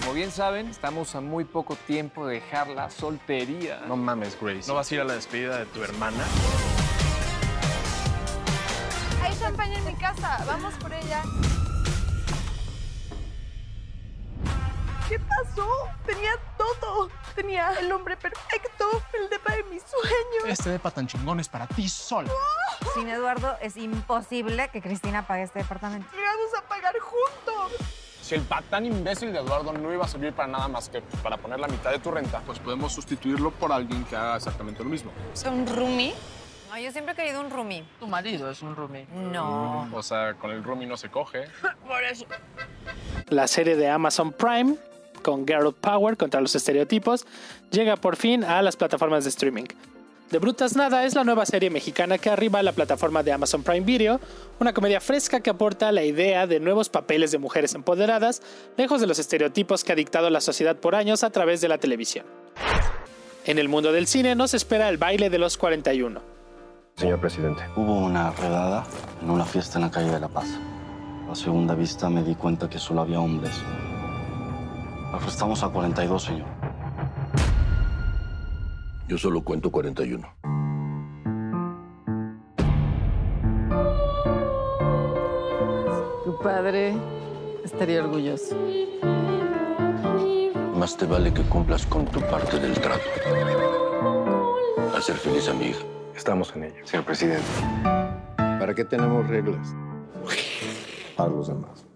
Como 0.01 0.13
bien 0.13 0.29
saben, 0.29 0.67
estamos 0.67 1.15
a 1.15 1.21
muy 1.21 1.43
poco 1.43 1.75
tiempo 1.87 2.27
de 2.27 2.35
dejar 2.35 2.67
la 2.67 2.91
soltería. 2.91 3.81
No 3.87 3.97
mames, 3.97 4.37
Grace. 4.39 4.67
¿No 4.67 4.75
vas 4.75 4.91
a 4.91 4.93
ir 4.93 5.01
a 5.01 5.03
la 5.03 5.15
despedida 5.15 5.57
de 5.57 5.65
tu 5.65 5.81
hermana? 5.81 6.23
Hay 9.23 9.35
champaña 9.39 9.79
en 9.79 9.85
mi 9.87 9.95
casa, 9.95 10.43
vamos 10.45 10.75
por 10.75 10.93
ella. 10.93 11.23
¿Qué 15.11 15.19
pasó? 15.19 15.67
Tenía 16.05 16.31
todo. 16.57 17.09
Tenía 17.35 17.73
el 17.81 17.91
hombre 17.91 18.15
perfecto, 18.15 19.03
el 19.11 19.29
depa 19.29 19.55
de 19.55 19.63
mis 19.65 19.83
sueños. 19.83 20.45
Este 20.47 20.69
depa 20.69 20.89
tan 20.89 21.05
chingón 21.05 21.41
es 21.41 21.49
para 21.49 21.67
ti 21.67 21.89
solo. 21.89 22.31
Sin 22.93 23.09
Eduardo 23.09 23.57
es 23.61 23.75
imposible 23.75 24.69
que 24.69 24.81
Cristina 24.81 25.27
pague 25.27 25.43
este 25.43 25.59
departamento. 25.59 26.07
Y 26.13 26.21
vamos 26.21 26.51
a 26.57 26.65
pagar 26.65 26.97
juntos. 26.97 27.73
Si 28.21 28.35
el 28.35 28.41
patán 28.43 28.85
imbécil 28.85 29.33
de 29.33 29.39
Eduardo 29.39 29.73
no 29.73 29.91
iba 29.91 30.05
a 30.05 30.07
servir 30.07 30.31
para 30.31 30.47
nada 30.47 30.69
más 30.69 30.87
que 30.87 31.01
para 31.01 31.35
poner 31.35 31.59
la 31.59 31.67
mitad 31.67 31.91
de 31.91 31.99
tu 31.99 32.09
renta, 32.09 32.39
pues 32.45 32.59
podemos 32.59 32.93
sustituirlo 32.93 33.51
por 33.51 33.73
alguien 33.73 34.05
que 34.05 34.15
haga 34.15 34.37
exactamente 34.37 34.81
lo 34.81 34.89
mismo. 34.89 35.11
O 35.33 35.35
sea, 35.35 35.51
un 35.51 35.67
roomie. 35.67 36.15
No, 36.69 36.79
yo 36.79 36.89
siempre 36.89 37.11
he 37.11 37.15
querido 37.17 37.41
un 37.41 37.49
roomie. 37.49 37.83
Tu 37.99 38.07
marido 38.07 38.49
es 38.49 38.61
un 38.61 38.77
roomie. 38.77 39.07
No. 39.11 39.89
O 39.91 40.01
sea, 40.01 40.35
con 40.35 40.51
el 40.51 40.63
roomie 40.63 40.87
no 40.87 40.95
se 40.95 41.09
coge. 41.09 41.49
Por 41.85 42.01
eso. 42.01 42.25
La 43.27 43.45
serie 43.49 43.75
de 43.75 43.89
Amazon 43.89 44.31
Prime 44.31 44.77
con 45.21 45.45
Girl 45.47 45.73
Power 45.73 46.17
contra 46.17 46.41
los 46.41 46.55
estereotipos 46.55 47.25
llega 47.71 47.95
por 47.95 48.15
fin 48.15 48.43
a 48.43 48.61
las 48.61 48.75
plataformas 48.75 49.23
de 49.23 49.29
streaming. 49.29 49.65
De 50.31 50.39
Brutas 50.39 50.77
Nada 50.77 51.03
es 51.03 51.13
la 51.13 51.25
nueva 51.25 51.45
serie 51.45 51.69
mexicana 51.69 52.17
que 52.17 52.29
arriba 52.29 52.59
a 52.59 52.63
la 52.63 52.71
plataforma 52.71 53.21
de 53.21 53.33
Amazon 53.33 53.63
Prime 53.63 53.85
Video, 53.85 54.21
una 54.61 54.71
comedia 54.73 55.01
fresca 55.01 55.41
que 55.41 55.49
aporta 55.49 55.91
la 55.91 56.05
idea 56.05 56.47
de 56.47 56.61
nuevos 56.61 56.87
papeles 56.87 57.31
de 57.31 57.37
mujeres 57.37 57.75
empoderadas, 57.75 58.41
lejos 58.77 59.01
de 59.01 59.07
los 59.07 59.19
estereotipos 59.19 59.83
que 59.83 59.91
ha 59.91 59.95
dictado 59.95 60.29
la 60.29 60.39
sociedad 60.39 60.77
por 60.77 60.95
años 60.95 61.25
a 61.25 61.31
través 61.31 61.59
de 61.59 61.67
la 61.67 61.79
televisión. 61.79 62.25
En 63.45 63.59
el 63.59 63.67
mundo 63.67 63.91
del 63.91 64.07
cine 64.07 64.33
nos 64.35 64.53
espera 64.53 64.87
el 64.87 64.97
baile 64.97 65.29
de 65.29 65.37
los 65.37 65.57
41. 65.57 66.21
Señor 66.95 67.19
presidente. 67.19 67.63
Hubo 67.75 67.97
una 67.97 68.31
redada 68.31 68.85
en 69.21 69.29
una 69.31 69.43
fiesta 69.43 69.79
en 69.79 69.85
la 69.85 69.91
calle 69.91 70.11
de 70.11 70.19
La 70.21 70.29
Paz. 70.29 70.47
A 71.29 71.35
segunda 71.35 71.75
vista 71.75 72.09
me 72.09 72.23
di 72.23 72.35
cuenta 72.35 72.69
que 72.69 72.79
solo 72.79 73.01
había 73.01 73.19
hombres. 73.19 73.61
Arrestamos 75.11 75.61
a 75.63 75.69
42, 75.69 76.23
señor. 76.23 76.47
Yo 79.07 79.17
solo 79.17 79.43
cuento 79.43 79.69
41. 79.69 80.27
Tu 86.23 86.39
padre 86.41 86.93
estaría 87.63 88.03
orgulloso. 88.03 88.55
Más 90.77 90.95
te 90.95 91.05
vale 91.05 91.33
que 91.33 91.43
cumplas 91.43 91.85
con 91.85 92.05
tu 92.05 92.21
parte 92.21 92.57
del 92.57 92.73
trato. 92.73 93.03
Hacer 94.97 95.17
feliz 95.17 95.49
a 95.49 95.53
mi 95.53 95.65
hija. 95.65 95.83
Estamos 96.15 96.55
en 96.55 96.63
ello. 96.63 96.87
Señor 96.87 97.05
presidente. 97.05 97.43
¿Para 98.37 98.73
qué 98.73 98.85
tenemos 98.85 99.27
reglas? 99.27 99.75
Para 101.17 101.29
los 101.29 101.49
demás. 101.49 101.90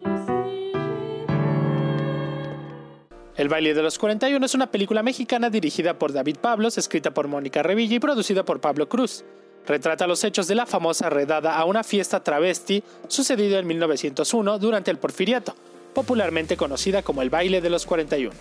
El 3.37 3.49
baile 3.49 3.73
de 3.73 3.83
los 3.83 3.99
41 3.99 4.45
es 4.45 4.55
una 4.55 4.71
película 4.71 5.03
mexicana 5.03 5.49
dirigida 5.49 5.99
por 5.99 6.13
David 6.13 6.37
Pablos, 6.37 6.77
escrita 6.77 7.13
por 7.13 7.27
Mónica 7.27 7.61
Revilla 7.63 7.95
y 7.95 7.99
producida 7.99 8.45
por 8.45 8.61
Pablo 8.61 8.87
Cruz. 8.87 9.25
Retrata 9.67 10.07
los 10.07 10.23
hechos 10.23 10.47
de 10.47 10.55
la 10.55 10.65
famosa 10.65 11.09
redada 11.09 11.57
a 11.57 11.65
una 11.65 11.83
fiesta 11.83 12.23
travesti 12.23 12.81
sucedida 13.09 13.59
en 13.59 13.67
1901 13.67 14.57
durante 14.57 14.89
el 14.89 14.99
Porfiriato, 14.99 15.53
popularmente 15.93 16.55
conocida 16.55 17.01
como 17.01 17.21
el 17.21 17.29
baile 17.29 17.59
de 17.59 17.69
los 17.69 17.85
41. 17.85 18.31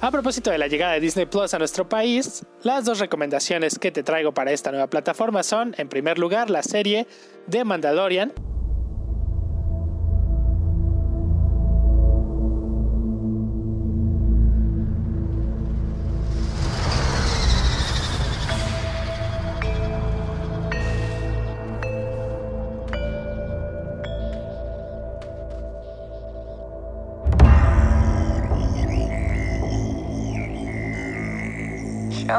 A 0.00 0.10
propósito 0.10 0.50
de 0.50 0.58
la 0.58 0.66
llegada 0.66 0.94
de 0.94 1.00
Disney 1.00 1.26
Plus 1.26 1.54
a 1.54 1.58
nuestro 1.60 1.88
país, 1.88 2.44
las 2.64 2.84
dos 2.84 2.98
recomendaciones 2.98 3.78
que 3.78 3.92
te 3.92 4.02
traigo 4.02 4.34
para 4.34 4.50
esta 4.50 4.72
nueva 4.72 4.88
plataforma 4.88 5.44
son, 5.44 5.76
en 5.78 5.88
primer 5.88 6.18
lugar, 6.18 6.50
la 6.50 6.64
serie 6.64 7.06
The 7.48 7.64
Mandalorian, 7.64 8.32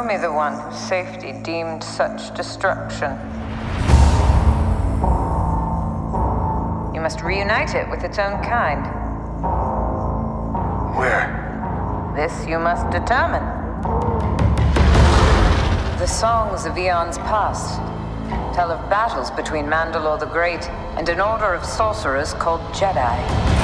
Show 0.04 0.10
me 0.10 0.18
the 0.18 0.34
one 0.34 0.60
whose 0.60 0.78
safety 0.78 1.32
deemed 1.32 1.82
such 1.82 2.36
destruction. 2.36 3.12
You 6.94 7.00
must 7.00 7.22
reunite 7.22 7.74
it 7.74 7.90
with 7.90 8.04
its 8.04 8.20
own 8.20 8.44
kind. 8.44 8.86
Where? 10.98 12.14
This 12.18 12.46
you 12.46 12.60
must 12.60 12.90
determine. 12.92 13.44
The 16.00 16.08
songs 16.08 16.66
of 16.66 16.78
eons 16.78 17.18
past 17.20 17.80
tell 18.54 18.72
of 18.72 18.90
battles 18.90 19.32
between 19.32 19.68
Mandalore 19.68 20.20
the 20.20 20.26
Great 20.26 20.70
and 20.98 21.08
an 21.08 21.22
order 21.22 21.54
of 21.54 21.64
sorcerers 21.64 22.34
called 22.34 22.60
Jedi. 22.74 23.63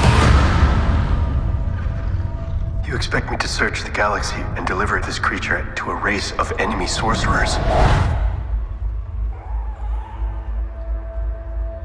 You 2.90 2.96
expect 2.96 3.30
me 3.30 3.36
to 3.36 3.46
search 3.46 3.84
the 3.84 3.90
galaxy 3.92 4.42
and 4.56 4.66
deliver 4.66 5.00
this 5.00 5.20
creature 5.20 5.64
to 5.76 5.92
a 5.92 5.94
race 5.94 6.32
of 6.40 6.52
enemy 6.58 6.88
sorcerers? 6.88 7.56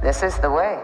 This 0.01 0.24
is 0.24 0.41
the 0.41 0.49
way. 0.49 0.80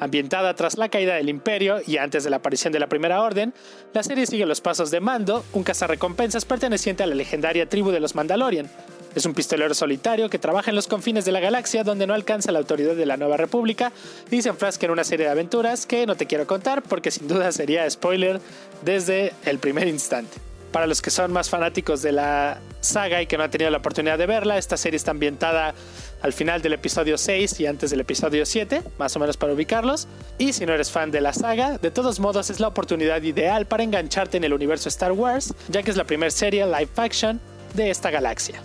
Ambientada 0.00 0.54
tras 0.54 0.78
la 0.78 0.88
caída 0.88 1.16
del 1.16 1.28
Imperio 1.28 1.82
y 1.86 1.98
antes 1.98 2.24
de 2.24 2.30
la 2.30 2.36
aparición 2.36 2.72
de 2.72 2.80
la 2.80 2.86
Primera 2.86 3.20
Orden, 3.20 3.52
la 3.92 4.02
serie 4.02 4.24
sigue 4.24 4.46
los 4.46 4.62
pasos 4.62 4.90
de 4.90 5.00
Mando, 5.00 5.44
un 5.52 5.62
cazarrecompensas 5.62 6.46
perteneciente 6.46 7.02
a 7.02 7.06
la 7.06 7.14
legendaria 7.14 7.68
tribu 7.68 7.90
de 7.90 8.00
los 8.00 8.14
Mandalorian. 8.14 8.70
Es 9.16 9.24
un 9.24 9.32
pistolero 9.32 9.72
solitario 9.72 10.28
que 10.28 10.38
trabaja 10.38 10.70
en 10.70 10.76
los 10.76 10.88
confines 10.88 11.24
de 11.24 11.32
la 11.32 11.40
galaxia 11.40 11.82
donde 11.82 12.06
no 12.06 12.12
alcanza 12.12 12.52
la 12.52 12.58
autoridad 12.58 12.94
de 12.94 13.06
la 13.06 13.16
Nueva 13.16 13.38
República 13.38 13.90
y 14.30 14.42
se 14.42 14.50
enfrasca 14.50 14.84
en 14.84 14.92
una 14.92 15.04
serie 15.04 15.24
de 15.24 15.32
aventuras 15.32 15.86
que 15.86 16.04
no 16.04 16.16
te 16.16 16.26
quiero 16.26 16.46
contar 16.46 16.82
porque 16.82 17.10
sin 17.10 17.26
duda 17.26 17.50
sería 17.50 17.88
spoiler 17.88 18.42
desde 18.84 19.32
el 19.46 19.58
primer 19.58 19.88
instante. 19.88 20.36
Para 20.70 20.86
los 20.86 21.00
que 21.00 21.10
son 21.10 21.32
más 21.32 21.48
fanáticos 21.48 22.02
de 22.02 22.12
la 22.12 22.60
saga 22.80 23.22
y 23.22 23.26
que 23.26 23.38
no 23.38 23.44
han 23.44 23.50
tenido 23.50 23.70
la 23.70 23.78
oportunidad 23.78 24.18
de 24.18 24.26
verla, 24.26 24.58
esta 24.58 24.76
serie 24.76 24.98
está 24.98 25.12
ambientada 25.12 25.74
al 26.20 26.34
final 26.34 26.60
del 26.60 26.74
episodio 26.74 27.16
6 27.16 27.60
y 27.60 27.66
antes 27.66 27.88
del 27.88 28.00
episodio 28.00 28.44
7, 28.44 28.82
más 28.98 29.16
o 29.16 29.18
menos 29.18 29.38
para 29.38 29.54
ubicarlos. 29.54 30.08
Y 30.36 30.52
si 30.52 30.66
no 30.66 30.74
eres 30.74 30.90
fan 30.90 31.10
de 31.10 31.22
la 31.22 31.32
saga, 31.32 31.78
de 31.78 31.90
todos 31.90 32.20
modos 32.20 32.50
es 32.50 32.60
la 32.60 32.68
oportunidad 32.68 33.22
ideal 33.22 33.64
para 33.64 33.82
engancharte 33.82 34.36
en 34.36 34.44
el 34.44 34.52
universo 34.52 34.90
Star 34.90 35.12
Wars, 35.12 35.54
ya 35.70 35.82
que 35.82 35.90
es 35.90 35.96
la 35.96 36.04
primera 36.04 36.30
serie 36.30 36.66
live 36.66 36.90
action 36.96 37.40
de 37.76 37.90
esta 37.90 38.10
galaxia. 38.10 38.60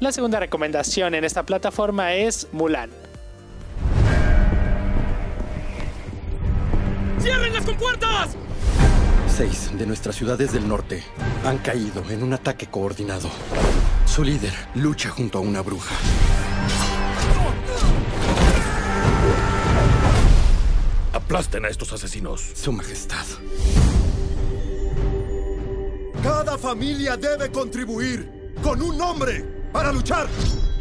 La 0.00 0.12
segunda 0.12 0.40
recomendación 0.40 1.14
en 1.14 1.24
esta 1.24 1.44
plataforma 1.44 2.12
es 2.12 2.48
Mulan. 2.52 2.90
¡Cierren 7.20 7.52
las 7.52 7.64
compuertas! 7.64 8.30
Seis 9.34 9.70
de 9.78 9.86
nuestras 9.86 10.16
ciudades 10.16 10.52
del 10.52 10.68
norte 10.68 11.02
han 11.46 11.58
caído 11.58 12.02
en 12.10 12.22
un 12.22 12.34
ataque 12.34 12.66
coordinado. 12.66 13.30
Su 14.04 14.24
líder 14.24 14.52
lucha 14.74 15.08
junto 15.08 15.38
a 15.38 15.40
una 15.40 15.62
bruja. 15.62 15.94
Aplasten 21.12 21.64
a 21.64 21.68
estos 21.68 21.92
asesinos. 21.92 22.42
Su 22.54 22.72
Majestad. 22.72 23.24
Cada 26.22 26.56
familia 26.56 27.16
debe 27.16 27.50
contribuir 27.50 28.52
con 28.62 28.80
un 28.80 28.96
nombre 28.96 29.44
para 29.72 29.92
luchar. 29.92 30.28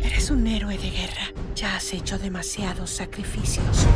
Eres 0.04 0.30
un 0.30 0.46
héroe 0.46 0.78
de 0.78 0.90
guerra. 0.92 1.34
Ya 1.56 1.78
has 1.78 1.92
hecho 1.94 2.20
demasiados 2.20 2.92
sacrificios. 2.92 3.88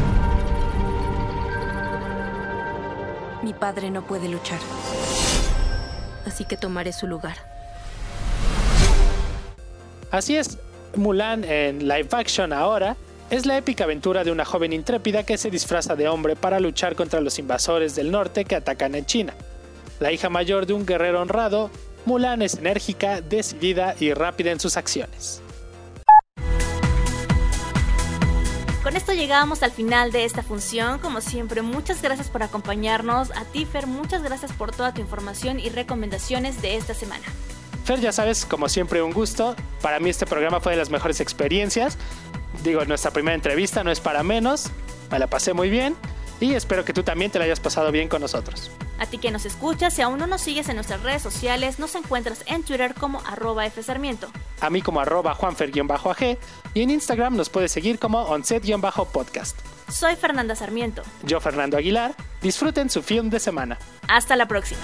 Mi 3.44 3.54
padre 3.54 3.92
no 3.92 4.02
puede 4.08 4.28
luchar. 4.28 4.60
Así 6.26 6.46
que 6.46 6.58
tomaré 6.58 6.92
su 6.92 7.06
lugar. 7.06 7.38
Así 10.10 10.36
es, 10.38 10.58
Mulan 10.96 11.44
en 11.44 11.88
live 11.88 12.10
action 12.12 12.54
ahora 12.54 12.96
es 13.30 13.46
la 13.46 13.58
épica 13.58 13.84
aventura 13.84 14.24
de 14.24 14.32
una 14.32 14.46
joven 14.46 14.74
intrépida 14.74 15.24
que 15.24 15.38
se 15.38 15.52
disfraza 15.52 15.96
de 15.96 16.08
hombre 16.08 16.36
para 16.36 16.60
luchar 16.60 16.96
contra 16.96 17.22
los 17.22 17.38
invasores 17.38 17.96
del 17.96 18.12
norte 18.12 18.46
que 18.46 18.56
atacan 18.56 18.96
en 18.96 19.06
China. 19.06 19.36
La 20.00 20.12
hija 20.12 20.30
mayor 20.30 20.66
de 20.66 20.74
un 20.74 20.86
guerrero 20.86 21.22
honrado, 21.22 21.72
Mulan 22.06 22.42
es 22.42 22.56
enérgica, 22.56 23.22
decidida 23.22 23.96
y 24.00 24.14
rápida 24.14 24.52
en 24.52 24.60
sus 24.60 24.76
acciones. 24.76 25.42
Con 28.84 28.96
esto 28.96 29.14
llegamos 29.14 29.64
al 29.64 29.72
final 29.72 30.12
de 30.12 30.26
esta 30.26 30.44
función. 30.44 31.00
Como 31.00 31.22
siempre, 31.22 31.62
muchas 31.64 32.02
gracias 32.02 32.28
por 32.30 32.44
acompañarnos. 32.44 33.32
A 33.32 33.46
ti, 33.46 33.66
Fer, 33.66 33.88
muchas 33.88 34.22
gracias 34.22 34.52
por 34.52 34.76
toda 34.76 34.94
tu 34.94 35.02
información 35.02 35.60
y 35.60 35.70
recomendaciones 35.70 36.62
de 36.62 36.76
esta 36.76 36.94
semana. 36.94 37.24
Fer, 37.86 38.00
ya 38.00 38.12
sabes, 38.12 38.46
como 38.46 38.70
siempre, 38.70 39.02
un 39.02 39.12
gusto. 39.12 39.56
Para 39.82 40.00
mí 40.00 40.10
este 40.10 40.28
programa 40.28 40.60
fue 40.60 40.74
de 40.74 40.78
las 40.78 40.92
mejores 40.92 41.20
experiencias. 41.20 41.98
Digo, 42.64 42.86
nuestra 42.86 43.12
primera 43.12 43.34
entrevista 43.34 43.84
no 43.84 43.92
es 43.92 44.02
para 44.02 44.22
menos. 44.22 44.70
Me 45.10 45.18
la 45.18 45.28
pasé 45.28 45.54
muy 45.54 45.70
bien 45.70 45.96
y 46.46 46.54
espero 46.54 46.86
que 46.86 46.94
tú 46.94 47.02
también 47.02 47.32
te 47.32 47.40
la 47.40 47.46
hayas 47.46 47.60
pasado 47.60 47.92
bien 47.92 48.08
con 48.08 48.22
nosotros. 48.22 48.70
A 49.00 49.08
ti 49.08 49.18
que 49.18 49.32
nos 49.32 49.46
escuchas, 49.46 49.94
si 49.94 50.02
aún 50.02 50.20
no 50.20 50.28
nos 50.28 50.42
sigues 50.42 50.70
en 50.70 50.76
nuestras 50.76 51.02
redes 51.02 51.22
sociales, 51.22 51.80
nos 51.80 51.96
encuentras 51.96 52.44
en 52.46 52.64
Twitter 52.64 52.94
como 52.94 53.20
arroba 53.26 53.68
fsarmiento. 53.70 54.28
A 54.62 54.70
mí 54.70 54.82
como 54.82 55.00
arroba 55.00 55.34
juanfer-ag 55.34 56.38
y 56.74 56.82
en 56.82 56.90
Instagram 56.92 57.36
nos 57.36 57.50
puedes 57.50 57.72
seguir 57.72 57.98
como 57.98 58.24
onset-podcast. 58.28 59.56
Soy 59.90 60.16
Fernanda 60.16 60.56
Sarmiento. 60.56 61.02
Yo 61.24 61.40
Fernando 61.40 61.78
Aguilar. 61.78 62.16
Disfruten 62.42 62.90
su 62.90 63.02
film 63.02 63.30
de 63.30 63.40
semana. 63.40 63.78
Hasta 64.08 64.36
la 64.36 64.48
próxima. 64.48 64.82